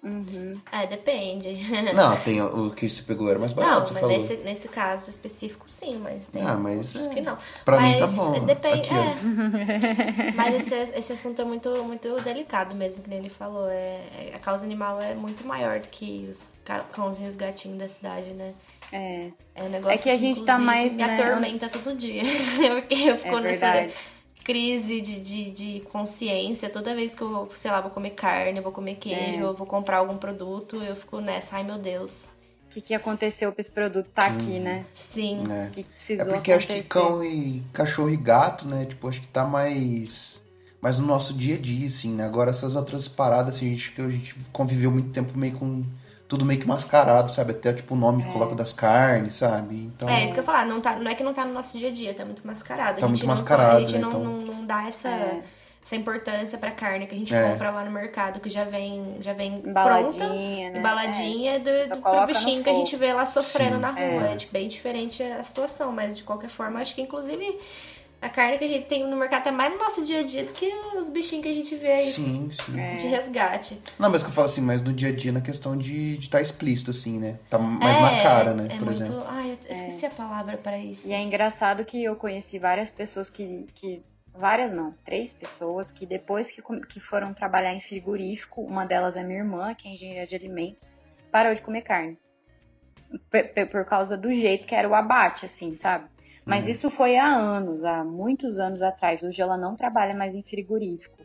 Uhum. 0.05 0.61
É, 0.71 0.85
depende. 0.85 1.49
Não, 1.95 2.15
tem 2.17 2.39
o 2.39 2.69
que 2.69 2.87
você 2.87 3.01
pegou 3.01 3.27
era 3.27 3.39
mais 3.39 3.51
barato, 3.51 3.91
não, 3.91 4.01
mas 4.01 4.17
nesse, 4.17 4.37
nesse 4.43 4.67
caso 4.67 5.09
específico 5.09 5.65
sim, 5.67 5.97
mas 5.97 6.27
tem 6.27 6.43
ah, 6.45 6.53
mas 6.53 6.95
é. 6.95 7.09
que 7.09 7.21
não. 7.21 7.37
Pra 7.63 7.77
mas 7.77 7.93
mim 7.93 7.99
tá 7.99 8.07
bom. 8.07 8.45
Depende, 8.45 8.81
Aqui, 8.81 8.93
é. 8.93 10.31
mas 10.35 10.55
esse, 10.55 10.75
esse 10.97 11.13
assunto 11.13 11.41
é 11.41 11.45
muito, 11.45 11.83
muito 11.83 12.21
delicado 12.21 12.75
mesmo, 12.75 13.01
que 13.01 13.11
ele 13.11 13.29
falou. 13.29 13.67
É, 13.67 14.01
é, 14.15 14.31
a 14.35 14.39
causa 14.39 14.63
animal 14.63 15.01
é 15.01 15.15
muito 15.15 15.45
maior 15.45 15.79
do 15.79 15.89
que 15.89 16.27
os 16.29 16.51
cãozinhos 16.91 17.35
gatinhos 17.35 17.79
da 17.79 17.87
cidade, 17.87 18.29
né? 18.31 18.53
É. 18.91 19.29
É 19.55 19.63
um 19.63 19.69
negócio 19.69 19.93
é 19.93 19.97
que 19.97 20.09
a 20.09 20.17
gente 20.17 20.43
tá 20.43 20.59
mais. 20.59 20.93
Me 20.95 21.03
né? 21.03 21.19
atormenta 21.19 21.67
todo 21.69 21.95
dia. 21.95 22.23
Porque 22.75 22.93
eu 22.93 23.17
fico 23.17 23.37
é 23.37 23.41
nessa 23.41 23.89
crise 24.45 25.01
de, 25.01 25.19
de, 25.19 25.51
de, 25.51 25.79
consciência. 25.91 26.69
Toda 26.69 26.95
vez 26.95 27.15
que 27.15 27.21
eu 27.21 27.29
vou, 27.29 27.49
sei 27.55 27.71
lá, 27.71 27.81
vou 27.81 27.89
comer 27.89 28.11
carne, 28.11 28.61
vou 28.61 28.71
comer 28.71 28.95
queijo, 28.95 29.43
é. 29.43 29.53
vou 29.53 29.65
comprar 29.65 29.97
algum 29.97 30.17
produto, 30.17 30.77
eu 30.77 30.95
fico 30.95 31.19
nessa, 31.19 31.57
ai 31.57 31.63
meu 31.63 31.79
Deus. 31.79 32.25
O 32.69 32.73
que, 32.75 32.81
que 32.81 32.93
aconteceu 32.93 33.51
pra 33.51 33.61
esse 33.61 33.71
produto 33.71 34.07
tá 34.13 34.27
aqui, 34.27 34.59
né? 34.59 34.85
Sim. 34.93 35.43
É. 35.49 35.69
Que 35.71 35.83
precisou 35.83 36.27
é 36.27 36.33
porque 36.33 36.51
acontecer. 36.51 36.73
acho 36.73 36.83
que 36.83 36.89
cão 36.89 37.23
e 37.23 37.63
cachorro 37.73 38.09
e 38.09 38.17
gato, 38.17 38.67
né? 38.67 38.85
Tipo, 38.85 39.09
acho 39.09 39.21
que 39.21 39.27
tá 39.27 39.45
mais 39.45 40.39
mais 40.79 40.99
no 40.99 41.07
nosso 41.07 41.33
dia 41.33 41.55
a 41.55 41.57
dia, 41.57 41.87
assim, 41.87 42.13
né? 42.13 42.23
Agora 42.23 42.51
essas 42.51 42.75
outras 42.75 43.07
paradas, 43.07 43.55
assim, 43.55 43.65
a 43.65 43.69
gente, 43.69 43.91
que 43.91 44.01
a 44.01 44.09
gente 44.09 44.35
conviveu 44.51 44.91
muito 44.91 45.09
tempo 45.09 45.35
meio 45.35 45.57
com 45.57 45.83
tudo 46.27 46.45
meio 46.45 46.59
que 46.59 46.67
mascarado, 46.67 47.31
sabe? 47.31 47.51
Até 47.51 47.73
tipo 47.73 47.93
o 47.93 47.97
nome 47.97 48.23
é. 48.23 48.25
que 48.25 48.33
coloca 48.33 48.55
das 48.55 48.73
carnes, 48.73 49.35
sabe? 49.35 49.75
Então... 49.75 50.09
É, 50.09 50.23
isso 50.23 50.33
que 50.33 50.39
eu 50.39 50.43
ia 50.43 50.45
falar, 50.45 50.65
não, 50.65 50.81
tá, 50.81 50.95
não 50.95 51.09
é 51.09 51.15
que 51.15 51.23
não 51.23 51.33
tá 51.33 51.45
no 51.45 51.53
nosso 51.53 51.77
dia 51.77 51.89
a 51.89 51.91
dia, 51.91 52.13
tá 52.13 52.25
muito 52.25 52.45
mascarado. 52.45 52.99
Tá 52.99 53.07
muito 53.07 53.25
mascarado. 53.25 53.77
a 53.77 53.79
gente 53.81 53.93
né? 53.93 53.99
não, 53.99 54.09
então... 54.09 54.23
não, 54.23 54.34
não, 54.65 54.67
dá 54.67 54.87
essa. 54.87 55.09
É. 55.09 55.43
essa 55.83 55.95
importância 55.95 56.57
pra 56.57 56.71
carne 56.71 57.05
que 57.05 57.13
a 57.13 57.17
gente 57.17 57.33
é. 57.33 57.49
compra 57.49 57.69
lá 57.69 57.85
no 57.85 57.91
mercado, 57.91 58.39
que 58.39 58.49
já 58.49 58.63
vem, 58.63 59.17
já 59.21 59.33
vem 59.33 59.61
embaladinha, 59.65 60.27
pronta, 60.27 60.29
né? 60.29 60.79
embaladinha 60.79 61.55
é. 61.55 61.59
do, 61.59 61.89
do 61.89 62.01
pro 62.01 62.25
bichinho 62.25 62.63
que 62.63 62.69
a 62.69 62.73
gente 62.73 62.95
vê 62.95 63.13
lá 63.13 63.25
sofrendo 63.25 63.75
Sim. 63.75 63.81
na 63.81 63.91
rua. 63.91 64.29
É. 64.29 64.33
é 64.33 64.47
bem 64.51 64.67
diferente 64.67 65.21
a 65.21 65.43
situação, 65.43 65.91
mas 65.91 66.17
de 66.17 66.23
qualquer 66.23 66.49
forma, 66.49 66.79
acho 66.79 66.95
que 66.95 67.01
inclusive 67.01 67.59
a 68.25 68.29
carne 68.29 68.57
que 68.57 68.65
a 68.65 68.67
gente 68.67 68.87
tem 68.87 69.07
no 69.07 69.15
mercado 69.15 69.47
é 69.47 69.51
mais 69.51 69.71
no 69.71 69.77
nosso 69.77 70.03
dia 70.03 70.19
a 70.19 70.23
dia 70.23 70.43
do 70.43 70.51
que 70.51 70.67
os 70.97 71.09
bichinhos 71.09 71.43
que 71.43 71.51
a 71.51 71.53
gente 71.53 71.75
vê 71.75 71.91
aí 71.91 72.07
sim, 72.07 72.49
sim. 72.51 72.79
É. 72.79 72.95
de 72.95 73.07
resgate. 73.07 73.79
Não, 73.99 74.09
mas 74.09 74.23
que 74.23 74.29
eu 74.29 74.33
falo 74.33 74.47
assim, 74.47 74.61
mais 74.61 74.81
no 74.81 74.91
dia 74.91 75.09
a 75.09 75.11
dia 75.15 75.31
na 75.31 75.41
questão 75.41 75.77
de 75.77 76.17
estar 76.17 76.39
tá 76.39 76.41
explícito, 76.41 76.91
assim, 76.91 77.19
né? 77.19 77.37
Tá 77.49 77.59
mais 77.59 77.95
é, 77.95 78.01
na 78.01 78.23
cara, 78.23 78.53
né? 78.53 78.67
É 78.71 78.77
por 78.77 78.85
muito... 78.85 79.03
exemplo. 79.03 79.23
Ai, 79.27 79.51
eu 79.51 79.71
esqueci 79.71 80.05
é. 80.05 80.07
a 80.07 80.11
palavra 80.11 80.57
para 80.57 80.77
isso. 80.77 81.07
E 81.07 81.13
é 81.13 81.21
engraçado 81.21 81.85
que 81.85 82.03
eu 82.03 82.15
conheci 82.15 82.57
várias 82.57 82.89
pessoas 82.89 83.29
que, 83.29 83.67
que 83.75 84.01
várias 84.37 84.71
não, 84.71 84.93
três 85.03 85.33
pessoas 85.33 85.91
que 85.91 86.05
depois 86.05 86.51
que, 86.51 86.61
que 86.87 86.99
foram 86.99 87.33
trabalhar 87.33 87.73
em 87.73 87.81
frigorífico, 87.81 88.61
uma 88.61 88.85
delas 88.85 89.15
é 89.15 89.23
minha 89.23 89.39
irmã, 89.39 89.73
que 89.73 89.87
é 89.87 89.91
engenheira 89.91 90.27
de 90.27 90.35
alimentos, 90.35 90.93
parou 91.31 91.53
de 91.53 91.61
comer 91.61 91.81
carne. 91.81 92.17
Por, 93.29 93.67
por 93.67 93.85
causa 93.85 94.17
do 94.17 94.31
jeito 94.33 94.67
que 94.67 94.75
era 94.75 94.89
o 94.89 94.95
abate, 94.95 95.45
assim, 95.45 95.75
sabe? 95.75 96.05
Mas 96.45 96.65
uhum. 96.65 96.71
isso 96.71 96.89
foi 96.91 97.17
há 97.17 97.27
anos, 97.27 97.83
há 97.83 98.03
muitos 98.03 98.59
anos 98.59 98.81
atrás. 98.81 99.23
Hoje 99.23 99.41
ela 99.41 99.57
não 99.57 99.75
trabalha 99.75 100.13
mais 100.13 100.35
em 100.35 100.43
frigorífico. 100.43 101.17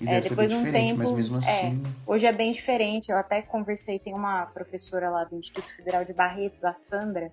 E 0.00 0.08
é, 0.08 0.20
depois 0.20 0.48
de 0.48 0.54
um 0.54 0.70
tempo, 0.70 1.12
mesmo 1.12 1.38
assim. 1.38 1.50
É, 1.50 1.74
hoje 2.06 2.26
é 2.26 2.32
bem 2.32 2.52
diferente. 2.52 3.10
Eu 3.10 3.16
até 3.16 3.42
conversei, 3.42 3.98
tem 3.98 4.14
uma 4.14 4.46
professora 4.46 5.10
lá 5.10 5.24
do 5.24 5.36
Instituto 5.36 5.68
Federal 5.74 6.04
de 6.04 6.12
Barretos, 6.12 6.64
a 6.64 6.72
Sandra, 6.72 7.32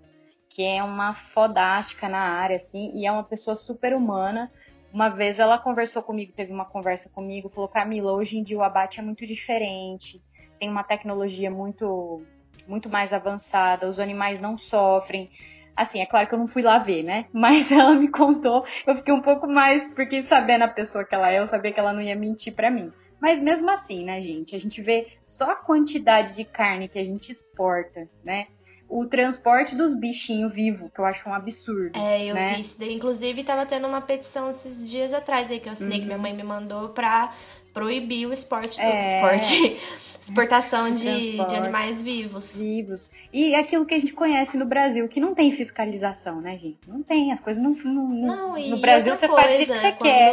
que 0.49 0.63
é 0.63 0.81
uma 0.81 1.13
fodástica 1.13 2.09
na 2.09 2.19
área, 2.19 2.55
assim, 2.55 2.91
e 2.95 3.05
é 3.05 3.11
uma 3.11 3.23
pessoa 3.23 3.55
super 3.55 3.93
humana, 3.93 4.51
uma 4.95 5.09
vez 5.09 5.39
ela 5.39 5.57
conversou 5.57 6.01
comigo, 6.01 6.31
teve 6.31 6.53
uma 6.53 6.63
conversa 6.63 7.09
comigo, 7.09 7.49
falou: 7.49 7.67
Camila, 7.67 8.13
hoje 8.13 8.37
em 8.37 8.43
dia 8.43 8.57
o 8.57 8.63
abate 8.63 8.97
é 8.97 9.03
muito 9.03 9.27
diferente, 9.27 10.23
tem 10.57 10.69
uma 10.69 10.85
tecnologia 10.85 11.51
muito, 11.51 12.23
muito 12.65 12.89
mais 12.89 13.11
avançada, 13.11 13.89
os 13.89 13.99
animais 13.99 14.39
não 14.39 14.57
sofrem. 14.57 15.29
Assim, 15.75 15.99
é 15.99 16.05
claro 16.05 16.29
que 16.29 16.33
eu 16.33 16.39
não 16.39 16.47
fui 16.47 16.61
lá 16.61 16.77
ver, 16.77 17.03
né? 17.03 17.25
Mas 17.33 17.69
ela 17.73 17.93
me 17.93 18.07
contou, 18.07 18.65
eu 18.87 18.95
fiquei 18.95 19.13
um 19.13 19.21
pouco 19.21 19.45
mais, 19.49 19.85
porque 19.89 20.23
sabendo 20.23 20.63
a 20.63 20.69
pessoa 20.69 21.03
que 21.03 21.13
ela 21.13 21.29
é, 21.29 21.39
eu 21.39 21.47
sabia 21.47 21.73
que 21.73 21.79
ela 21.79 21.91
não 21.91 22.01
ia 22.01 22.15
mentir 22.15 22.55
para 22.55 22.71
mim. 22.71 22.89
Mas 23.19 23.37
mesmo 23.41 23.69
assim, 23.69 24.05
né, 24.05 24.21
gente? 24.21 24.55
A 24.55 24.59
gente 24.59 24.81
vê 24.81 25.07
só 25.25 25.51
a 25.51 25.55
quantidade 25.55 26.31
de 26.31 26.45
carne 26.45 26.87
que 26.87 26.99
a 26.99 27.03
gente 27.03 27.29
exporta, 27.29 28.09
né? 28.23 28.47
O 28.87 29.05
transporte 29.05 29.75
dos 29.75 29.93
bichinhos 29.93 30.53
vivos, 30.53 30.89
que 30.93 30.99
eu 30.99 31.05
acho 31.05 31.27
um 31.27 31.33
absurdo. 31.33 31.97
É, 31.97 32.25
eu 32.25 32.35
né? 32.35 32.55
vi 32.55 32.61
isso. 32.61 32.83
Inclusive, 32.83 33.43
tava 33.43 33.65
tendo 33.65 33.87
uma 33.87 34.01
petição 34.01 34.49
esses 34.49 34.89
dias 34.89 35.13
atrás 35.13 35.49
aí 35.49 35.59
que 35.59 35.67
eu 35.67 35.73
assinei, 35.73 35.97
uhum. 35.97 35.99
que 35.99 36.05
minha 36.05 36.17
uhum. 36.17 36.21
mãe 36.21 36.33
me 36.33 36.43
mandou 36.43 36.89
pra 36.89 37.33
proibir 37.73 38.25
o 38.25 38.31
esporte, 38.31 38.79
é... 38.79 39.17
esporte 39.17 39.77
exportação 40.21 40.93
de, 40.93 41.37
de 41.45 41.55
animais 41.55 42.01
vivos. 42.01 42.55
Vivos. 42.55 43.11
E 43.31 43.53
aquilo 43.53 43.85
que 43.85 43.93
a 43.93 43.99
gente 43.99 44.13
conhece 44.13 44.57
no 44.57 44.65
Brasil, 44.65 45.07
que 45.07 45.19
não 45.19 45.35
tem 45.35 45.51
fiscalização, 45.51 46.41
né, 46.41 46.57
gente? 46.57 46.79
Não 46.87 47.03
tem, 47.03 47.31
as 47.31 47.39
coisas 47.39 47.61
não. 47.61 47.75
não, 47.83 48.07
não 48.07 48.69
no 48.69 48.77
Brasil 48.77 49.15
você 49.15 49.27
coisa, 49.27 49.43
faz 49.43 49.55
o 49.55 49.65
que 49.65 49.79
você 49.79 49.91
quer. 49.91 50.31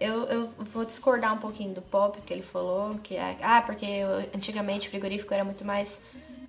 Eu, 0.00 0.22
eu 0.24 0.48
vou 0.72 0.84
discordar 0.84 1.34
um 1.34 1.38
pouquinho 1.38 1.74
do 1.74 1.82
Pop 1.82 2.18
que 2.22 2.32
ele 2.32 2.42
falou, 2.42 2.98
que 3.02 3.16
é, 3.16 3.36
ah, 3.42 3.60
porque 3.60 3.86
antigamente 4.34 4.88
o 4.88 4.90
frigorífico 4.90 5.34
era 5.34 5.44
muito 5.44 5.64
mais 5.64 6.00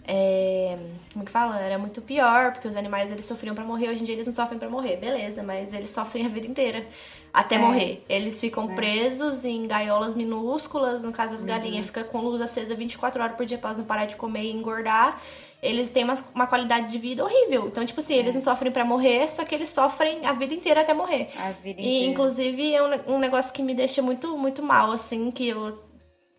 é, 0.07 0.77
como 1.13 1.23
que 1.23 1.31
fala? 1.31 1.59
Era 1.59 1.77
muito 1.77 2.01
pior, 2.01 2.53
porque 2.53 2.67
os 2.67 2.75
animais 2.75 3.11
eles 3.11 3.25
sofriam 3.25 3.53
para 3.53 3.63
morrer, 3.63 3.89
hoje 3.89 4.01
em 4.01 4.03
dia 4.03 4.15
eles 4.15 4.27
não 4.27 4.33
sofrem 4.33 4.57
para 4.57 4.69
morrer, 4.69 4.97
beleza, 4.97 5.43
mas 5.43 5.73
eles 5.73 5.89
sofrem 5.89 6.25
a 6.25 6.29
vida 6.29 6.47
inteira 6.47 6.87
até 7.33 7.55
é. 7.55 7.59
morrer. 7.59 8.03
Eles 8.09 8.39
ficam 8.39 8.71
é. 8.71 8.75
presos 8.75 9.45
em 9.45 9.67
gaiolas 9.67 10.15
minúsculas, 10.15 11.03
no 11.03 11.11
caso 11.11 11.35
as 11.35 11.45
galinhas 11.45 11.77
uhum. 11.77 11.83
fica 11.83 12.03
com 12.03 12.19
luz 12.19 12.41
acesa 12.41 12.75
24 12.75 13.21
horas 13.21 13.35
por 13.35 13.45
dia 13.45 13.57
para 13.57 13.77
não 13.77 13.85
parar 13.85 14.05
de 14.05 14.15
comer 14.15 14.43
e 14.43 14.51
engordar. 14.51 15.21
Eles 15.61 15.91
têm 15.91 16.03
uma, 16.03 16.15
uma 16.33 16.47
qualidade 16.47 16.91
de 16.91 16.97
vida 16.97 17.23
horrível. 17.23 17.67
Então, 17.67 17.85
tipo 17.85 17.99
assim, 17.99 18.15
eles 18.15 18.33
é. 18.35 18.39
não 18.39 18.43
sofrem 18.43 18.71
para 18.71 18.83
morrer, 18.83 19.27
só 19.29 19.45
que 19.45 19.53
eles 19.53 19.69
sofrem 19.69 20.25
a 20.25 20.33
vida 20.33 20.55
inteira 20.55 20.81
até 20.81 20.91
morrer. 20.91 21.29
A 21.37 21.51
vida 21.51 21.79
inteira. 21.79 21.81
E, 21.81 22.05
inclusive, 22.07 22.73
é 22.73 22.81
um, 22.81 23.15
um 23.15 23.19
negócio 23.19 23.53
que 23.53 23.61
me 23.61 23.75
deixa 23.75 24.01
muito, 24.01 24.35
muito 24.35 24.63
mal, 24.63 24.91
assim, 24.91 25.29
que 25.29 25.47
eu 25.47 25.77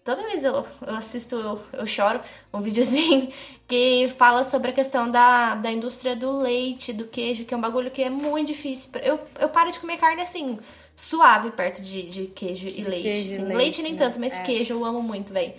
toda 0.04 0.22
vez 0.22 0.44
eu, 0.44 0.66
eu 0.86 0.96
assisto, 0.96 1.36
eu, 1.36 1.60
eu 1.72 1.86
choro, 1.86 2.20
um 2.52 2.60
videozinho 2.60 3.32
que 3.66 4.12
fala 4.16 4.44
sobre 4.44 4.70
a 4.70 4.74
questão 4.74 5.10
da, 5.10 5.54
da 5.54 5.70
indústria 5.70 6.14
do 6.14 6.38
leite, 6.38 6.92
do 6.92 7.04
queijo, 7.06 7.44
que 7.44 7.54
é 7.54 7.56
um 7.56 7.60
bagulho 7.60 7.90
que 7.90 8.02
é 8.02 8.10
muito 8.10 8.48
difícil. 8.48 8.90
Eu, 9.02 9.20
eu 9.40 9.48
paro 9.48 9.70
de 9.70 9.80
comer 9.80 9.96
carne 9.98 10.22
assim, 10.22 10.58
suave 10.96 11.50
perto 11.50 11.80
de, 11.80 12.02
de 12.02 12.26
queijo 12.26 12.68
e 12.68 12.72
de 12.72 12.82
leite. 12.82 13.02
Queijo 13.02 13.34
assim. 13.34 13.42
leite, 13.44 13.56
leite, 13.56 13.82
nem 13.82 13.92
né? 13.92 13.98
tanto, 13.98 14.20
mas 14.20 14.32
é. 14.32 14.42
queijo 14.42 14.74
eu 14.74 14.84
amo 14.84 15.02
muito, 15.02 15.32
velho. 15.32 15.54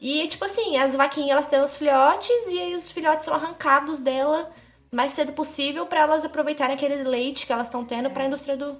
E, 0.00 0.26
tipo 0.28 0.44
assim, 0.44 0.78
as 0.78 0.96
vaquinhas 0.96 1.30
elas 1.30 1.46
têm 1.46 1.60
os 1.60 1.76
filhotes 1.76 2.46
e 2.48 2.58
aí 2.58 2.74
os 2.74 2.90
filhotes 2.90 3.24
são 3.24 3.34
arrancados 3.34 4.00
dela 4.00 4.50
mais 4.90 5.12
cedo 5.12 5.32
possível 5.32 5.86
para 5.86 6.00
elas 6.00 6.24
aproveitarem 6.24 6.74
aquele 6.74 7.04
leite 7.04 7.46
que 7.46 7.52
elas 7.52 7.68
estão 7.68 7.84
tendo 7.84 8.06
é. 8.06 8.08
para 8.08 8.24
a 8.24 8.26
indústria 8.26 8.56
do, 8.56 8.76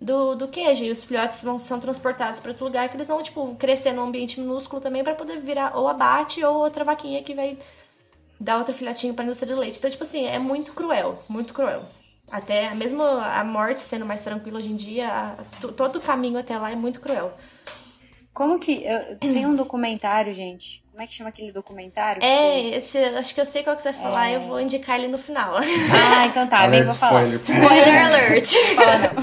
do, 0.00 0.34
do 0.34 0.48
queijo. 0.48 0.84
E 0.84 0.90
os 0.90 1.04
filhotes 1.04 1.42
vão, 1.42 1.58
são 1.58 1.78
transportados 1.78 2.40
para 2.40 2.50
outro 2.50 2.64
lugar 2.64 2.88
que 2.88 2.96
eles 2.96 3.08
vão, 3.08 3.22
tipo, 3.22 3.54
crescer 3.56 3.92
num 3.92 4.04
ambiente 4.04 4.40
minúsculo 4.40 4.80
também 4.80 5.04
para 5.04 5.14
poder 5.14 5.40
virar 5.40 5.76
ou 5.76 5.88
abate 5.88 6.42
ou 6.44 6.56
outra 6.56 6.84
vaquinha 6.84 7.22
que 7.22 7.34
vai 7.34 7.58
dar 8.38 8.56
outro 8.56 8.74
filhotinho 8.74 9.12
pra 9.12 9.24
indústria 9.24 9.54
do 9.54 9.60
leite. 9.60 9.78
Então, 9.78 9.90
tipo 9.90 10.02
assim, 10.02 10.24
é 10.24 10.38
muito 10.38 10.72
cruel, 10.72 11.22
muito 11.28 11.52
cruel. 11.52 11.84
Até 12.30 12.72
mesmo 12.74 13.02
a 13.02 13.42
morte 13.44 13.82
sendo 13.82 14.06
mais 14.06 14.20
tranquila 14.22 14.58
hoje 14.58 14.70
em 14.70 14.76
dia, 14.76 15.08
a, 15.08 15.36
todo 15.72 15.96
o 15.96 16.00
caminho 16.00 16.38
até 16.38 16.56
lá 16.56 16.70
é 16.70 16.76
muito 16.76 17.00
cruel. 17.00 17.36
Como 18.32 18.58
que. 18.58 18.84
Eu, 18.84 19.18
tem 19.18 19.44
um 19.44 19.56
documentário, 19.56 20.32
gente. 20.32 20.82
Como 21.00 21.06
é 21.06 21.08
que 21.08 21.14
chama 21.14 21.30
aquele 21.30 21.50
documentário? 21.50 22.22
É, 22.22 22.76
esse, 22.76 22.98
acho 22.98 23.34
que 23.34 23.40
eu 23.40 23.46
sei 23.46 23.62
qual 23.62 23.74
que 23.74 23.80
você 23.80 23.90
vai 23.90 24.02
falar, 24.02 24.30
é... 24.30 24.36
eu 24.36 24.40
vou 24.42 24.60
indicar 24.60 24.98
ele 24.98 25.08
no 25.08 25.16
final. 25.16 25.54
Ah, 25.56 26.26
então 26.26 26.46
tá, 26.46 26.68
nem 26.68 26.84
vou 26.84 26.92
falar. 26.92 27.24
Spoiler, 27.24 27.40
spoiler 27.40 28.04
alert! 28.04 28.52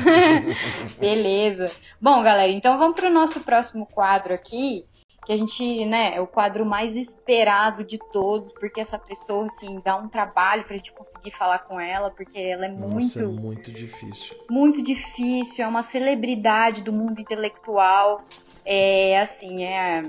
Beleza. 1.00 1.72
Bom, 2.02 2.24
galera, 2.24 2.52
então 2.52 2.80
vamos 2.80 2.96
pro 2.96 3.12
nosso 3.12 3.42
próximo 3.42 3.86
quadro 3.86 4.34
aqui, 4.34 4.88
que 5.24 5.32
a 5.32 5.38
gente, 5.38 5.86
né, 5.86 6.16
é 6.16 6.20
o 6.20 6.26
quadro 6.26 6.66
mais 6.66 6.96
esperado 6.96 7.84
de 7.84 8.00
todos, 8.12 8.52
porque 8.54 8.82
essa 8.82 8.98
pessoa, 8.98 9.46
assim, 9.46 9.80
dá 9.86 9.96
um 9.98 10.08
trabalho 10.08 10.64
pra 10.64 10.78
gente 10.78 10.92
conseguir 10.92 11.30
falar 11.30 11.60
com 11.60 11.80
ela, 11.80 12.10
porque 12.10 12.40
ela 12.40 12.66
é 12.66 12.70
Nossa, 12.70 13.20
muito... 13.20 13.20
é 13.20 13.40
muito 13.40 13.72
difícil. 13.72 14.36
Muito 14.50 14.84
difícil, 14.84 15.64
é 15.64 15.68
uma 15.68 15.84
celebridade 15.84 16.82
do 16.82 16.92
mundo 16.92 17.22
intelectual. 17.22 18.24
É, 18.66 19.22
assim, 19.22 19.64
é 19.64 20.04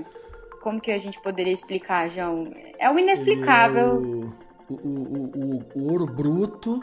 como 0.61 0.79
que 0.79 0.91
a 0.91 0.97
gente 0.97 1.19
poderia 1.21 1.53
explicar, 1.53 2.09
João? 2.09 2.51
É 2.77 2.91
o 2.91 2.97
inexplicável. 2.99 4.31
É 4.69 4.73
o, 4.73 4.75
o, 4.75 4.75
o, 4.75 5.63
o, 5.75 5.91
ouro 5.91 6.05
bruto 6.05 6.81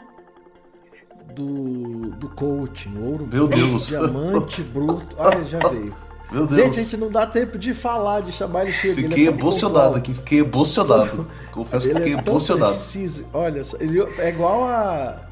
do, 1.33 2.09
do 2.11 2.29
coaching. 2.29 2.97
O 2.97 3.11
ouro 3.11 3.27
Meu 3.31 3.47
bruto, 3.47 3.67
Deus. 3.67 3.87
diamante 3.87 4.61
bruto. 4.61 5.15
Ah, 5.19 5.41
já 5.43 5.59
veio. 5.69 5.95
Meu 6.31 6.45
Deus. 6.45 6.61
Gente, 6.61 6.79
a 6.79 6.83
gente 6.83 6.97
não 6.97 7.09
dá 7.09 7.25
tempo 7.25 7.57
de 7.57 7.73
falar, 7.73 8.21
de 8.21 8.31
chamar 8.31 8.63
ele 8.63 8.73
chega. 8.73 8.95
Fiquei 8.95 9.27
ele 9.27 9.27
é 9.27 9.31
emocionado 9.31 9.95
aqui, 9.95 10.13
fiquei 10.13 10.39
emocionado. 10.39 11.27
Confesso 11.51 11.87
que 11.87 11.93
fiquei 11.95 12.15
é 12.15 12.17
emocionado. 12.17 12.73
Preciso. 12.73 13.25
Olha, 13.33 13.61
ele 13.79 14.01
é 14.19 14.29
igual 14.29 14.65
a. 14.65 15.23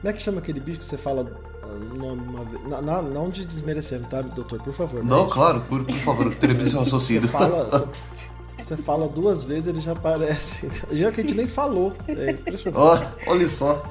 Como 0.00 0.08
é 0.08 0.12
que 0.12 0.22
chama 0.22 0.40
aquele 0.40 0.58
bicho 0.58 0.78
que 0.78 0.84
você 0.84 0.96
fala 0.96 1.30
uma. 1.70 3.02
Não, 3.02 3.30
de 3.30 3.44
desmerecendo, 3.44 4.06
tá, 4.08 4.22
doutor? 4.22 4.60
Por 4.62 4.72
favor. 4.72 5.04
Não, 5.04 5.28
claro, 5.28 5.60
por, 5.68 5.84
por 5.84 5.96
favor, 5.96 6.34
teremos 6.34 6.66
esse 6.66 6.76
raciocínio. 6.76 7.22
Você 7.22 7.28
fala, 7.28 7.88
você 8.56 8.76
fala 8.76 9.08
duas 9.08 9.44
vezes, 9.44 9.68
ele 9.68 9.80
já 9.80 9.92
aparece. 9.92 10.68
Já 10.92 11.10
que 11.10 11.20
a 11.20 11.24
gente 11.24 11.36
nem 11.36 11.46
falou. 11.46 11.92
É 12.08 12.32
impressionante. 12.32 13.16
Oh, 13.26 13.30
olha 13.30 13.48
só. 13.48 13.82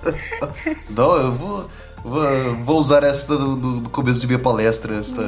Não, 0.90 1.16
eu 1.18 1.32
vou. 1.34 1.68
Vou, 2.02 2.56
vou 2.64 2.80
usar 2.80 3.04
esta 3.04 3.38
no, 3.38 3.58
no, 3.58 3.90
começo 3.90 4.22
de 4.22 4.28
minha 4.28 4.40
palestra, 4.40 4.96
esta, 4.96 5.22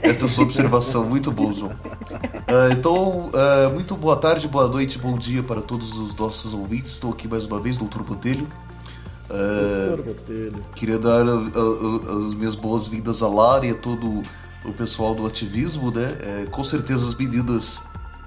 esta 0.00 0.28
sua 0.28 0.44
observação. 0.44 1.04
Muito 1.04 1.32
bom, 1.32 1.52
João. 1.52 1.72
Uh, 1.72 2.72
então, 2.72 3.28
uh, 3.30 3.70
muito 3.72 3.96
boa 3.96 4.16
tarde, 4.16 4.46
boa 4.46 4.68
noite, 4.68 4.98
bom 4.98 5.18
dia 5.18 5.42
para 5.42 5.60
todos 5.60 5.96
os 5.96 6.14
nossos 6.14 6.54
ouvintes. 6.54 6.92
Estou 6.92 7.10
aqui 7.10 7.26
mais 7.26 7.44
uma 7.44 7.58
vez, 7.58 7.76
doutor 7.76 8.04
Botelho. 8.04 8.46
Uh, 9.30 10.62
queria 10.74 10.98
dar 10.98 11.24
uh, 11.24 11.48
uh, 11.48 12.28
as 12.28 12.34
minhas 12.34 12.54
boas-vindas 12.54 13.22
a 13.22 13.28
Lara 13.28 13.66
e 13.66 13.70
a 13.70 13.74
todo 13.74 14.22
o 14.64 14.72
pessoal 14.72 15.14
do 15.14 15.26
ativismo, 15.26 15.90
né? 15.90 16.16
É, 16.20 16.46
com 16.50 16.64
certeza 16.64 17.06
as 17.06 17.14
meninas 17.14 17.80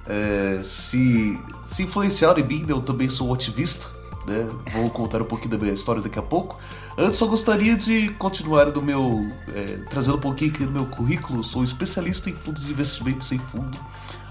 é, 0.07 0.61
se, 0.63 1.39
se 1.65 1.83
influenciaram 1.83 2.39
em 2.39 2.43
mim, 2.43 2.59
né? 2.61 2.71
eu 2.71 2.81
também 2.81 3.09
sou 3.09 3.33
ativista, 3.33 3.87
né? 4.25 4.47
Vou 4.73 4.89
contar 4.89 5.21
um 5.21 5.25
pouquinho 5.25 5.51
da 5.51 5.57
minha 5.57 5.73
história 5.73 6.01
daqui 6.01 6.19
a 6.19 6.23
pouco. 6.23 6.57
Antes, 6.97 7.17
só 7.17 7.25
gostaria 7.25 7.75
de 7.75 8.09
continuar 8.09 8.67
no 8.67 8.81
meu. 8.81 9.27
É, 9.53 9.79
trazendo 9.89 10.17
um 10.17 10.21
pouquinho 10.21 10.51
aqui 10.51 10.63
no 10.63 10.71
meu 10.71 10.85
currículo. 10.85 11.43
Sou 11.43 11.63
especialista 11.63 12.29
em 12.29 12.33
fundos 12.33 12.65
de 12.65 12.71
investimento 12.71 13.23
sem 13.23 13.37
fundo, 13.37 13.77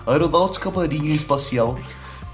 aeronáutica 0.06 0.70
marinha 0.70 1.10
e 1.10 1.16
espacial 1.16 1.78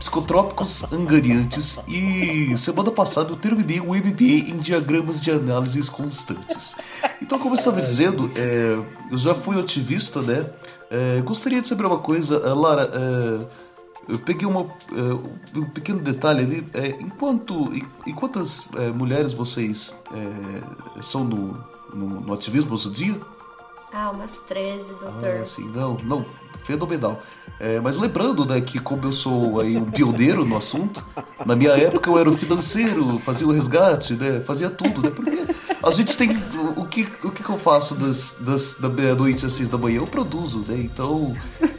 psicotrópicos 0.02 0.82
angariantes 0.92 1.78
e 1.86 2.58
semana 2.58 2.90
passada 2.90 3.30
eu 3.30 3.36
terminei 3.36 3.80
um 3.80 3.94
MBA 3.94 4.50
em 4.50 4.56
diagramas 4.56 5.20
de 5.20 5.30
análises 5.30 5.88
constantes. 5.88 6.74
Então, 7.20 7.38
como 7.38 7.54
eu 7.54 7.58
estava 7.58 7.80
dizendo, 7.80 8.28
é, 8.34 8.84
eu 9.12 9.16
já 9.16 9.32
fui 9.32 9.60
ativista, 9.60 10.20
né? 10.20 10.50
É, 10.90 11.20
gostaria 11.20 11.62
de 11.62 11.68
saber 11.68 11.86
uma 11.86 12.00
coisa, 12.00 12.34
é, 12.38 12.52
Lara. 12.52 12.90
É, 12.92 13.62
eu 14.08 14.18
peguei 14.18 14.44
uma, 14.44 14.62
é, 14.62 15.56
um 15.56 15.66
pequeno 15.66 16.00
detalhe 16.00 16.40
ali. 16.40 16.68
É, 16.74 16.88
enquanto, 17.00 17.72
em, 17.72 17.86
em 18.04 18.12
quantas 18.12 18.66
é, 18.74 18.88
mulheres 18.88 19.32
vocês 19.32 19.94
são 21.00 21.22
no, 21.22 21.64
no, 21.94 22.20
no 22.22 22.32
ativismo 22.32 22.74
hoje 22.74 22.88
em 22.88 22.92
dia? 22.92 23.20
Ah, 23.92 24.10
umas 24.10 24.36
13, 24.48 24.84
doutor. 24.88 25.42
Ah, 25.42 25.46
sim, 25.46 25.68
não, 25.68 25.94
não, 25.98 26.26
fenomenal. 26.64 27.22
É, 27.60 27.80
mas 27.80 27.96
lembrando, 27.96 28.44
né, 28.44 28.60
que 28.60 28.78
como 28.78 29.04
eu 29.04 29.12
sou 29.12 29.60
aí 29.60 29.76
um 29.76 29.84
pioneiro 29.84 30.44
no 30.44 30.56
assunto, 30.56 31.04
na 31.46 31.54
minha 31.54 31.70
época 31.70 32.10
eu 32.10 32.18
era 32.18 32.28
o 32.28 32.36
financeiro, 32.36 33.20
fazia 33.20 33.46
o 33.46 33.52
resgate, 33.52 34.14
né, 34.14 34.40
fazia 34.44 34.68
tudo, 34.68 35.00
né, 35.00 35.10
porque 35.10 35.46
a 35.80 35.90
gente 35.92 36.16
tem, 36.16 36.36
o 36.76 36.84
que, 36.86 37.06
o 37.22 37.30
que, 37.30 37.48
eu 37.48 37.58
faço 37.58 37.94
das, 37.94 38.36
das, 38.40 38.76
da 38.80 38.88
meia-noite 38.88 39.46
às 39.46 39.52
seis 39.52 39.68
da 39.68 39.78
manhã, 39.78 39.98
eu 39.98 40.06
produzo, 40.06 40.64
né, 40.66 40.76
então, 40.76 41.36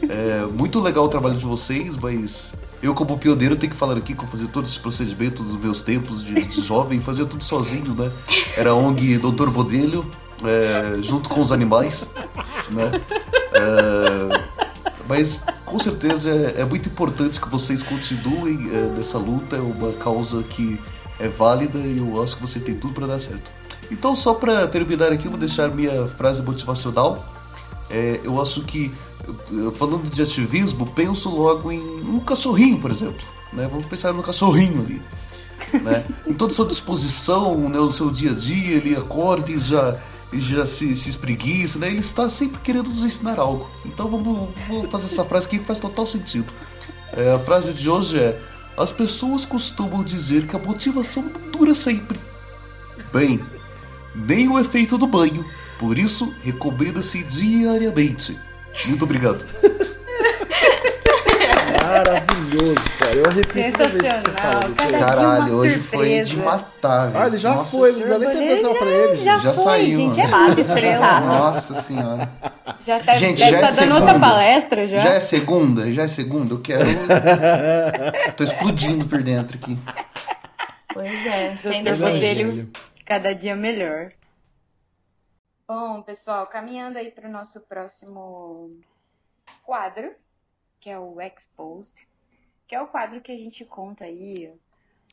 é 0.07 0.45
muito 0.45 0.79
legal 0.79 1.03
o 1.03 1.09
trabalho 1.09 1.35
de 1.35 1.45
vocês, 1.45 1.97
mas 1.97 2.53
eu 2.81 2.93
como 2.93 3.17
pioneiro 3.17 3.57
tenho 3.57 3.71
que 3.71 3.77
falar 3.77 3.97
aqui 3.97 4.13
que 4.13 4.23
eu 4.23 4.27
fazia 4.27 4.47
todos 4.47 4.69
esses 4.69 4.81
procedimentos 4.81 5.45
dos 5.45 5.59
meus 5.59 5.83
tempos 5.83 6.23
de, 6.23 6.33
de 6.33 6.61
jovem, 6.61 7.01
fazia 7.01 7.25
tudo 7.25 7.43
sozinho, 7.43 7.93
né, 7.93 8.09
era 8.55 8.73
ONG 8.73 9.17
Doutor 9.17 9.51
Bodelho, 9.51 10.05
é, 10.45 11.01
junto 11.01 11.29
com 11.29 11.41
os 11.41 11.51
animais, 11.51 12.09
né? 12.71 13.01
É, 13.53 14.52
mas 15.07 15.41
com 15.65 15.77
certeza 15.79 16.29
é, 16.29 16.61
é, 16.61 16.65
muito 16.65 16.87
importante 16.89 17.39
que 17.39 17.49
vocês 17.49 17.83
continuem 17.83 18.69
é, 18.71 18.93
nessa 18.95 19.17
luta, 19.17 19.55
é 19.55 19.59
uma 19.59 19.93
causa 19.93 20.43
que 20.43 20.79
é 21.19 21.27
válida 21.27 21.77
e 21.77 21.97
eu 21.97 22.21
acho 22.21 22.35
que 22.35 22.41
você 22.41 22.59
tem 22.59 22.75
tudo 22.75 22.93
para 22.93 23.07
dar 23.07 23.19
certo. 23.19 23.51
Então, 23.91 24.15
só 24.15 24.33
para 24.33 24.67
terminar 24.67 25.11
aqui, 25.11 25.27
vou 25.27 25.37
deixar 25.37 25.69
minha 25.69 26.07
frase 26.07 26.41
motivacional. 26.41 27.23
É, 27.89 28.19
eu 28.23 28.41
acho 28.41 28.63
que, 28.63 28.91
falando 29.75 30.09
de 30.09 30.21
ativismo, 30.21 30.89
penso 30.93 31.29
logo 31.29 31.71
em 31.71 32.01
um 32.01 32.19
cachorrinho, 32.19 32.79
por 32.79 32.89
exemplo. 32.89 33.21
Né? 33.51 33.67
Vamos 33.69 33.85
pensar 33.85 34.13
no 34.13 34.23
cachorrinho 34.23 34.81
ali. 34.81 35.01
Né? 35.81 36.05
Em 36.25 36.33
toda 36.33 36.51
a 36.51 36.55
sua 36.55 36.65
disposição, 36.65 37.69
né, 37.69 37.77
no 37.77 37.91
seu 37.91 38.09
dia 38.09 38.31
a 38.31 38.33
dia, 38.33 38.77
ele 38.77 38.95
acorda 38.95 39.51
e 39.51 39.59
já 39.59 39.99
já 40.39 40.65
se, 40.65 40.95
se 40.95 41.09
espreguiça, 41.09 41.79
né? 41.79 41.87
Ele 41.87 41.99
está 41.99 42.29
sempre 42.29 42.59
querendo 42.61 42.89
nos 42.89 43.03
ensinar 43.03 43.39
algo. 43.39 43.69
Então 43.85 44.07
vamos, 44.07 44.49
vamos 44.67 44.89
fazer 44.89 45.05
essa 45.05 45.23
frase 45.25 45.47
aqui 45.47 45.59
que 45.59 45.65
faz 45.65 45.79
total 45.79 46.05
sentido. 46.05 46.51
É, 47.11 47.31
a 47.31 47.39
frase 47.39 47.73
de 47.73 47.89
hoje 47.89 48.19
é: 48.19 48.39
As 48.77 48.91
pessoas 48.91 49.45
costumam 49.45 50.03
dizer 50.03 50.47
que 50.47 50.55
a 50.55 50.59
motivação 50.59 51.31
dura 51.51 51.75
sempre. 51.75 52.19
Bem, 53.11 53.39
nem 54.15 54.47
o 54.47 54.59
efeito 54.59 54.97
do 54.97 55.07
banho. 55.07 55.45
Por 55.79 55.97
isso, 55.97 56.33
recomenda-se 56.43 57.23
diariamente. 57.23 58.37
Muito 58.85 59.03
obrigado. 59.03 59.45
Maravilhoso, 62.53 62.97
cara. 62.99 63.15
Eu 63.15 63.25
arrepio 63.25 63.71
toda 63.71 63.89
vez 63.89 64.13
que 64.13 64.19
você 64.19 64.31
fala. 64.31 64.99
Caralho, 64.99 65.53
hoje 65.55 65.79
foi 65.79 66.21
de 66.21 66.37
matar, 66.37 67.07
velho. 67.07 67.23
Ah, 67.23 67.27
ele 67.27 67.37
já 67.37 67.55
Nossa 67.55 67.71
foi, 67.71 67.91
não 67.93 68.07
dá 68.07 68.19
nem 68.19 68.57
tempo 68.57 68.77
pra 68.77 68.89
ele. 68.89 69.15
Já, 69.23 69.37
já 69.39 69.53
foi, 69.53 69.63
saiu. 69.63 69.97
Gente, 69.97 70.21
é 70.21 70.27
fácil 70.27 70.59
estressar. 70.61 71.25
Nossa 71.25 71.81
senhora. 71.81 72.31
Já 72.85 72.99
tá, 72.99 73.15
gente, 73.15 73.39
já 73.39 73.49
tá 73.49 73.57
é 73.57 73.61
dando 73.61 73.71
segunda. 73.71 73.99
outra 73.99 74.19
palestra 74.19 74.87
já. 74.87 74.99
Já 74.99 75.09
é 75.09 75.19
segunda? 75.19 75.91
Já 75.91 76.03
é 76.03 76.07
segunda? 76.07 76.53
Eu 76.53 76.61
quero. 76.61 76.85
Tô 78.37 78.43
explodindo 78.43 79.07
por 79.07 79.23
dentro 79.23 79.57
aqui. 79.57 79.77
Pois 80.93 81.25
é, 81.25 81.55
sem 81.55 81.83
dele 81.83 82.69
cada 83.05 83.33
dia 83.33 83.55
melhor. 83.55 84.11
Bom, 85.67 86.01
pessoal, 86.03 86.45
caminhando 86.45 86.99
aí 86.99 87.09
para 87.09 87.27
o 87.27 87.31
nosso 87.31 87.61
próximo 87.61 88.69
quadro, 89.63 90.11
que 90.79 90.89
é 90.89 90.99
o 90.99 91.19
Exposed, 91.19 92.05
que 92.73 92.77
é 92.77 92.81
o 92.81 92.87
quadro 92.87 93.21
que 93.21 93.31
a 93.31 93.37
gente 93.37 93.63
conta 93.63 94.05
aí 94.05 94.51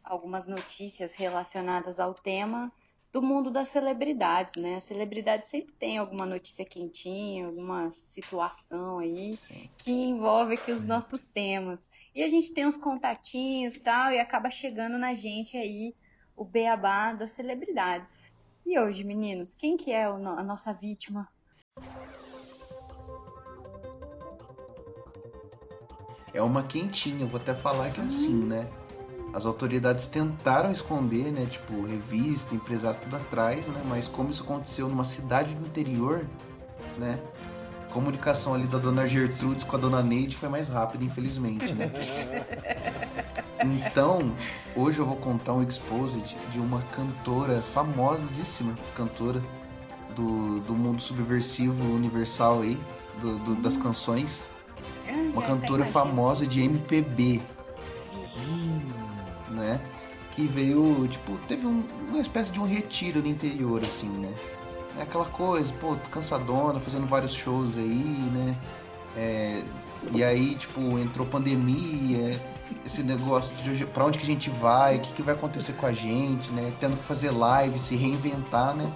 algumas 0.03 0.47
notícias 0.47 1.15
relacionadas 1.15 2.01
ao 2.01 2.15
tema 2.15 2.73
do 3.13 3.21
mundo 3.21 3.51
das 3.51 3.69
celebridades, 3.69 4.55
né? 4.57 4.77
A 4.77 4.81
celebridade 4.81 5.47
sempre 5.47 5.75
tem 5.75 5.99
alguma 5.99 6.25
notícia 6.25 6.65
quentinha, 6.65 7.45
alguma 7.45 7.93
situação 7.93 8.99
aí 8.99 9.37
Sim. 9.37 9.69
que 9.77 9.93
envolve 9.93 10.55
aqui 10.55 10.73
Sim. 10.73 10.79
os 10.79 10.87
nossos 10.87 11.27
temas. 11.27 11.91
E 12.15 12.23
a 12.23 12.31
gente 12.31 12.55
tem 12.55 12.65
uns 12.65 12.79
contatinhos 12.79 13.79
tal, 13.79 14.11
e 14.11 14.19
acaba 14.19 14.49
chegando 14.49 14.97
na 14.97 15.13
gente 15.13 15.55
aí 15.59 15.95
o 16.35 16.47
beabá 16.47 17.13
das 17.13 17.33
celebridades. 17.33 18.33
E 18.65 18.79
hoje, 18.79 19.05
meninos, 19.05 19.53
quem 19.53 19.77
que 19.77 19.93
é 19.93 20.05
a 20.05 20.43
nossa 20.43 20.73
vítima? 20.73 21.29
É 26.33 26.43
uma 26.43 26.63
quentinha. 26.63 27.23
Eu 27.23 27.29
vou 27.29 27.41
até 27.41 27.55
falar 27.55 27.91
que 27.91 28.01
é 28.01 28.05
assim, 28.05 28.45
né? 28.45 28.67
As 29.33 29.47
autoridades 29.47 30.07
tentaram 30.07 30.73
esconder, 30.73 31.31
né? 31.33 31.47
Tipo, 31.51 31.87
revista, 31.87 32.55
empresário, 32.55 32.99
tudo 33.03 33.17
atrás, 33.17 33.67
né? 33.67 33.83
Mas 33.85 34.09
como 34.09 34.31
isso 34.31 34.43
aconteceu 34.43 34.89
numa 34.89 35.05
cidade 35.05 35.55
do 35.55 35.67
interior, 35.67 36.27
né? 36.99 37.19
A 37.89 37.93
comunicação 37.93 38.55
ali 38.55 38.67
da 38.67 38.79
dona 38.79 39.07
Gertrudes 39.07 39.65
com 39.65 39.77
a 39.77 39.79
dona 39.79 40.03
Neide 40.03 40.37
foi 40.37 40.49
mais 40.49 40.69
rápida, 40.69 41.05
infelizmente, 41.05 41.73
né? 41.73 41.91
Então, 43.63 44.33
hoje 44.75 44.99
eu 44.99 45.05
vou 45.05 45.17
contar 45.17 45.53
um 45.53 45.63
exposit 45.63 46.35
de 46.51 46.59
uma 46.59 46.81
cantora 46.97 47.61
famosíssima, 47.75 48.75
cantora 48.97 49.43
do, 50.17 50.61
do 50.61 50.75
mundo 50.75 51.03
subversivo 51.03 51.83
universal 51.95 52.63
aí, 52.63 52.79
do, 53.21 53.39
do, 53.39 53.55
das 53.57 53.77
canções, 53.77 54.49
uma 55.13 55.43
cantora 55.43 55.85
famosa 55.87 56.47
de 56.47 56.63
MPB. 56.63 57.41
Né? 59.49 59.81
Que 60.35 60.47
veio, 60.47 61.07
tipo, 61.09 61.37
teve 61.49 61.67
um, 61.67 61.85
uma 62.09 62.21
espécie 62.21 62.51
de 62.51 62.61
um 62.61 62.65
retiro 62.65 63.21
no 63.21 63.27
interior, 63.27 63.83
assim, 63.85 64.09
né? 64.09 64.33
É 64.99 65.03
aquela 65.03 65.25
coisa, 65.25 65.73
pô, 65.81 65.97
cansadona, 66.11 66.81
fazendo 66.81 67.07
vários 67.07 67.33
shows 67.33 67.77
aí, 67.77 67.85
né? 67.85 68.57
É, 69.17 69.63
e 70.13 70.23
aí, 70.23 70.55
tipo, 70.55 70.81
entrou 70.99 71.27
pandemia, 71.27 72.41
esse 72.87 73.03
negócio 73.03 73.55
de 73.57 73.85
pra 73.87 74.05
onde 74.05 74.19
que 74.19 74.25
a 74.25 74.27
gente 74.27 74.51
vai, 74.51 74.97
o 74.97 75.01
que, 75.01 75.13
que 75.15 75.23
vai 75.23 75.35
acontecer 75.35 75.73
com 75.73 75.87
a 75.87 75.93
gente, 75.93 76.51
né? 76.53 76.73
Tendo 76.81 76.97
que 76.97 77.05
fazer 77.05 77.31
live, 77.31 77.79
se 77.79 77.97
reinventar, 77.97 78.75
né? 78.75 78.91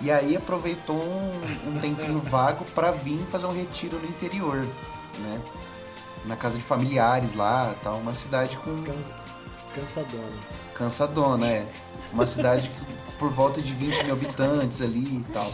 E 0.00 0.10
aí 0.10 0.36
aproveitou 0.36 0.96
um, 0.96 1.32
um 1.68 1.80
tempinho 1.80 2.20
vago 2.20 2.64
para 2.74 2.90
vir 2.90 3.18
fazer 3.30 3.46
um 3.46 3.52
retiro 3.52 3.98
no 3.98 4.08
interior 4.08 4.66
né? 5.18 5.40
Na 6.24 6.36
casa 6.36 6.56
de 6.56 6.62
familiares 6.62 7.34
lá, 7.34 7.74
tal, 7.82 7.96
uma 7.96 8.14
cidade 8.14 8.56
com 8.58 8.82
cansadona. 9.74 10.38
Cansadona, 10.74 11.46
é. 11.46 11.66
Uma 12.12 12.26
cidade 12.26 12.68
que, 12.68 13.16
por 13.16 13.30
volta 13.30 13.62
de 13.62 13.72
20 13.72 14.04
mil 14.04 14.14
habitantes 14.14 14.80
ali 14.80 15.18
e 15.18 15.24
tal. 15.32 15.52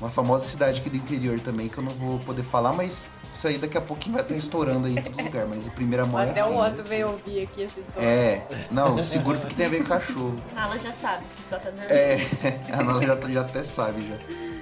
Uma 0.00 0.10
famosa 0.10 0.44
cidade 0.44 0.80
aqui 0.80 0.90
do 0.90 0.96
interior 0.96 1.40
também, 1.40 1.68
que 1.68 1.78
eu 1.78 1.84
não 1.84 1.92
vou 1.92 2.18
poder 2.18 2.42
falar, 2.42 2.72
mas 2.72 3.08
isso 3.32 3.48
aí 3.48 3.58
daqui 3.58 3.76
a 3.76 3.80
pouquinho 3.80 4.14
vai 4.14 4.22
estar 4.22 4.34
estourando 4.34 4.86
aí 4.86 4.96
em 4.96 5.02
todo 5.02 5.22
lugar, 5.22 5.46
mas 5.46 5.66
a 5.66 5.70
primeira 5.70 6.06
mão 6.06 6.20
é 6.20 6.30
Até 6.30 6.40
é 6.40 6.44
o 6.44 6.52
outro 6.52 6.84
veio 6.84 7.08
ouvir 7.08 7.42
aqui 7.42 7.64
essa 7.64 7.80
história. 7.80 8.06
É, 8.06 8.46
não, 8.70 9.02
seguro 9.02 9.38
porque 9.40 9.54
tem 9.54 9.66
a 9.66 9.68
ver 9.68 9.78
com 9.78 9.88
cachorro. 9.88 10.36
A 10.54 10.66
Ela 10.66 10.78
já 10.78 10.92
sabe 10.92 11.24
que 11.34 11.42
está 11.42 11.58
nervosa. 11.58 11.92
É, 11.92 12.20
a 12.72 12.82
Nala 12.82 13.04
já, 13.04 13.28
já 13.28 13.40
até 13.40 13.64
sabe 13.64 14.08
já. 14.08 14.53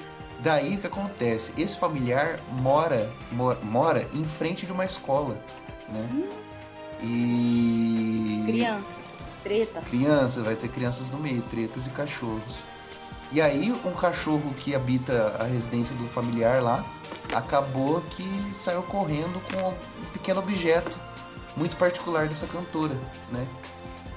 Daí 0.42 0.74
o 0.74 0.78
que 0.78 0.86
acontece? 0.86 1.52
Esse 1.56 1.78
familiar 1.78 2.40
mora, 2.50 3.08
mora, 3.30 3.58
mora 3.62 4.08
em 4.12 4.24
frente 4.24 4.66
de 4.66 4.72
uma 4.72 4.84
escola, 4.84 5.38
né? 5.88 6.08
Hum. 6.12 6.28
E. 7.00 8.42
Criança, 8.46 8.86
treta. 9.42 9.80
Criança, 9.82 10.42
vai 10.42 10.56
ter 10.56 10.68
crianças 10.68 11.10
no 11.10 11.18
meio, 11.18 11.42
tretas 11.42 11.86
e 11.86 11.90
cachorros. 11.90 12.56
E 13.30 13.40
aí 13.40 13.72
um 13.84 13.92
cachorro 13.92 14.52
que 14.54 14.74
habita 14.74 15.36
a 15.40 15.44
residência 15.44 15.94
do 15.96 16.06
familiar 16.08 16.62
lá 16.62 16.84
acabou 17.32 18.02
que 18.10 18.28
saiu 18.54 18.82
correndo 18.82 19.40
com 19.50 19.70
um 19.70 20.04
pequeno 20.12 20.40
objeto 20.40 20.98
muito 21.56 21.76
particular 21.76 22.28
dessa 22.28 22.46
cantora, 22.46 22.94
né? 23.30 23.46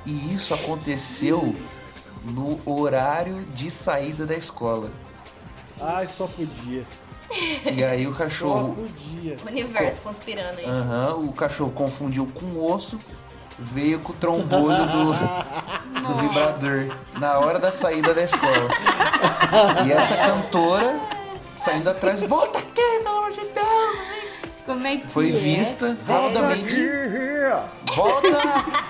E 0.05 0.33
isso 0.33 0.53
aconteceu 0.53 1.55
no 2.23 2.59
horário 2.65 3.43
de 3.45 3.71
saída 3.71 4.25
da 4.25 4.35
escola. 4.35 4.89
Ai, 5.79 6.07
só 6.07 6.27
podia. 6.27 6.83
E 7.73 7.83
aí 7.83 8.07
o 8.07 8.13
cachorro. 8.13 8.75
Só 8.75 8.81
podia. 8.81 9.37
O 9.43 9.47
universo 9.47 10.01
conspirando 10.01 10.59
aí. 10.59 10.65
Aham, 10.65 11.15
uhum, 11.15 11.29
o 11.29 11.33
cachorro 11.33 11.71
confundiu 11.71 12.27
com 12.33 12.45
o 12.45 12.71
osso, 12.71 12.99
veio 13.57 13.99
com 13.99 14.13
o 14.13 14.15
trombolho 14.15 14.85
do, 14.85 16.07
do 16.07 16.15
vibrador 16.21 16.95
na 17.19 17.39
hora 17.39 17.59
da 17.59 17.71
saída 17.71 18.13
da 18.13 18.23
escola. 18.23 18.69
E 19.85 19.91
essa 19.91 20.15
cantora 20.15 20.99
saindo 21.55 21.89
atrás, 21.89 22.21
volta 22.21 22.59
aqui, 22.59 22.81
pelo 23.03 23.17
amor 23.17 23.31
de 23.31 23.39
Deus! 23.39 24.25
Como 24.65 24.85
é 24.87 24.97
que 24.97 25.07
Foi 25.07 25.29
é? 25.29 25.31
vista 25.31 25.97
rapidamente. 26.07 26.75
Volta 27.95 28.27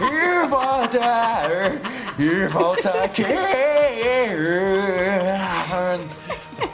e 0.02 0.48
volta 0.48 1.00
e 2.18 2.48
volta 2.48 2.90
aqui. 3.04 3.24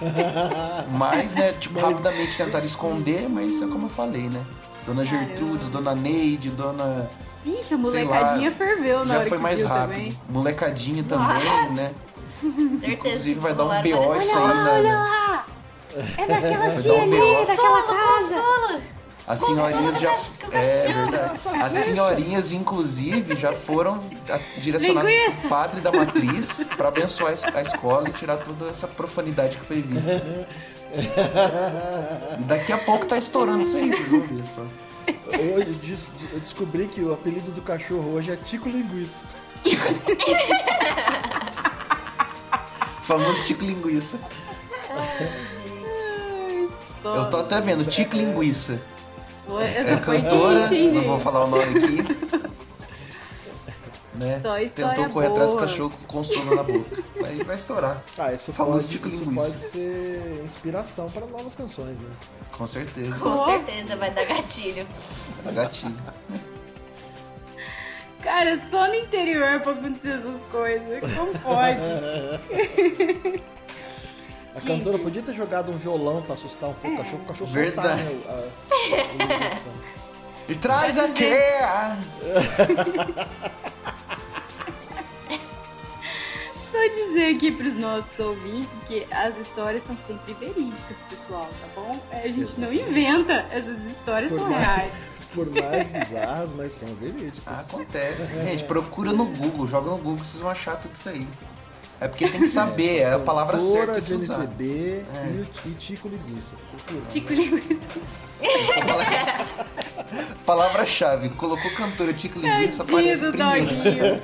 mas, 0.97 1.33
né, 1.33 1.53
tipo, 1.59 1.79
rapidamente 1.79 2.35
tentaram 2.35 2.65
esconder, 2.65 3.29
mas 3.29 3.61
é 3.61 3.67
como 3.67 3.85
eu 3.85 3.89
falei, 3.89 4.23
né? 4.29 4.43
Dona 4.85 5.05
Gertrudes, 5.05 5.67
Dona 5.69 5.93
Neide, 5.95 6.49
Dona. 6.49 7.09
Ixi, 7.45 7.73
a 7.73 7.77
molecadinha 7.77 8.49
lá, 8.49 8.55
ferveu 8.55 8.99
na 8.99 9.13
já 9.13 9.19
hora 9.19 9.29
foi 9.29 9.37
que 9.37 9.43
mais 9.43 9.59
viu 9.59 9.67
rápido. 9.67 9.89
também. 9.89 10.19
Molecadinha 10.29 11.03
também, 11.03 11.27
Nossa. 11.27 11.73
né? 11.73 11.93
Certeza. 12.41 12.87
Inclusive 12.87 13.39
vai 13.39 13.53
dar 13.53 13.63
um 13.65 13.67
BO 13.81 14.15
isso 14.15 14.31
aí, 14.31 14.35
Olha 14.37 14.81
né? 14.81 14.93
lá! 14.93 15.45
É 16.17 16.25
daquela 16.25 16.81
tia 16.81 16.93
um 16.93 17.01
ali, 17.01 17.45
daquela 17.45 17.81
casa. 17.83 18.81
As 19.31 19.39
senhorinhas 19.39 19.99
já. 19.99 20.15
É 20.51 20.91
verdade. 20.93 21.39
As 21.61 21.71
senhorinhas, 21.71 22.51
inclusive, 22.51 23.35
já 23.35 23.53
foram 23.53 24.03
direcionadas 24.57 25.13
pro 25.39 25.49
padre 25.49 25.79
da 25.81 25.91
matriz 25.91 26.61
pra 26.75 26.87
abençoar 26.89 27.31
a 27.31 27.33
es- 27.33 27.45
a 27.55 27.61
escola 27.61 28.09
e 28.09 28.13
tirar 28.13 28.37
toda 28.37 28.69
essa 28.69 28.87
profanidade 28.87 29.57
que 29.57 29.65
foi 29.65 29.81
vista. 29.81 30.47
E 30.93 32.43
daqui 32.43 32.73
a 32.73 32.77
pouco 32.77 33.05
tá 33.05 33.17
estourando 33.17 33.61
isso 33.63 33.77
aí, 33.77 33.89
vocês 33.93 34.07
vão 34.09 34.21
ver 34.21 34.43
só. 34.55 34.61
Hoje 35.27 35.67
eu 35.67 35.73
des- 35.75 36.09
eu 36.33 36.39
descobri 36.39 36.87
que 36.87 37.01
o 37.01 37.13
apelido 37.13 37.51
do 37.51 37.61
cachorro 37.61 38.13
hoje 38.13 38.31
é 38.31 38.35
Tico 38.35 38.67
Linguiça. 38.69 39.23
Famoso 43.03 43.43
tico 43.43 43.65
linguiça. 43.65 44.17
Eu 47.03 47.29
tô 47.29 47.37
até 47.37 47.59
vendo, 47.59 47.83
tico 47.85 48.15
linguiça. 48.15 48.79
É 49.59 49.97
cantora, 49.99 50.69
não 50.69 51.03
vou 51.03 51.19
falar 51.19 51.45
o 51.45 51.47
nome 51.49 51.63
aqui. 51.63 52.51
Né? 54.13 54.39
Tentou 54.75 55.09
correr 55.09 55.27
atrás 55.27 55.49
do 55.49 55.55
boa. 55.55 55.67
cachorro 55.67 55.89
com 55.89 56.05
consolo 56.05 56.55
na 56.55 56.61
boca. 56.61 57.03
Aí 57.25 57.43
vai 57.43 57.55
estourar. 57.55 58.03
Ah, 58.19 58.31
isso, 58.31 58.53
Famoso 58.53 58.87
pode, 58.87 59.07
isso 59.07 59.31
pode 59.31 59.59
ser 59.59 60.41
inspiração 60.43 61.09
para 61.09 61.25
novas 61.25 61.55
canções, 61.55 61.97
né? 61.99 62.09
Com 62.51 62.67
certeza. 62.67 63.17
Com 63.17 63.45
certeza 63.45 63.95
vai 63.95 64.11
dar 64.11 64.25
gatilho. 64.25 64.85
Tá 65.43 65.51
gatilho. 65.51 65.95
Cara, 68.21 68.61
só 68.69 68.87
no 68.87 68.95
interior 68.95 69.59
pra 69.61 69.71
acontecer 69.71 70.19
essas 70.19 70.41
coisas. 70.51 71.15
Como 71.15 71.39
pode? 71.39 71.79
A 74.55 74.61
cantora 74.61 74.99
podia 74.99 75.21
ter 75.21 75.33
jogado 75.33 75.71
um 75.71 75.77
violão 75.77 76.21
pra 76.21 76.33
assustar 76.33 76.69
um 76.69 76.73
pouco 76.73 76.95
o 76.95 76.97
cachorro, 76.97 77.21
o 77.23 77.25
cachorro 77.25 77.51
Verdade. 77.51 78.03
soltar, 78.03 78.35
né, 78.37 78.51
a, 79.29 79.77
a. 79.77 79.91
E 80.49 80.55
traz 80.55 80.97
aqui! 80.97 81.29
Só 86.71 86.87
dizer 86.95 87.35
aqui 87.35 87.51
pros 87.51 87.75
nossos 87.75 88.19
ouvintes 88.19 88.69
que 88.87 89.05
as 89.11 89.37
histórias 89.37 89.83
são 89.85 89.95
sempre 90.05 90.33
verídicas, 90.33 90.97
pessoal, 91.09 91.47
tá 91.61 91.67
bom? 91.75 91.97
A 92.11 92.27
gente 92.27 92.59
não 92.59 92.73
inventa, 92.73 93.45
essas 93.51 93.77
histórias 93.85 94.29
Por 94.31 94.39
são 94.39 94.49
mais, 94.49 94.65
reais. 94.65 94.91
por 95.33 95.49
mais 95.49 95.87
bizarras, 95.87 96.53
mas 96.53 96.73
são 96.73 96.89
verídicas. 96.95 97.59
Acontece. 97.59 98.33
Gente, 98.43 98.63
procura 98.65 99.13
no 99.13 99.25
Google, 99.27 99.67
joga 99.67 99.91
no 99.91 99.97
Google 99.97 100.15
que 100.17 100.27
vocês 100.27 100.41
vão 100.41 100.51
achar 100.51 100.75
tudo 100.77 100.93
isso 100.95 101.07
aí. 101.07 101.27
É 102.01 102.07
porque 102.07 102.27
tem 102.27 102.41
que 102.41 102.47
saber, 102.47 103.01
é 103.01 103.13
a 103.13 103.19
palavra 103.19 103.59
Cantora 103.59 103.93
certa 103.93 104.01
de. 104.01 104.13
MPB 104.13 104.65
É. 104.65 105.05
e, 105.65 105.69
e 105.69 105.73
Tico 105.75 106.07
Linguiça. 106.07 106.55
Procura. 106.71 107.05
Tico 107.11 107.31
Linguiça. 107.31 107.75
Palavra-chave, 110.45 111.29
colocou 111.29 111.69
cantora 111.71 112.11
Tico 112.11 112.39
Linguiça, 112.39 112.81
aparece 112.81 113.21
primeiro. 113.21 113.67
doguinho. 113.67 114.19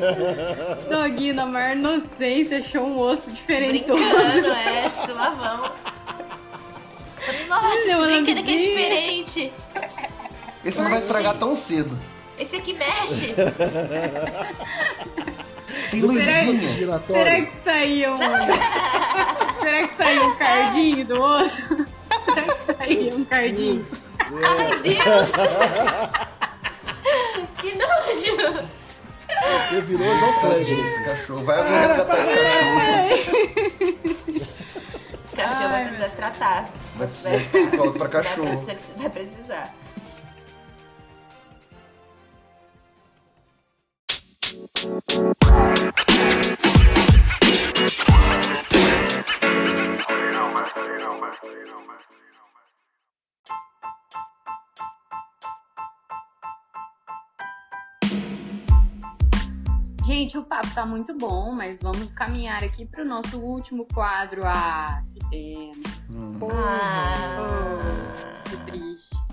Doguinho, 0.89 1.33
na 1.35 1.45
maior 1.45 1.77
inocência, 1.77 2.57
achou 2.57 2.81
um 2.83 2.97
osso 2.99 3.29
diferentoso. 3.31 4.03
Brincando, 4.03 4.47
é, 4.47 4.89
suavão. 4.89 5.71
Nossa, 7.47 7.75
esse 7.77 7.95
brinquedo 7.95 8.39
aqui 8.39 8.53
é 8.53 8.57
diferente. 8.57 9.53
Esse 10.65 10.81
não 10.81 10.89
vai 10.89 10.97
estragar 10.99 11.35
tão 11.37 11.55
cedo. 11.55 11.95
Esse 12.39 12.55
aqui 12.55 12.73
mexe. 12.73 13.35
Tem 15.91 16.01
Será- 16.01 16.41
luzinha. 16.45 16.73
Giratório. 16.73 17.23
Será 17.23 17.41
que 17.45 17.51
saiu 17.63 18.13
um... 18.13 18.17
Será 19.61 19.87
que 19.87 19.95
saiu 19.97 20.27
um 20.27 20.35
cardinho 20.35 21.05
do 21.05 21.21
osso? 21.21 21.57
Será 22.25 22.41
que 22.55 22.73
saiu 22.77 23.15
um 23.15 23.25
cardinho? 23.25 23.87
Ai, 24.19 24.79
Deus. 24.81 25.31
que 27.59 27.71
nojo. 27.75 28.67
Ele 29.71 29.81
virou 29.81 30.17
João 30.19 30.33
Tadinho 30.41 30.65
Kleber. 30.65 30.83
desse 30.83 31.03
cachorro. 31.03 31.43
Vai 31.45 31.57
alguém 31.59 31.79
resgatar 31.79 32.19
esse 32.19 32.33
cachorro. 32.35 32.79
Esse 35.25 35.35
cachorro 35.35 35.69
vai 35.69 35.83
precisar 35.85 36.09
tratar. 36.09 36.69
Vai 36.95 37.07
precisar 37.07 37.37
de 37.37 37.43
psicólogo 37.45 37.97
pra 37.99 38.07
Vai 38.07 38.23
cachorro. 38.23 38.65
precisar, 38.65 38.93
vai 38.97 39.09
precisar. 39.09 39.75
Gente, 60.05 60.37
o 60.37 60.43
papo 60.43 60.69
tá 60.75 60.85
muito 60.85 61.17
bom, 61.17 61.51
mas 61.51 61.79
vamos 61.81 62.11
caminhar 62.11 62.63
aqui 62.63 62.85
pro 62.85 63.03
nosso 63.03 63.39
último 63.39 63.87
quadro. 63.91 64.43
Ah, 64.45 65.01
que 65.11 65.19
pena. 65.27 65.83
Hum. 66.11 66.37
Ah. 66.53 68.43
Que 68.43 68.57
triste. 68.71 69.26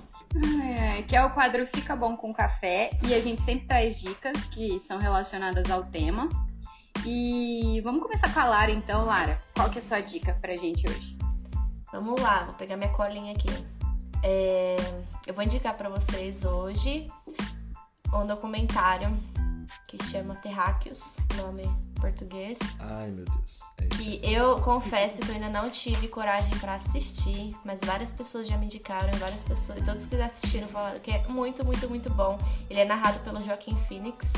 É, 0.62 1.03
que 1.03 1.14
é 1.14 1.24
o 1.24 1.30
quadro 1.30 1.66
Fica 1.74 1.95
Bom 1.95 2.16
com 2.16 2.32
Café. 2.32 2.91
E 3.07 3.14
a 3.14 3.20
gente 3.20 3.43
sempre 3.43 3.66
traz 3.66 4.01
dicas 4.01 4.37
que 4.45 4.80
são 4.80 4.99
relacionadas 4.99 5.70
ao 5.70 5.85
tema. 5.85 6.28
E 7.07 7.80
vamos 7.82 8.03
começar 8.03 8.32
com 8.32 8.41
a 8.41 8.45
Lara, 8.45 8.70
então, 8.70 9.05
Lara. 9.05 9.41
Qual 9.55 9.68
que 9.70 9.78
é 9.78 9.80
a 9.80 9.85
sua 9.85 10.01
dica 10.01 10.37
pra 10.41 10.57
gente 10.57 10.89
hoje? 10.89 11.16
Vamos 11.93 12.20
lá, 12.20 12.45
vou 12.45 12.55
pegar 12.55 12.76
minha 12.76 12.91
colinha 12.93 13.32
aqui. 13.32 13.49
É, 14.22 14.76
eu 15.26 15.35
vou 15.35 15.45
indicar 15.45 15.74
pra 15.76 15.89
vocês 15.89 16.45
hoje 16.45 17.07
um 18.12 18.26
documentário 18.26 19.16
que 19.87 20.03
chama 20.07 20.35
Terráqueos, 20.37 21.03
nome 21.37 21.64
português. 22.01 22.59
Ai, 22.79 23.11
meu 23.11 23.25
Deus. 23.25 23.61
É 23.79 23.85
isso. 23.85 23.97
Que 23.97 24.20
eu 24.22 24.61
confesso 24.61 25.20
que 25.20 25.31
eu 25.31 25.35
ainda 25.35 25.49
não 25.49 25.70
tive 25.70 26.09
coragem 26.09 26.57
pra 26.59 26.75
assistir, 26.75 27.55
mas 27.64 27.81
várias 27.85 28.11
pessoas 28.11 28.47
já 28.47 28.57
me 28.57 28.66
indicaram, 28.66 29.11
e 29.14 29.16
várias 29.16 29.43
pessoas, 29.43 29.79
e 29.79 29.85
todos 29.85 30.07
que 30.07 30.16
já 30.16 30.27
assistiram 30.27 30.68
falaram 30.68 31.01
que 31.01 31.11
é 31.11 31.27
muito, 31.29 31.64
muito, 31.64 31.89
muito 31.89 32.11
bom. 32.11 32.39
Ele 32.68 32.81
é 32.81 32.85
narrado 32.85 33.18
pelo 33.20 33.41
Joaquim 33.43 33.77
Phoenix, 33.89 34.33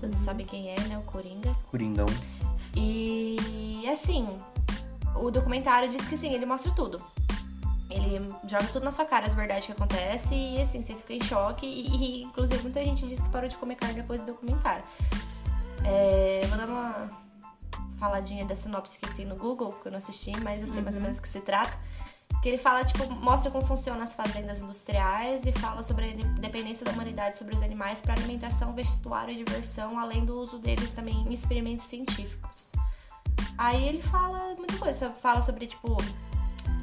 todos 0.00 0.18
sabem 0.20 0.44
quem 0.44 0.70
é, 0.70 0.80
né? 0.88 0.98
O 0.98 1.02
Coringa. 1.02 1.54
Coringão. 1.70 2.06
E 2.74 3.88
assim, 3.90 4.28
o 5.14 5.30
documentário 5.30 5.88
diz 5.88 6.06
que 6.06 6.16
sim, 6.18 6.34
ele 6.34 6.44
mostra 6.44 6.70
tudo. 6.72 7.02
Ele 7.96 8.34
joga 8.44 8.66
tudo 8.66 8.84
na 8.84 8.92
sua 8.92 9.04
cara, 9.04 9.26
as 9.26 9.34
verdades 9.34 9.66
que 9.66 9.72
acontece 9.72 10.34
e 10.34 10.60
assim, 10.60 10.82
você 10.82 10.94
fica 10.94 11.14
em 11.14 11.22
choque. 11.22 11.66
E, 11.66 12.20
e, 12.20 12.22
inclusive 12.24 12.62
muita 12.62 12.84
gente 12.84 13.06
diz 13.06 13.20
que 13.20 13.28
parou 13.30 13.48
de 13.48 13.56
comer 13.56 13.76
carne 13.76 14.00
depois 14.00 14.20
do 14.20 14.28
documentário. 14.28 14.84
É, 15.84 16.42
vou 16.48 16.58
dar 16.58 16.68
uma 16.68 17.10
faladinha 17.98 18.44
da 18.44 18.54
sinopse 18.54 18.98
que 18.98 19.14
tem 19.14 19.24
no 19.24 19.36
Google, 19.36 19.72
que 19.80 19.88
eu 19.88 19.92
não 19.92 19.98
assisti, 19.98 20.32
mas 20.40 20.60
eu 20.60 20.68
sei 20.68 20.82
mais 20.82 20.96
ou 20.96 21.02
menos 21.02 21.16
do 21.16 21.22
que 21.22 21.28
se 21.28 21.40
trata. 21.40 21.72
Que 22.42 22.50
ele 22.50 22.58
fala, 22.58 22.84
tipo, 22.84 23.10
mostra 23.14 23.50
como 23.50 23.64
funcionam 23.64 24.02
as 24.02 24.12
fazendas 24.12 24.60
industriais 24.60 25.44
e 25.46 25.52
fala 25.52 25.82
sobre 25.82 26.10
a 26.10 26.40
dependência 26.40 26.84
da 26.84 26.92
humanidade 26.92 27.36
sobre 27.36 27.54
os 27.54 27.62
animais 27.62 27.98
para 28.00 28.12
alimentação, 28.14 28.74
vestuário 28.74 29.32
e 29.32 29.42
diversão, 29.42 29.98
além 29.98 30.24
do 30.24 30.38
uso 30.38 30.58
deles 30.58 30.90
também 30.90 31.14
em 31.14 31.32
experimentos 31.32 31.84
científicos. 31.84 32.70
Aí 33.56 33.88
ele 33.88 34.02
fala 34.02 34.54
muita 34.56 34.76
coisa, 34.76 35.10
fala 35.10 35.40
sobre, 35.40 35.66
tipo, 35.66 35.96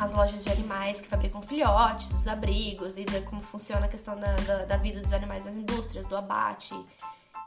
as 0.04 0.14
lojas 0.14 0.44
de 0.44 0.50
animais 0.50 1.00
que 1.00 1.08
fabricam 1.08 1.42
filhotes, 1.42 2.12
os 2.12 2.28
abrigos 2.28 2.98
e 2.98 3.06
como 3.26 3.42
funciona 3.42 3.86
a 3.86 3.90
questão 3.90 4.20
da, 4.20 4.36
da, 4.36 4.66
da 4.66 4.78
vida 4.78 5.00
dos 5.02 5.14
animais 5.14 5.46
nas 5.46 5.56
indústrias, 5.56 6.06
do 6.06 6.16
abate 6.16 6.76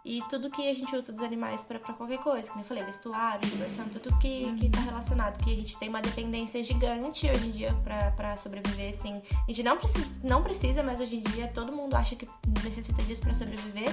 e 0.06 0.22
tudo 0.30 0.48
que 0.48 0.70
a 0.70 0.72
gente 0.72 0.94
usa 0.94 1.12
dos 1.12 1.20
animais 1.20 1.62
para 1.62 1.80
qualquer 1.80 2.18
coisa, 2.18 2.48
como 2.48 2.60
eu 2.60 2.64
falei, 2.64 2.84
vestuário, 2.84 3.40
diversão, 3.40 3.86
tudo 3.88 4.16
que, 4.18 4.54
que 4.54 4.70
tá 4.70 4.78
relacionado, 4.78 5.42
que 5.42 5.52
a 5.52 5.56
gente 5.56 5.76
tem 5.78 5.88
uma 5.88 6.00
dependência 6.00 6.62
gigante 6.62 7.28
hoje 7.28 7.48
em 7.48 7.50
dia 7.50 7.74
para 7.84 8.36
sobreviver, 8.36 8.94
assim. 8.94 9.20
A 9.30 9.48
gente 9.48 9.64
não 9.64 9.76
precisa, 9.76 10.20
não 10.22 10.44
precisa, 10.44 10.82
mas 10.84 11.00
hoje 11.00 11.16
em 11.16 11.22
dia 11.22 11.48
todo 11.48 11.72
mundo 11.72 11.96
acha 11.96 12.14
que 12.14 12.28
necessita 12.62 13.02
disso 13.02 13.20
para 13.20 13.34
sobreviver. 13.34 13.90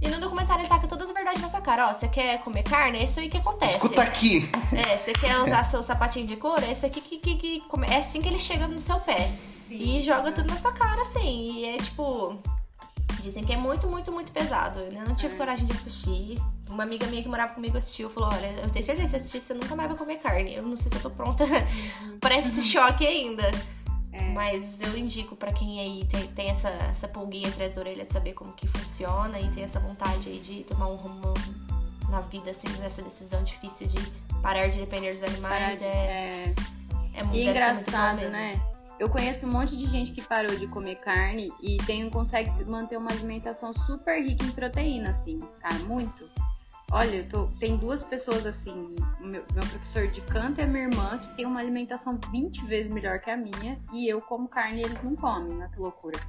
E 0.00 0.08
no 0.08 0.20
documentário 0.20 0.62
ele 0.62 0.68
taca 0.68 0.86
todas 0.86 1.08
as 1.08 1.14
verdades 1.14 1.40
na 1.40 1.48
sua 1.48 1.60
cara. 1.60 1.88
Ó, 1.88 1.94
você 1.94 2.08
quer 2.08 2.38
comer 2.40 2.62
carne? 2.62 2.98
É 2.98 3.04
isso 3.04 3.18
aí 3.20 3.28
que 3.28 3.38
acontece. 3.38 3.74
Escuta 3.74 4.02
aqui. 4.02 4.48
É, 4.74 4.96
você 4.98 5.12
quer 5.12 5.38
usar 5.38 5.64
seu 5.64 5.82
sapatinho 5.82 6.26
de 6.26 6.36
couro? 6.36 6.64
É 6.64 6.72
isso 6.72 6.84
aqui 6.84 7.00
que, 7.00 7.18
que, 7.18 7.36
que 7.36 7.60
come- 7.68 7.86
É 7.86 7.98
assim 7.98 8.20
que 8.20 8.28
ele 8.28 8.38
chega 8.38 8.66
no 8.66 8.80
seu 8.80 8.98
pé. 9.00 9.30
E 9.70 10.02
joga 10.02 10.30
tudo 10.30 10.48
na 10.52 10.56
sua 10.60 10.72
cara, 10.72 11.00
assim. 11.02 11.60
E 11.60 11.64
é 11.66 11.76
tipo. 11.78 12.36
Dizem 13.22 13.42
que 13.44 13.52
é 13.54 13.56
muito, 13.56 13.86
muito, 13.86 14.12
muito 14.12 14.30
pesado. 14.30 14.80
Eu 14.80 14.92
não 15.08 15.14
tive 15.14 15.34
é. 15.34 15.38
coragem 15.38 15.64
de 15.64 15.72
assistir. 15.72 16.38
Uma 16.68 16.82
amiga 16.82 17.06
minha 17.06 17.22
que 17.22 17.28
morava 17.28 17.54
comigo 17.54 17.78
assistiu 17.78 18.10
falou: 18.10 18.28
Olha, 18.32 18.48
eu 18.62 18.68
tenho 18.70 18.84
certeza 18.84 19.02
que 19.04 19.08
se 19.10 19.16
assistir, 19.16 19.40
você 19.40 19.54
nunca 19.54 19.74
mais 19.74 19.88
vai 19.88 19.96
comer 19.96 20.16
carne. 20.16 20.54
Eu 20.54 20.62
não 20.64 20.76
sei 20.76 20.90
se 20.90 20.96
eu 20.96 21.02
tô 21.02 21.10
pronta 21.10 21.44
para 22.20 22.36
esse 22.36 22.60
choque 22.68 23.06
ainda. 23.06 23.50
É. 24.14 24.32
Mas 24.32 24.80
eu 24.80 24.96
indico 24.96 25.34
para 25.34 25.52
quem 25.52 25.80
aí 25.80 26.04
tem, 26.04 26.26
tem 26.28 26.50
essa, 26.50 26.68
essa 26.68 27.08
pulguinha 27.08 27.48
atrás 27.48 27.74
da 27.74 27.80
orelha 27.80 28.04
de 28.04 28.12
saber 28.12 28.32
como 28.32 28.52
que 28.52 28.66
funciona 28.68 29.40
e 29.40 29.50
tem 29.50 29.64
essa 29.64 29.80
vontade 29.80 30.28
aí 30.28 30.38
de 30.38 30.62
tomar 30.64 30.86
um 30.86 30.94
rumo 30.94 31.34
na 32.08 32.20
vida, 32.20 32.52
assim, 32.52 32.68
nessa 32.78 33.02
decisão 33.02 33.42
difícil 33.42 33.88
de 33.88 33.98
parar 34.40 34.68
de 34.68 34.78
depender 34.78 35.14
dos 35.14 35.22
animais. 35.24 35.80
De, 35.80 35.84
é, 35.84 35.88
é, 35.88 36.54
é 37.14 37.22
muito, 37.24 37.36
e 37.36 37.48
engraçado, 37.48 38.28
né? 38.30 38.60
Eu 39.00 39.08
conheço 39.08 39.46
um 39.46 39.50
monte 39.50 39.76
de 39.76 39.86
gente 39.86 40.12
que 40.12 40.22
parou 40.22 40.56
de 40.56 40.68
comer 40.68 40.94
carne 40.96 41.52
e 41.60 41.78
tem, 41.78 42.08
consegue 42.08 42.64
manter 42.64 42.96
uma 42.96 43.10
alimentação 43.10 43.72
super 43.74 44.22
rica 44.22 44.44
em 44.44 44.52
proteína, 44.52 45.10
assim, 45.10 45.40
cara, 45.60 45.74
muito. 45.80 46.24
Olha, 46.94 47.24
tô, 47.24 47.46
tem 47.58 47.76
duas 47.76 48.04
pessoas 48.04 48.46
assim, 48.46 48.94
meu, 49.18 49.42
meu, 49.52 49.66
professor 49.66 50.06
de 50.06 50.20
canto 50.20 50.60
e 50.60 50.62
a 50.62 50.66
minha 50.68 50.84
irmã, 50.84 51.18
que 51.18 51.26
tem 51.34 51.44
uma 51.44 51.58
alimentação 51.58 52.16
20 52.30 52.64
vezes 52.66 52.94
melhor 52.94 53.18
que 53.18 53.28
a 53.28 53.36
minha, 53.36 53.76
e 53.92 54.08
eu 54.08 54.20
como 54.20 54.46
carne 54.46 54.80
e 54.80 54.84
eles 54.84 55.02
não 55.02 55.16
comem, 55.16 55.58
né? 55.58 55.68
Que 55.74 55.80
loucura. 55.80 56.20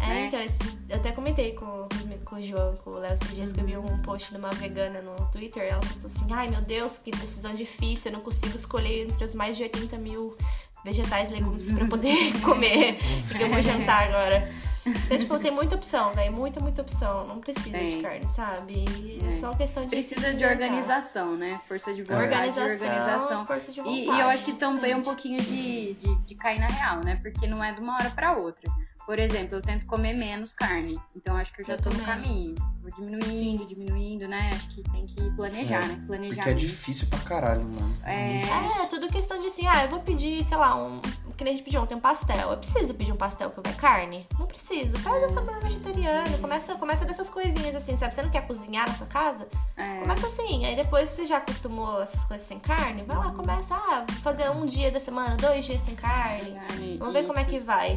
É, 0.00 0.06
né? 0.06 0.26
então, 0.26 0.40
eu 0.88 0.96
até 0.96 1.12
comentei 1.12 1.52
com, 1.52 1.88
com 2.24 2.34
o 2.34 2.42
João, 2.42 2.76
com 2.78 2.90
o 2.90 2.94
Léo, 2.94 3.14
esses 3.14 3.36
dias 3.36 3.52
que 3.52 3.60
eu 3.60 3.64
vi 3.64 3.76
um 3.76 4.02
post 4.02 4.32
de 4.32 4.38
uma 4.38 4.50
vegana 4.50 5.00
no 5.00 5.14
Twitter, 5.30 5.62
ela 5.70 5.78
postou 5.78 6.06
assim, 6.06 6.26
ai 6.32 6.48
meu 6.48 6.60
Deus, 6.60 6.98
que 6.98 7.12
decisão 7.12 7.54
difícil, 7.54 8.10
eu 8.10 8.16
não 8.16 8.24
consigo 8.24 8.56
escolher 8.56 9.08
entre 9.08 9.24
os 9.24 9.32
mais 9.32 9.56
de 9.56 9.62
80 9.62 9.96
mil 9.96 10.36
vegetais, 10.84 11.30
legumes 11.30 11.70
para 11.70 11.86
poder 11.86 12.32
comer, 12.42 12.98
porque 13.28 13.44
eu 13.44 13.48
vou 13.48 13.62
jantar 13.62 14.08
agora. 14.08 14.52
Então, 14.86 15.18
tipo, 15.18 15.38
tem 15.38 15.50
muita 15.50 15.74
opção, 15.74 16.12
velho. 16.14 16.32
Muita, 16.32 16.60
muita 16.60 16.82
opção. 16.82 17.26
Não 17.26 17.38
precisa 17.38 17.70
tem. 17.70 17.96
de 17.96 18.02
carne, 18.02 18.28
sabe? 18.28 18.84
É. 19.22 19.28
é 19.28 19.32
só 19.32 19.50
questão 19.52 19.84
de. 19.84 19.90
Precisa 19.90 20.34
de 20.34 20.44
organização, 20.44 21.36
né? 21.36 21.60
Força 21.68 21.92
de 21.92 22.02
vontade. 22.02 22.22
Organização, 22.22 22.88
organização. 22.88 23.46
Força 23.46 23.72
de 23.72 23.80
vontade. 23.80 24.00
E, 24.00 24.04
e 24.06 24.20
eu 24.20 24.28
acho 24.28 24.44
que 24.44 24.52
também 24.54 24.94
um 24.94 25.02
pouquinho 25.02 25.40
de, 25.40 25.94
de, 25.94 26.14
de 26.24 26.34
cair 26.34 26.58
na 26.58 26.66
real, 26.66 27.00
né? 27.04 27.18
Porque 27.20 27.46
não 27.46 27.62
é 27.62 27.72
de 27.72 27.80
uma 27.80 27.94
hora 27.94 28.10
para 28.10 28.36
outra. 28.36 28.70
Por 29.06 29.18
exemplo, 29.18 29.56
eu 29.56 29.62
tento 29.62 29.86
comer 29.86 30.14
menos 30.14 30.52
carne. 30.52 31.00
Então 31.16 31.36
acho 31.36 31.52
que 31.52 31.62
eu 31.62 31.66
já 31.66 31.74
eu 31.74 31.82
tô 31.82 31.90
também. 31.90 32.00
no 32.00 32.06
caminho. 32.06 32.54
Vou 32.80 32.90
diminuindo, 32.90 33.62
Sim. 33.62 33.66
diminuindo, 33.66 34.28
né? 34.28 34.50
Acho 34.52 34.68
que 34.68 34.82
tem 34.82 35.06
que 35.06 35.30
planejar, 35.32 35.82
é, 35.82 35.86
né? 35.86 36.04
Planejar. 36.06 36.34
Porque 36.36 36.50
é 36.50 36.54
difícil 36.54 37.08
pra 37.08 37.18
caralho, 37.20 37.64
mano. 37.64 37.96
É... 38.04 38.42
é, 38.42 38.86
tudo 38.88 39.08
questão 39.08 39.40
de 39.40 39.48
assim, 39.48 39.66
ah, 39.66 39.84
eu 39.84 39.90
vou 39.90 40.00
pedir, 40.00 40.44
sei 40.44 40.56
lá, 40.56 40.76
um. 40.76 41.00
Que 41.36 41.44
nem 41.44 41.54
a 41.54 41.56
gente 41.56 41.64
pediu 41.64 41.80
ontem 41.80 41.94
um 41.94 42.00
pastel. 42.00 42.50
Eu 42.50 42.58
preciso 42.58 42.92
pedir 42.92 43.12
um 43.12 43.16
pastel 43.16 43.48
que 43.48 43.58
vai 43.62 43.72
carne? 43.72 44.26
Não 44.38 44.46
preciso. 44.46 44.98
Faz 44.98 45.24
um 45.24 45.34
sabor 45.34 45.58
vegetariano. 45.60 46.38
Começa, 46.38 46.74
começa 46.74 47.06
dessas 47.06 47.30
coisinhas 47.30 47.74
assim, 47.74 47.96
sabe? 47.96 48.14
Você 48.14 48.22
não 48.22 48.30
quer 48.30 48.46
cozinhar 48.46 48.86
na 48.86 48.94
sua 48.94 49.06
casa? 49.06 49.48
É. 49.74 50.00
Começa 50.00 50.26
assim. 50.26 50.66
Aí 50.66 50.76
depois 50.76 51.08
você 51.08 51.24
já 51.24 51.38
acostumou 51.38 52.02
essas 52.02 52.22
coisas 52.24 52.46
sem 52.46 52.60
carne, 52.60 53.02
vai 53.04 53.16
lá, 53.16 53.32
começa 53.32 53.74
a 53.74 54.04
fazer 54.22 54.50
um 54.50 54.66
dia 54.66 54.90
da 54.90 55.00
semana, 55.00 55.34
dois 55.36 55.64
dias 55.64 55.80
sem 55.80 55.94
carne. 55.94 56.54
Vamos 56.98 57.14
ver 57.14 57.20
Isso. 57.20 57.28
como 57.28 57.38
é 57.38 57.44
que 57.44 57.58
vai. 57.58 57.96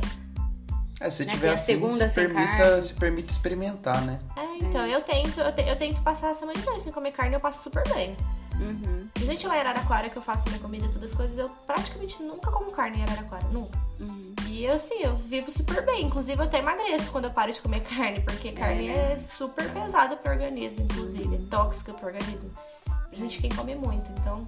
É, 1.04 1.10
se 1.10 1.26
né? 1.26 1.34
tiver 1.34 1.54
a 1.54 1.58
segunda 1.58 2.08
se 2.08 2.16
permita, 2.16 2.82
se 2.82 2.94
permita 2.94 3.30
experimentar, 3.30 4.02
né? 4.04 4.22
É, 4.38 4.64
então, 4.64 4.88
eu 4.88 5.02
tento, 5.02 5.38
eu, 5.42 5.52
te, 5.52 5.62
eu 5.68 5.76
tento 5.76 6.02
passar 6.02 6.32
a 6.32 6.34
semana 6.34 6.58
inteira 6.58 6.80
sem 6.80 6.94
comer 6.94 7.12
carne, 7.12 7.34
eu 7.34 7.42
passo 7.42 7.62
super 7.62 7.84
bem. 7.94 8.16
Uhum. 8.58 9.10
Gente 9.18 9.46
lá 9.46 9.58
em 9.58 9.60
Araraquara, 9.60 10.10
que 10.10 10.16
eu 10.16 10.22
faço 10.22 10.48
minha 10.48 10.60
comida 10.60 10.86
e 10.86 10.90
todas 10.90 11.12
as 11.12 11.18
coisas, 11.18 11.38
eu 11.38 11.50
praticamente 11.68 12.24
nunca 12.24 12.50
como 12.52 12.72
carne 12.72 13.00
em 13.00 13.04
Araraquara, 13.04 13.44
nunca. 13.50 13.78
Uhum. 14.00 14.34
E 14.48 14.64
eu, 14.64 14.76
assim, 14.76 15.02
eu 15.02 15.14
vivo 15.14 15.52
super 15.52 15.86
bem. 15.86 16.06
Inclusive, 16.06 16.40
eu 16.40 16.46
até 16.46 16.60
emagreço 16.60 17.12
quando 17.12 17.26
eu 17.26 17.32
paro 17.32 17.52
de 17.52 17.60
comer 17.60 17.82
carne, 17.84 18.22
porque 18.22 18.54
carne 18.54 18.88
é, 18.88 19.12
é 19.12 19.18
super 19.18 19.70
pesada 19.74 20.16
pro 20.16 20.32
organismo, 20.32 20.86
inclusive. 20.86 21.36
É 21.36 21.40
tóxica 21.50 21.94
pro 21.94 22.08
organismo. 22.08 22.50
Pra 22.86 23.20
gente 23.20 23.42
quem 23.42 23.50
come 23.50 23.76
muito, 23.76 24.10
então... 24.14 24.48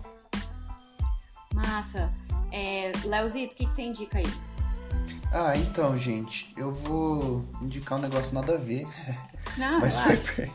Massa. 1.53 2.09
É, 2.49 2.93
Leozito, 3.03 3.53
o 3.53 3.57
que, 3.57 3.65
que 3.65 3.73
você 3.73 3.81
indica 3.81 4.19
aí? 4.19 4.54
Ah, 5.37 5.51
então, 5.57 5.97
gente, 5.97 6.49
eu 6.55 6.71
vou 6.71 7.43
indicar 7.61 7.99
um 7.99 8.01
negócio 8.01 8.33
nada 8.33 8.53
a 8.53 8.57
ver. 8.57 8.87
Não, 9.57 9.81
mas, 9.83 9.99
foi, 9.99 10.51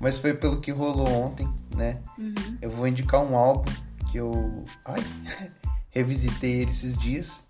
mas 0.00 0.18
foi 0.18 0.34
pelo 0.34 0.60
que 0.60 0.72
rolou 0.72 1.08
ontem, 1.08 1.48
né? 1.76 2.00
Uhum. 2.18 2.58
Eu 2.60 2.68
vou 2.68 2.88
indicar 2.88 3.22
um 3.22 3.36
álbum 3.36 3.72
que 4.10 4.18
eu. 4.18 4.64
Ai, 4.84 4.98
revisitei 5.88 6.62
ele 6.62 6.72
esses 6.72 6.98
dias. 6.98 7.44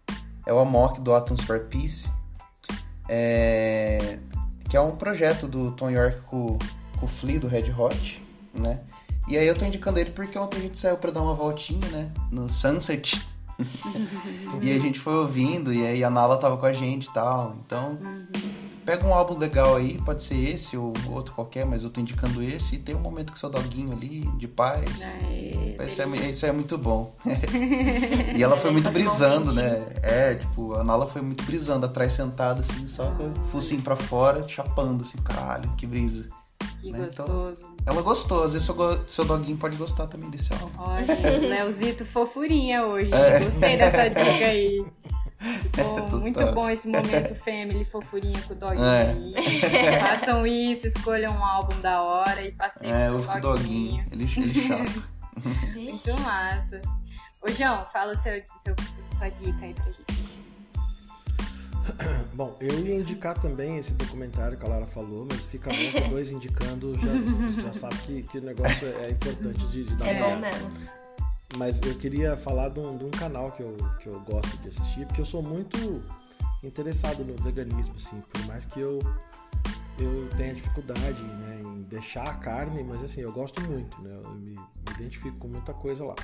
É 0.44 0.52
o 0.52 0.58
Amok 0.58 1.00
do 1.00 1.14
Atoms 1.14 1.42
for 1.46 1.60
Peace. 1.60 2.06
É... 3.08 4.18
Que 4.68 4.76
é 4.76 4.80
um 4.82 4.94
projeto 4.94 5.48
do 5.48 5.70
Tom 5.72 5.88
York 5.88 6.20
com, 6.26 6.58
com 7.00 7.06
o 7.06 7.08
Flea 7.08 7.40
do 7.40 7.48
Red 7.48 7.72
Hot, 7.72 8.22
né? 8.52 8.80
E 9.26 9.38
aí 9.38 9.46
eu 9.46 9.56
tô 9.56 9.64
indicando 9.64 9.98
ele 9.98 10.10
porque 10.10 10.38
ontem 10.38 10.58
a 10.58 10.60
gente 10.60 10.76
saiu 10.76 10.98
para 10.98 11.12
dar 11.12 11.22
uma 11.22 11.34
voltinha, 11.34 11.88
né? 11.88 12.12
No 12.30 12.46
Sunset 12.46 13.26
e 14.60 14.72
a 14.72 14.78
gente 14.78 14.98
foi 14.98 15.14
ouvindo, 15.14 15.72
e 15.72 15.86
aí 15.86 16.04
a 16.04 16.10
Nala 16.10 16.36
tava 16.38 16.56
com 16.56 16.66
a 16.66 16.72
gente 16.72 17.06
e 17.06 17.12
tal. 17.12 17.56
Então, 17.64 17.98
pega 18.84 19.06
um 19.06 19.14
álbum 19.14 19.38
legal 19.38 19.76
aí, 19.76 19.98
pode 20.04 20.22
ser 20.22 20.54
esse 20.54 20.76
ou 20.76 20.92
outro 21.10 21.34
qualquer, 21.34 21.64
mas 21.64 21.82
eu 21.82 21.90
tô 21.90 22.00
indicando 22.00 22.42
esse. 22.42 22.76
E 22.76 22.78
tem 22.78 22.94
um 22.94 23.00
momento 23.00 23.30
com 23.30 23.36
seu 23.36 23.50
doguinho 23.50 23.92
ali, 23.92 24.20
de 24.36 24.48
paz. 24.48 24.84
Isso 25.86 26.02
é, 26.02 26.30
isso 26.30 26.46
é 26.46 26.52
muito 26.52 26.76
bom. 26.78 27.14
e 28.36 28.42
ela 28.42 28.56
foi 28.56 28.70
muito 28.70 28.90
brisando, 28.90 29.52
né? 29.52 29.84
É, 30.02 30.34
tipo, 30.34 30.74
a 30.74 30.84
Nala 30.84 31.06
foi 31.06 31.22
muito 31.22 31.44
brisando, 31.44 31.86
atrás 31.86 32.12
sentada, 32.12 32.60
assim, 32.60 32.86
só 32.86 33.10
com 33.12 33.30
o 33.30 33.34
focinho 33.50 33.82
pra 33.82 33.96
fora, 33.96 34.46
chapando, 34.46 35.02
assim, 35.02 35.18
caralho, 35.18 35.70
que 35.76 35.86
brisa. 35.86 36.28
Que 36.84 36.92
né? 36.92 37.08
Então, 37.10 37.24
gostoso. 37.24 37.68
Então, 37.80 37.94
ela 37.94 38.02
gostou, 38.02 38.42
às 38.44 38.52
vezes 38.52 38.66
seu, 38.66 39.08
seu 39.08 39.24
doguinho 39.24 39.56
pode 39.56 39.76
gostar 39.76 40.06
também 40.06 40.28
desse 40.28 40.52
álbum. 40.52 40.70
Olha, 40.76 41.38
Leozito 41.38 42.04
fofurinha 42.04 42.84
hoje. 42.84 43.10
É. 43.14 43.40
Gostei 43.40 43.76
dessa 43.78 44.08
dica 44.10 44.46
aí. 44.46 44.84
Bom, 45.76 45.98
é, 45.98 46.10
muito 46.16 46.46
bom 46.52 46.68
esse 46.68 46.86
momento 46.86 47.34
family, 47.36 47.86
fofurinha 47.86 48.40
com 48.42 48.52
o 48.52 48.56
doguinho 48.56 48.84
é. 48.84 49.12
aí. 49.12 49.34
Façam 49.98 50.46
isso, 50.46 50.86
escolham 50.86 51.32
um 51.32 51.44
álbum 51.44 51.80
da 51.80 52.02
hora 52.02 52.42
e 52.42 52.52
passem 52.52 52.90
é, 52.90 53.08
com 53.08 53.38
o 53.38 53.40
doguinho. 53.40 54.04
Ele, 54.12 54.24
ele 54.24 54.60
chato. 54.68 55.08
muito 55.74 56.20
massa. 56.20 56.82
Ô, 57.40 57.50
João, 57.50 57.86
fala 57.92 58.14
seu, 58.16 58.42
seu, 58.58 58.74
sua 59.10 59.28
dica 59.30 59.64
aí 59.64 59.74
pra 59.74 59.86
gente. 59.86 60.33
Bom, 62.34 62.54
eu 62.60 62.86
ia 62.86 62.96
indicar 62.96 63.38
também 63.38 63.78
esse 63.78 63.92
documentário 63.94 64.56
que 64.56 64.64
a 64.64 64.68
Lara 64.68 64.86
falou, 64.86 65.26
mas 65.30 65.44
fica 65.46 65.70
bom 65.70 65.76
que 65.76 66.08
dois 66.08 66.30
indicando 66.30 66.94
já, 66.96 67.62
já 67.62 67.72
sabe 67.72 67.96
que, 67.98 68.22
que 68.24 68.38
o 68.38 68.42
negócio 68.42 68.88
é 69.00 69.10
importante 69.10 69.66
de, 69.68 69.84
de 69.84 69.96
dar 69.96 70.06
É 70.06 70.20
bom 70.20 70.40
mesmo. 70.40 70.72
Mas 71.56 71.80
eu 71.82 71.94
queria 71.96 72.36
falar 72.36 72.70
de 72.70 72.80
um, 72.80 72.96
de 72.96 73.04
um, 73.04 73.10
canal 73.10 73.52
que 73.52 73.62
eu, 73.62 73.76
que 74.00 74.08
eu 74.08 74.18
gosto 74.20 74.56
de 74.58 74.68
assistir, 74.68 75.06
porque 75.06 75.20
eu 75.20 75.26
sou 75.26 75.42
muito 75.42 76.02
interessado 76.62 77.24
no 77.24 77.34
veganismo, 77.42 77.94
assim, 77.96 78.20
por 78.32 78.44
mais 78.46 78.64
que 78.64 78.80
eu, 78.80 78.98
eu 79.98 80.28
tenha 80.36 80.54
dificuldade 80.54 81.22
né, 81.22 81.60
em 81.62 81.82
deixar 81.82 82.24
a 82.24 82.34
carne, 82.34 82.82
mas 82.82 83.04
assim, 83.04 83.20
eu 83.20 83.32
gosto 83.32 83.60
muito, 83.62 84.00
né? 84.02 84.18
Eu 84.24 84.30
me, 84.30 84.50
me 84.50 84.94
identifico 84.98 85.36
com 85.38 85.48
muita 85.48 85.72
coisa 85.72 86.04
lá. 86.04 86.16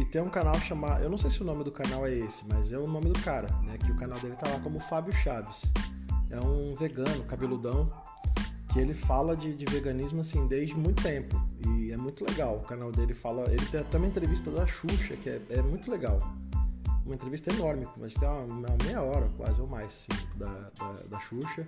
E 0.00 0.04
tem 0.06 0.22
um 0.22 0.30
canal 0.30 0.58
chamado. 0.58 1.02
Eu 1.02 1.10
não 1.10 1.18
sei 1.18 1.28
se 1.28 1.42
o 1.42 1.44
nome 1.44 1.62
do 1.62 1.70
canal 1.70 2.06
é 2.06 2.14
esse, 2.14 2.42
mas 2.48 2.72
é 2.72 2.78
o 2.78 2.86
nome 2.86 3.10
do 3.10 3.20
cara, 3.20 3.48
né? 3.66 3.76
Que 3.76 3.92
o 3.92 3.96
canal 3.96 4.18
dele 4.18 4.34
tá 4.34 4.48
lá 4.48 4.58
como 4.58 4.80
Fábio 4.80 5.12
Chaves. 5.12 5.70
É 6.30 6.40
um 6.40 6.72
vegano, 6.74 7.22
cabeludão, 7.24 7.92
que 8.72 8.78
ele 8.78 8.94
fala 8.94 9.36
de, 9.36 9.54
de, 9.54 9.66
veganismo 9.66 10.22
assim 10.22 10.46
desde 10.46 10.74
muito 10.74 11.02
tempo. 11.02 11.38
E 11.66 11.92
é 11.92 11.98
muito 11.98 12.24
legal. 12.24 12.56
O 12.56 12.62
canal 12.62 12.90
dele 12.90 13.12
fala. 13.12 13.44
Ele 13.52 13.66
tem 13.66 13.80
até 13.80 13.98
uma 13.98 14.06
entrevista 14.06 14.50
da 14.50 14.66
Xuxa, 14.66 15.16
que 15.16 15.28
é, 15.28 15.42
é 15.50 15.60
muito 15.60 15.90
legal. 15.90 16.16
Uma 17.04 17.14
entrevista 17.14 17.52
enorme, 17.52 17.86
mas 17.98 18.14
tem 18.14 18.26
uma, 18.26 18.40
uma, 18.40 18.76
meia 18.82 19.02
hora 19.02 19.28
quase 19.36 19.60
ou 19.60 19.66
mais 19.66 20.08
assim, 20.08 20.26
da, 20.36 20.70
da, 20.78 20.92
da 21.10 21.20
Xuxa 21.20 21.66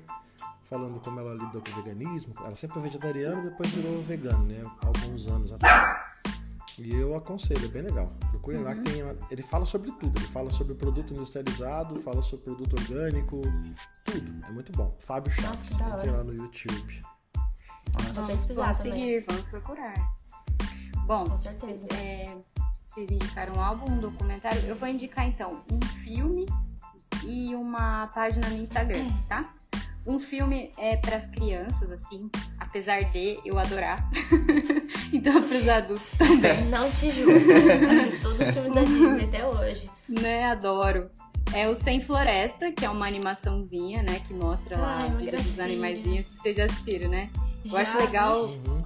falando 0.70 0.98
como 1.04 1.20
ela 1.20 1.34
lidou 1.34 1.60
com 1.60 1.70
o 1.70 1.82
veganismo. 1.82 2.34
Ela 2.38 2.54
sempre 2.54 2.74
foi 2.74 2.84
vegetariana 2.84 3.42
e 3.42 3.50
depois 3.50 3.68
virou 3.72 4.00
vegano, 4.04 4.44
né? 4.44 4.62
Alguns 4.80 5.28
anos 5.28 5.52
atrás. 5.52 6.00
E 6.78 6.94
eu 6.94 7.14
aconselho, 7.14 7.64
é 7.64 7.68
bem 7.68 7.82
legal. 7.82 8.06
Procurem 8.30 8.60
uhum. 8.60 8.66
lá 8.66 8.74
que 8.74 8.78
uhum. 8.78 9.14
tem. 9.14 9.26
Ele 9.30 9.42
fala 9.42 9.64
sobre 9.64 9.90
tudo. 9.92 10.18
Ele 10.18 10.28
fala 10.28 10.50
sobre 10.50 10.74
produto 10.74 11.12
industrializado, 11.12 12.00
fala 12.00 12.22
sobre 12.22 12.44
produto 12.44 12.74
orgânico, 12.74 13.40
tudo. 14.04 14.46
É 14.46 14.50
muito 14.50 14.72
bom. 14.72 14.96
Fábio 15.00 15.32
Chaves. 15.32 15.72
Entrem 15.72 16.10
lá 16.10 16.24
no 16.24 16.34
YouTube. 16.34 17.02
Vamos, 18.14 18.30
pesquisar 18.30 18.62
vamos 18.62 18.78
seguir, 18.78 19.24
vamos 19.28 19.42
procurar. 19.42 19.94
Bom, 21.06 21.24
com 21.24 21.38
certeza. 21.38 21.86
É, 21.94 22.36
vocês 22.86 23.10
indicaram 23.10 23.54
um 23.54 23.60
álbum, 23.60 23.92
um 23.92 23.98
documentário. 23.98 24.60
Eu 24.66 24.76
vou 24.76 24.88
indicar 24.88 25.26
então 25.26 25.62
um 25.70 25.80
filme 26.04 26.46
e 27.24 27.54
uma 27.54 28.06
página 28.08 28.48
no 28.48 28.56
Instagram, 28.56 29.06
tá? 29.28 29.54
Um 30.06 30.18
filme 30.18 30.70
é 30.76 30.96
para 30.96 31.16
as 31.16 31.26
crianças, 31.26 31.90
assim, 31.90 32.30
apesar 32.72 33.04
de 33.04 33.38
eu 33.44 33.58
adorar. 33.58 34.08
então, 35.12 35.42
para 35.42 35.58
os 35.58 35.68
adultos 35.68 36.08
também. 36.16 36.64
Não 36.72 36.90
te 36.90 37.10
julgo. 37.10 37.32
Assisto 37.38 38.22
todos 38.22 38.40
os 38.40 38.54
filmes 38.54 38.72
da 38.74 38.82
Disney 38.82 39.24
até 39.24 39.46
hoje. 39.46 39.90
Né, 40.08 40.44
adoro. 40.46 41.10
é 41.52 41.68
o 41.68 41.74
Sem 41.74 42.00
Floresta, 42.00 42.72
que 42.72 42.82
é 42.84 42.88
uma 42.88 43.06
animaçãozinha, 43.06 44.02
né? 44.02 44.20
Que 44.26 44.32
mostra 44.32 44.78
lá 44.78 45.00
Ai, 45.02 45.08
a 45.08 45.14
vida 45.16 45.36
dos 45.36 45.60
animaizinhos. 45.60 46.28
Vocês 46.28 46.56
já 46.56 46.64
assistiram, 46.64 47.10
né? 47.10 47.28
Eu 47.64 47.70
Já, 47.72 47.82
acho 47.82 47.98
legal. 47.98 48.44
Uhum. 48.46 48.82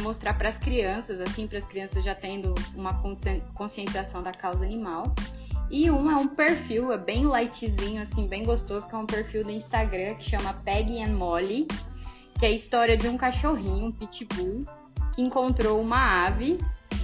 mostrar 0.00 0.34
para 0.34 0.48
as 0.48 0.58
crianças, 0.58 1.20
assim, 1.20 1.46
para 1.46 1.58
as 1.58 1.64
crianças 1.64 2.04
já 2.04 2.14
tendo 2.16 2.54
uma 2.74 2.92
consci- 3.00 3.40
conscientização 3.54 4.20
da 4.20 4.32
causa 4.32 4.64
animal. 4.64 5.14
E 5.70 5.88
um 5.90 6.10
é 6.10 6.16
um 6.16 6.26
perfil, 6.26 6.92
é 6.92 6.98
bem 6.98 7.24
lightzinho, 7.26 8.02
assim, 8.02 8.26
bem 8.26 8.42
gostoso, 8.42 8.88
que 8.88 8.94
é 8.94 8.98
um 8.98 9.06
perfil 9.06 9.44
do 9.44 9.50
Instagram 9.50 10.14
que 10.14 10.28
chama 10.28 10.52
Peggy 10.64 11.00
and 11.02 11.12
Molly, 11.14 11.68
que 12.38 12.46
é 12.46 12.48
a 12.48 12.52
história 12.52 12.96
de 12.96 13.08
um 13.08 13.16
cachorrinho, 13.16 13.86
um 13.86 13.92
pitbull, 13.92 14.66
que 15.14 15.22
encontrou 15.22 15.80
uma 15.80 16.26
ave 16.26 16.58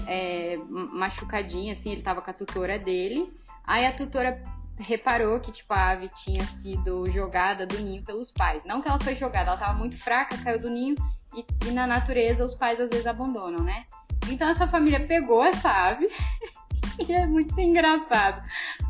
é, 0.06 0.58
machucadinha, 0.68 1.72
assim, 1.72 1.90
ele 1.90 2.02
tava 2.02 2.22
com 2.22 2.30
a 2.30 2.34
tutora 2.34 2.78
dele. 2.78 3.32
Aí 3.66 3.86
a 3.86 3.92
tutora 3.92 4.42
reparou 4.78 5.40
que, 5.40 5.50
tipo, 5.50 5.72
a 5.72 5.90
ave 5.90 6.08
tinha 6.08 6.44
sido 6.44 7.08
jogada 7.10 7.66
do 7.66 7.78
ninho 7.80 8.02
pelos 8.02 8.30
pais. 8.30 8.64
Não 8.64 8.80
que 8.80 8.88
ela 8.88 9.00
foi 9.00 9.14
jogada, 9.14 9.50
ela 9.50 9.56
tava 9.56 9.78
muito 9.78 9.96
fraca, 9.98 10.36
caiu 10.38 10.60
do 10.60 10.70
ninho 10.70 10.94
e, 11.34 11.44
e 11.66 11.70
na 11.70 11.86
natureza 11.86 12.44
os 12.44 12.54
pais 12.54 12.80
às 12.80 12.90
vezes 12.90 13.06
abandonam, 13.06 13.64
né? 13.64 13.84
Então 14.28 14.48
essa 14.48 14.66
família 14.66 15.06
pegou 15.06 15.44
essa 15.44 15.70
ave 15.70 16.08
e 16.98 17.12
é 17.12 17.26
muito 17.26 17.58
engraçado. 17.60 18.42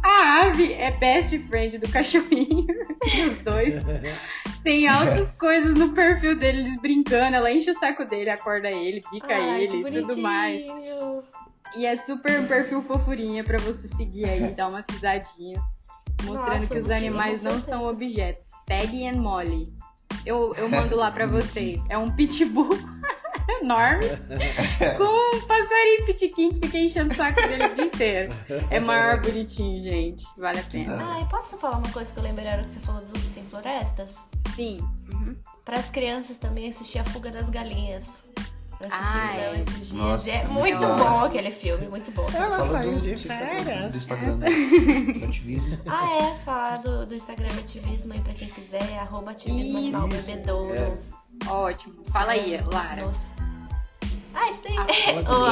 A 0.02 0.42
ave 0.42 0.72
é 0.72 0.90
best 0.92 1.38
friend 1.48 1.78
do 1.78 1.88
cachorrinho, 1.88 2.66
dos 3.00 3.38
dois. 3.42 3.74
Tem 4.62 4.88
altas 4.88 5.30
coisas 5.38 5.74
no 5.74 5.92
perfil 5.92 6.38
deles 6.38 6.76
brincando, 6.80 7.36
ela 7.36 7.52
enche 7.52 7.70
o 7.70 7.74
saco 7.74 8.04
dele, 8.04 8.30
acorda 8.30 8.70
ele, 8.70 9.00
pica 9.10 9.34
Ai, 9.34 9.64
ele 9.64 9.76
e 9.78 10.02
tudo 10.02 10.16
mais. 10.18 10.62
E 11.76 11.86
é 11.86 11.96
super 11.96 12.40
um 12.40 12.46
perfil 12.46 12.82
fofurinha 12.82 13.42
pra 13.42 13.58
você 13.58 13.88
seguir 13.88 14.26
aí, 14.26 14.52
dar 14.52 14.68
umas 14.68 14.86
risadinhas. 14.88 15.62
Mostrando 16.22 16.60
Nossa, 16.60 16.66
que 16.68 16.78
os 16.78 16.90
animais 16.90 17.42
não 17.42 17.60
são 17.60 17.84
objetos. 17.84 18.50
Peggy 18.66 19.06
and 19.06 19.20
Molly. 19.20 19.72
Eu, 20.24 20.54
eu 20.54 20.70
mando 20.70 20.96
lá 20.96 21.10
pra 21.10 21.26
vocês. 21.26 21.80
É 21.90 21.98
um 21.98 22.10
pitbull 22.10 22.78
enorme 23.48 24.06
com 24.96 25.36
um 25.36 25.40
passarinho 25.46 26.06
pitiquinho 26.06 26.54
que 26.54 26.66
fica 26.66 26.78
enchendo 26.78 27.12
o 27.12 27.16
saco 27.16 27.40
dele 27.48 27.64
o 27.66 27.74
dia 27.74 27.84
inteiro. 27.84 28.34
É 28.70 28.80
maior 28.80 29.20
bonitinho, 29.20 29.82
gente. 29.82 30.24
Vale 30.36 30.60
a 30.60 30.64
pena. 30.64 30.98
Ah, 31.16 31.20
e 31.20 31.24
posso 31.26 31.56
falar 31.58 31.78
uma 31.78 31.90
coisa 31.90 32.12
que 32.12 32.18
eu 32.18 32.22
lembrei 32.24 32.46
na 32.46 32.52
hora 32.52 32.64
que 32.64 32.70
você 32.70 32.80
falou 32.80 33.02
dos 33.04 33.22
Sem 33.22 33.44
Florestas? 33.44 34.14
Sim. 34.54 34.78
Uhum. 35.12 35.36
Para 35.64 35.78
as 35.78 35.90
crianças 35.90 36.36
também 36.36 36.68
assistir 36.68 36.98
A 36.98 37.04
Fuga 37.04 37.30
das 37.30 37.48
Galinhas. 37.48 38.06
Eu 38.80 38.88
assisti 38.90 39.16
o 39.16 39.36
Léo 39.36 39.54
é. 39.54 39.58
esses 39.60 39.74
dias. 39.76 39.92
Nossa, 39.92 40.30
é 40.30 40.44
muito 40.46 40.80
bom 40.80 41.24
aquele 41.24 41.50
filme, 41.52 41.86
muito 41.88 42.10
bom. 42.10 42.26
Ela 42.34 42.58
Fala 42.58 42.68
saiu 42.68 42.92
do- 42.94 43.00
de 43.00 43.16
férias. 43.16 43.92
Do 43.92 43.96
Instagram, 43.96 44.36
do 44.36 44.40
do 45.20 45.24
ativismo. 45.26 45.78
Ah, 45.86 46.12
é, 46.20 46.34
falar 46.44 46.76
do, 46.78 47.06
do 47.06 47.14
Instagram 47.14 47.48
Ativismo 47.58 48.12
aí 48.12 48.20
pra 48.20 48.34
quem 48.34 48.48
quiser, 48.48 48.98
arroba 48.98 49.30
ativismo 49.30 49.78
animal 49.78 50.08
bebedouro. 50.08 50.74
é. 50.74 50.92
Ótimo. 51.48 51.94
Fala 52.06 52.32
aí, 52.32 52.58
Lara. 52.72 53.06
Nos- 53.06 53.32
Ah, 54.34 54.50
isso 54.50 54.62
daí. 54.62 54.76
Ah. 54.78 54.86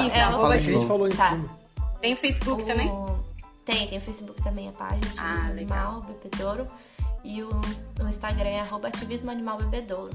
Isso, 0.07 0.11
é, 0.17 0.21
arroba 0.23 0.49
o- 0.49 0.51
que 0.53 0.57
a 0.57 0.61
gente 0.73 0.87
falou 0.87 1.09
em 1.09 1.13
Tá. 1.13 1.29
cima. 1.31 1.51
Tem 2.01 2.17
Facebook 2.17 2.65
também? 2.65 2.91
o- 2.91 3.23
Tem, 3.65 3.87
tem 3.87 3.99
o 3.99 4.01
Facebook 4.01 4.43
também, 4.43 4.69
a 4.69 4.73
página 4.73 4.99
Ativismo 4.99 5.21
Ah, 5.21 5.49
legal. 5.55 5.79
Animal 5.93 6.03
Bebedouro. 6.03 6.69
E 7.25 7.43
o, 7.45 7.49
o 8.03 8.09
Instagram 8.09 8.49
é 8.49 8.61
arroba 8.61 8.89
ativismo 8.89 9.31
animal 9.31 9.57
bebedouro. 9.59 10.11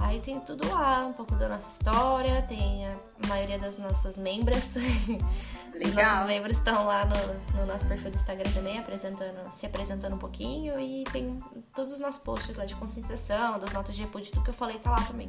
Aí 0.00 0.20
tem 0.20 0.40
tudo 0.40 0.68
lá, 0.68 1.06
um 1.06 1.12
pouco 1.12 1.34
da 1.36 1.48
nossa 1.48 1.68
história, 1.68 2.42
tem 2.42 2.86
a 2.86 2.96
maioria 3.28 3.58
das 3.58 3.78
nossas 3.78 4.18
membras. 4.18 4.70
Os 5.68 5.74
Legal. 5.74 6.14
nossos 6.14 6.26
membros 6.26 6.58
estão 6.58 6.84
lá 6.84 7.04
no, 7.04 7.60
no 7.60 7.66
nosso 7.66 7.86
perfil 7.86 8.10
do 8.10 8.16
Instagram 8.16 8.50
também, 8.52 8.78
apresentando, 8.78 9.52
se 9.52 9.66
apresentando 9.66 10.14
um 10.16 10.18
pouquinho. 10.18 10.78
E 10.80 11.04
tem 11.04 11.40
todos 11.74 11.92
os 11.92 12.00
nossos 12.00 12.20
posts 12.20 12.56
lá 12.56 12.64
de 12.64 12.74
conscientização, 12.74 13.58
das 13.58 13.72
notas 13.72 13.94
de 13.94 14.02
repúdio, 14.02 14.32
tudo 14.32 14.44
que 14.44 14.50
eu 14.50 14.54
falei 14.54 14.78
tá 14.78 14.90
lá 14.90 15.02
também. 15.02 15.28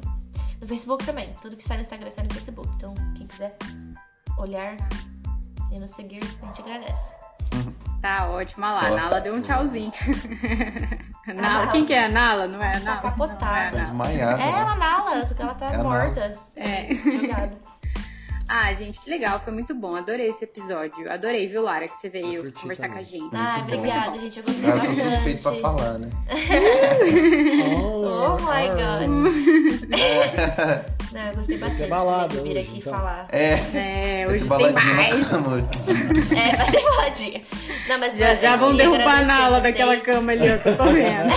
No 0.60 0.66
Facebook 0.66 1.04
também, 1.04 1.34
tudo 1.40 1.56
que 1.56 1.62
sai 1.62 1.76
no 1.76 1.82
Instagram 1.82 2.10
sai 2.10 2.24
no 2.24 2.34
Facebook. 2.34 2.68
Então, 2.76 2.94
quem 3.16 3.26
quiser 3.26 3.56
olhar 4.36 4.76
e 5.70 5.78
nos 5.78 5.90
seguir, 5.90 6.20
a 6.42 6.46
gente 6.46 6.60
agradece. 6.60 7.12
Tá 8.02 8.28
ótimo. 8.28 8.66
Olha 8.66 8.74
lá, 8.74 8.86
a. 8.88 8.90
Nala 8.90 9.20
deu 9.20 9.34
um 9.34 9.40
tchauzinho. 9.40 9.92
Nala, 11.28 11.40
Nala. 11.40 11.66
quem 11.72 11.86
que 11.86 11.92
é 11.94 12.06
a 12.06 12.08
Nala? 12.08 12.46
Não 12.48 12.60
é 12.60 12.68
a 12.70 12.72
Tá 12.72 12.80
Nala? 12.80 13.00
capotada. 13.02 13.46
Não 13.46 13.56
é 13.56 13.60
a 13.60 13.70
Tá 13.70 13.70
Nala. 13.70 13.80
desmaiada. 13.84 14.42
É 14.42 14.48
ela 14.50 14.74
Nala, 14.74 15.26
só 15.26 15.34
que 15.34 15.42
ela 15.42 15.54
tá 15.54 15.66
É 15.66 15.74
a 15.76 15.82
morta. 15.84 16.38
É. 16.56 16.94
Jogada. 16.94 17.71
Ah, 18.48 18.72
gente, 18.74 19.00
que 19.00 19.08
legal, 19.08 19.40
foi 19.40 19.52
muito 19.52 19.74
bom. 19.74 19.96
Adorei 19.96 20.28
esse 20.28 20.44
episódio. 20.44 21.10
Adorei, 21.10 21.46
viu, 21.48 21.62
Lara, 21.62 21.86
que 21.86 21.96
você 21.98 22.08
veio 22.10 22.44
Eu 22.46 22.52
conversar 22.52 22.88
também. 22.88 22.90
com 22.92 22.98
a 22.98 23.02
gente. 23.02 23.34
Ah, 23.34 23.58
bom. 23.66 23.74
obrigada, 23.74 24.18
gente. 24.18 24.38
Eu 24.38 24.44
gostei 24.44 24.68
eu 24.70 24.78
sou 24.78 24.88
bastante. 24.88 25.10
suspeito 25.14 25.42
pra 25.42 25.52
falar, 25.54 25.98
né? 25.98 26.10
Oh 27.74 28.36
my 28.36 28.68
god. 28.76 29.08
Não, 31.12 31.20
eu 31.28 31.34
gostei 31.36 31.58
bastante 31.58 31.88
balada 31.88 32.28
de 32.36 32.42
vir 32.42 32.50
hoje, 32.50 32.58
aqui 32.58 32.78
então. 32.78 32.92
falar. 32.94 33.26
É, 33.30 33.52
É, 33.74 34.24
vai 34.26 34.34
hoje 34.34 34.34
ter 34.34 34.38
tem 34.38 34.48
baladinha 34.48 34.94
mais. 34.94 35.20
na 35.20 35.28
cama. 35.28 35.68
É, 36.36 36.56
vai 36.56 36.70
ter 36.72 36.82
baladinha. 36.82 37.42
Não, 37.88 37.98
mas 37.98 38.16
Já, 38.16 38.34
já 38.34 38.52
eu 38.52 38.58
vão 38.58 38.76
derrubar 38.76 39.30
a 39.30 39.48
vocês. 39.50 39.62
daquela 39.62 39.96
cama 39.98 40.32
ali, 40.32 40.46
eu 40.46 40.58
tô 40.62 40.84
vendo. 40.84 41.32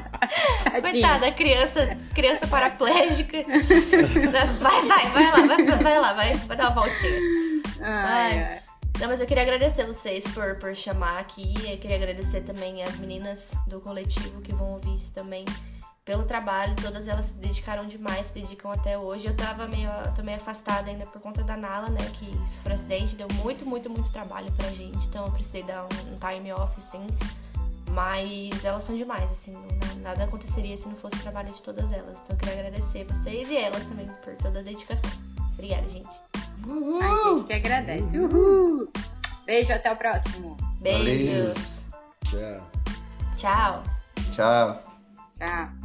Coitada, 0.80 1.32
criança, 1.32 1.96
criança 2.14 2.46
paraplégica. 2.46 3.38
Vai, 4.60 4.82
vai, 4.86 5.06
vai 5.06 5.30
lá, 5.30 5.46
vai, 5.46 5.64
vai 5.82 5.98
lá, 5.98 6.12
vai, 6.12 6.34
vai 6.34 6.56
dar 6.56 6.70
uma 6.70 6.82
voltinha. 6.82 7.18
Ai, 7.80 8.38
Ai. 8.38 8.38
ai. 8.42 8.60
Não, 9.00 9.08
mas 9.08 9.20
eu 9.20 9.26
queria 9.26 9.42
agradecer 9.42 9.86
vocês 9.86 10.24
por, 10.28 10.56
por 10.56 10.76
chamar 10.76 11.20
aqui. 11.20 11.54
Eu 11.66 11.78
queria 11.78 11.96
agradecer 11.96 12.42
também 12.42 12.82
as 12.82 12.98
meninas 12.98 13.50
do 13.66 13.80
coletivo 13.80 14.42
que 14.42 14.52
vão 14.52 14.74
ouvir 14.74 14.94
isso 14.94 15.10
também. 15.12 15.46
Pelo 16.04 16.24
trabalho, 16.24 16.74
todas 16.76 17.08
elas 17.08 17.26
se 17.26 17.34
dedicaram 17.34 17.86
demais, 17.86 18.26
se 18.26 18.34
dedicam 18.34 18.70
até 18.70 18.98
hoje. 18.98 19.26
Eu 19.26 19.34
tava 19.34 19.66
meio, 19.66 19.88
tô 20.14 20.22
meio 20.22 20.36
afastada 20.36 20.90
ainda 20.90 21.06
por 21.06 21.20
conta 21.20 21.42
da 21.42 21.56
Nala, 21.56 21.88
né? 21.88 22.00
Que 22.12 22.30
sofreu 22.54 22.74
acidente, 22.74 23.16
deu 23.16 23.28
muito, 23.42 23.64
muito, 23.64 23.88
muito 23.88 24.10
trabalho 24.12 24.52
pra 24.52 24.68
gente. 24.70 25.06
Então 25.06 25.24
eu 25.24 25.32
precisei 25.32 25.62
dar 25.62 25.84
um, 25.84 26.14
um 26.14 26.18
time 26.18 26.52
off, 26.52 26.82
sim. 26.82 27.06
Mas 27.92 28.64
elas 28.64 28.84
são 28.84 28.96
demais, 28.96 29.30
assim, 29.30 29.52
não- 29.52 30.02
nada 30.02 30.24
aconteceria 30.24 30.76
se 30.76 30.88
não 30.88 30.96
fosse 30.96 31.16
o 31.16 31.20
trabalho 31.20 31.52
de 31.52 31.62
todas 31.62 31.92
elas. 31.92 32.14
Então 32.16 32.26
eu 32.30 32.36
queria 32.36 32.54
agradecer 32.60 33.04
vocês 33.04 33.50
e 33.50 33.56
elas 33.56 33.82
também 33.84 34.08
por 34.24 34.34
toda 34.36 34.60
a 34.60 34.62
dedicação. 34.62 35.10
Obrigada, 35.52 35.88
gente. 35.88 36.08
A 37.02 37.34
gente 37.34 37.44
que 37.46 37.52
agradece. 37.52 38.18
Uhul. 38.18 38.90
Beijo, 39.46 39.72
até 39.72 39.92
o 39.92 39.96
próximo. 39.96 40.56
Beijos. 40.80 41.84
Tchau. 42.24 42.70
Tchau. 43.36 43.82
Tchau. 44.32 44.82
Tchau. 45.38 45.79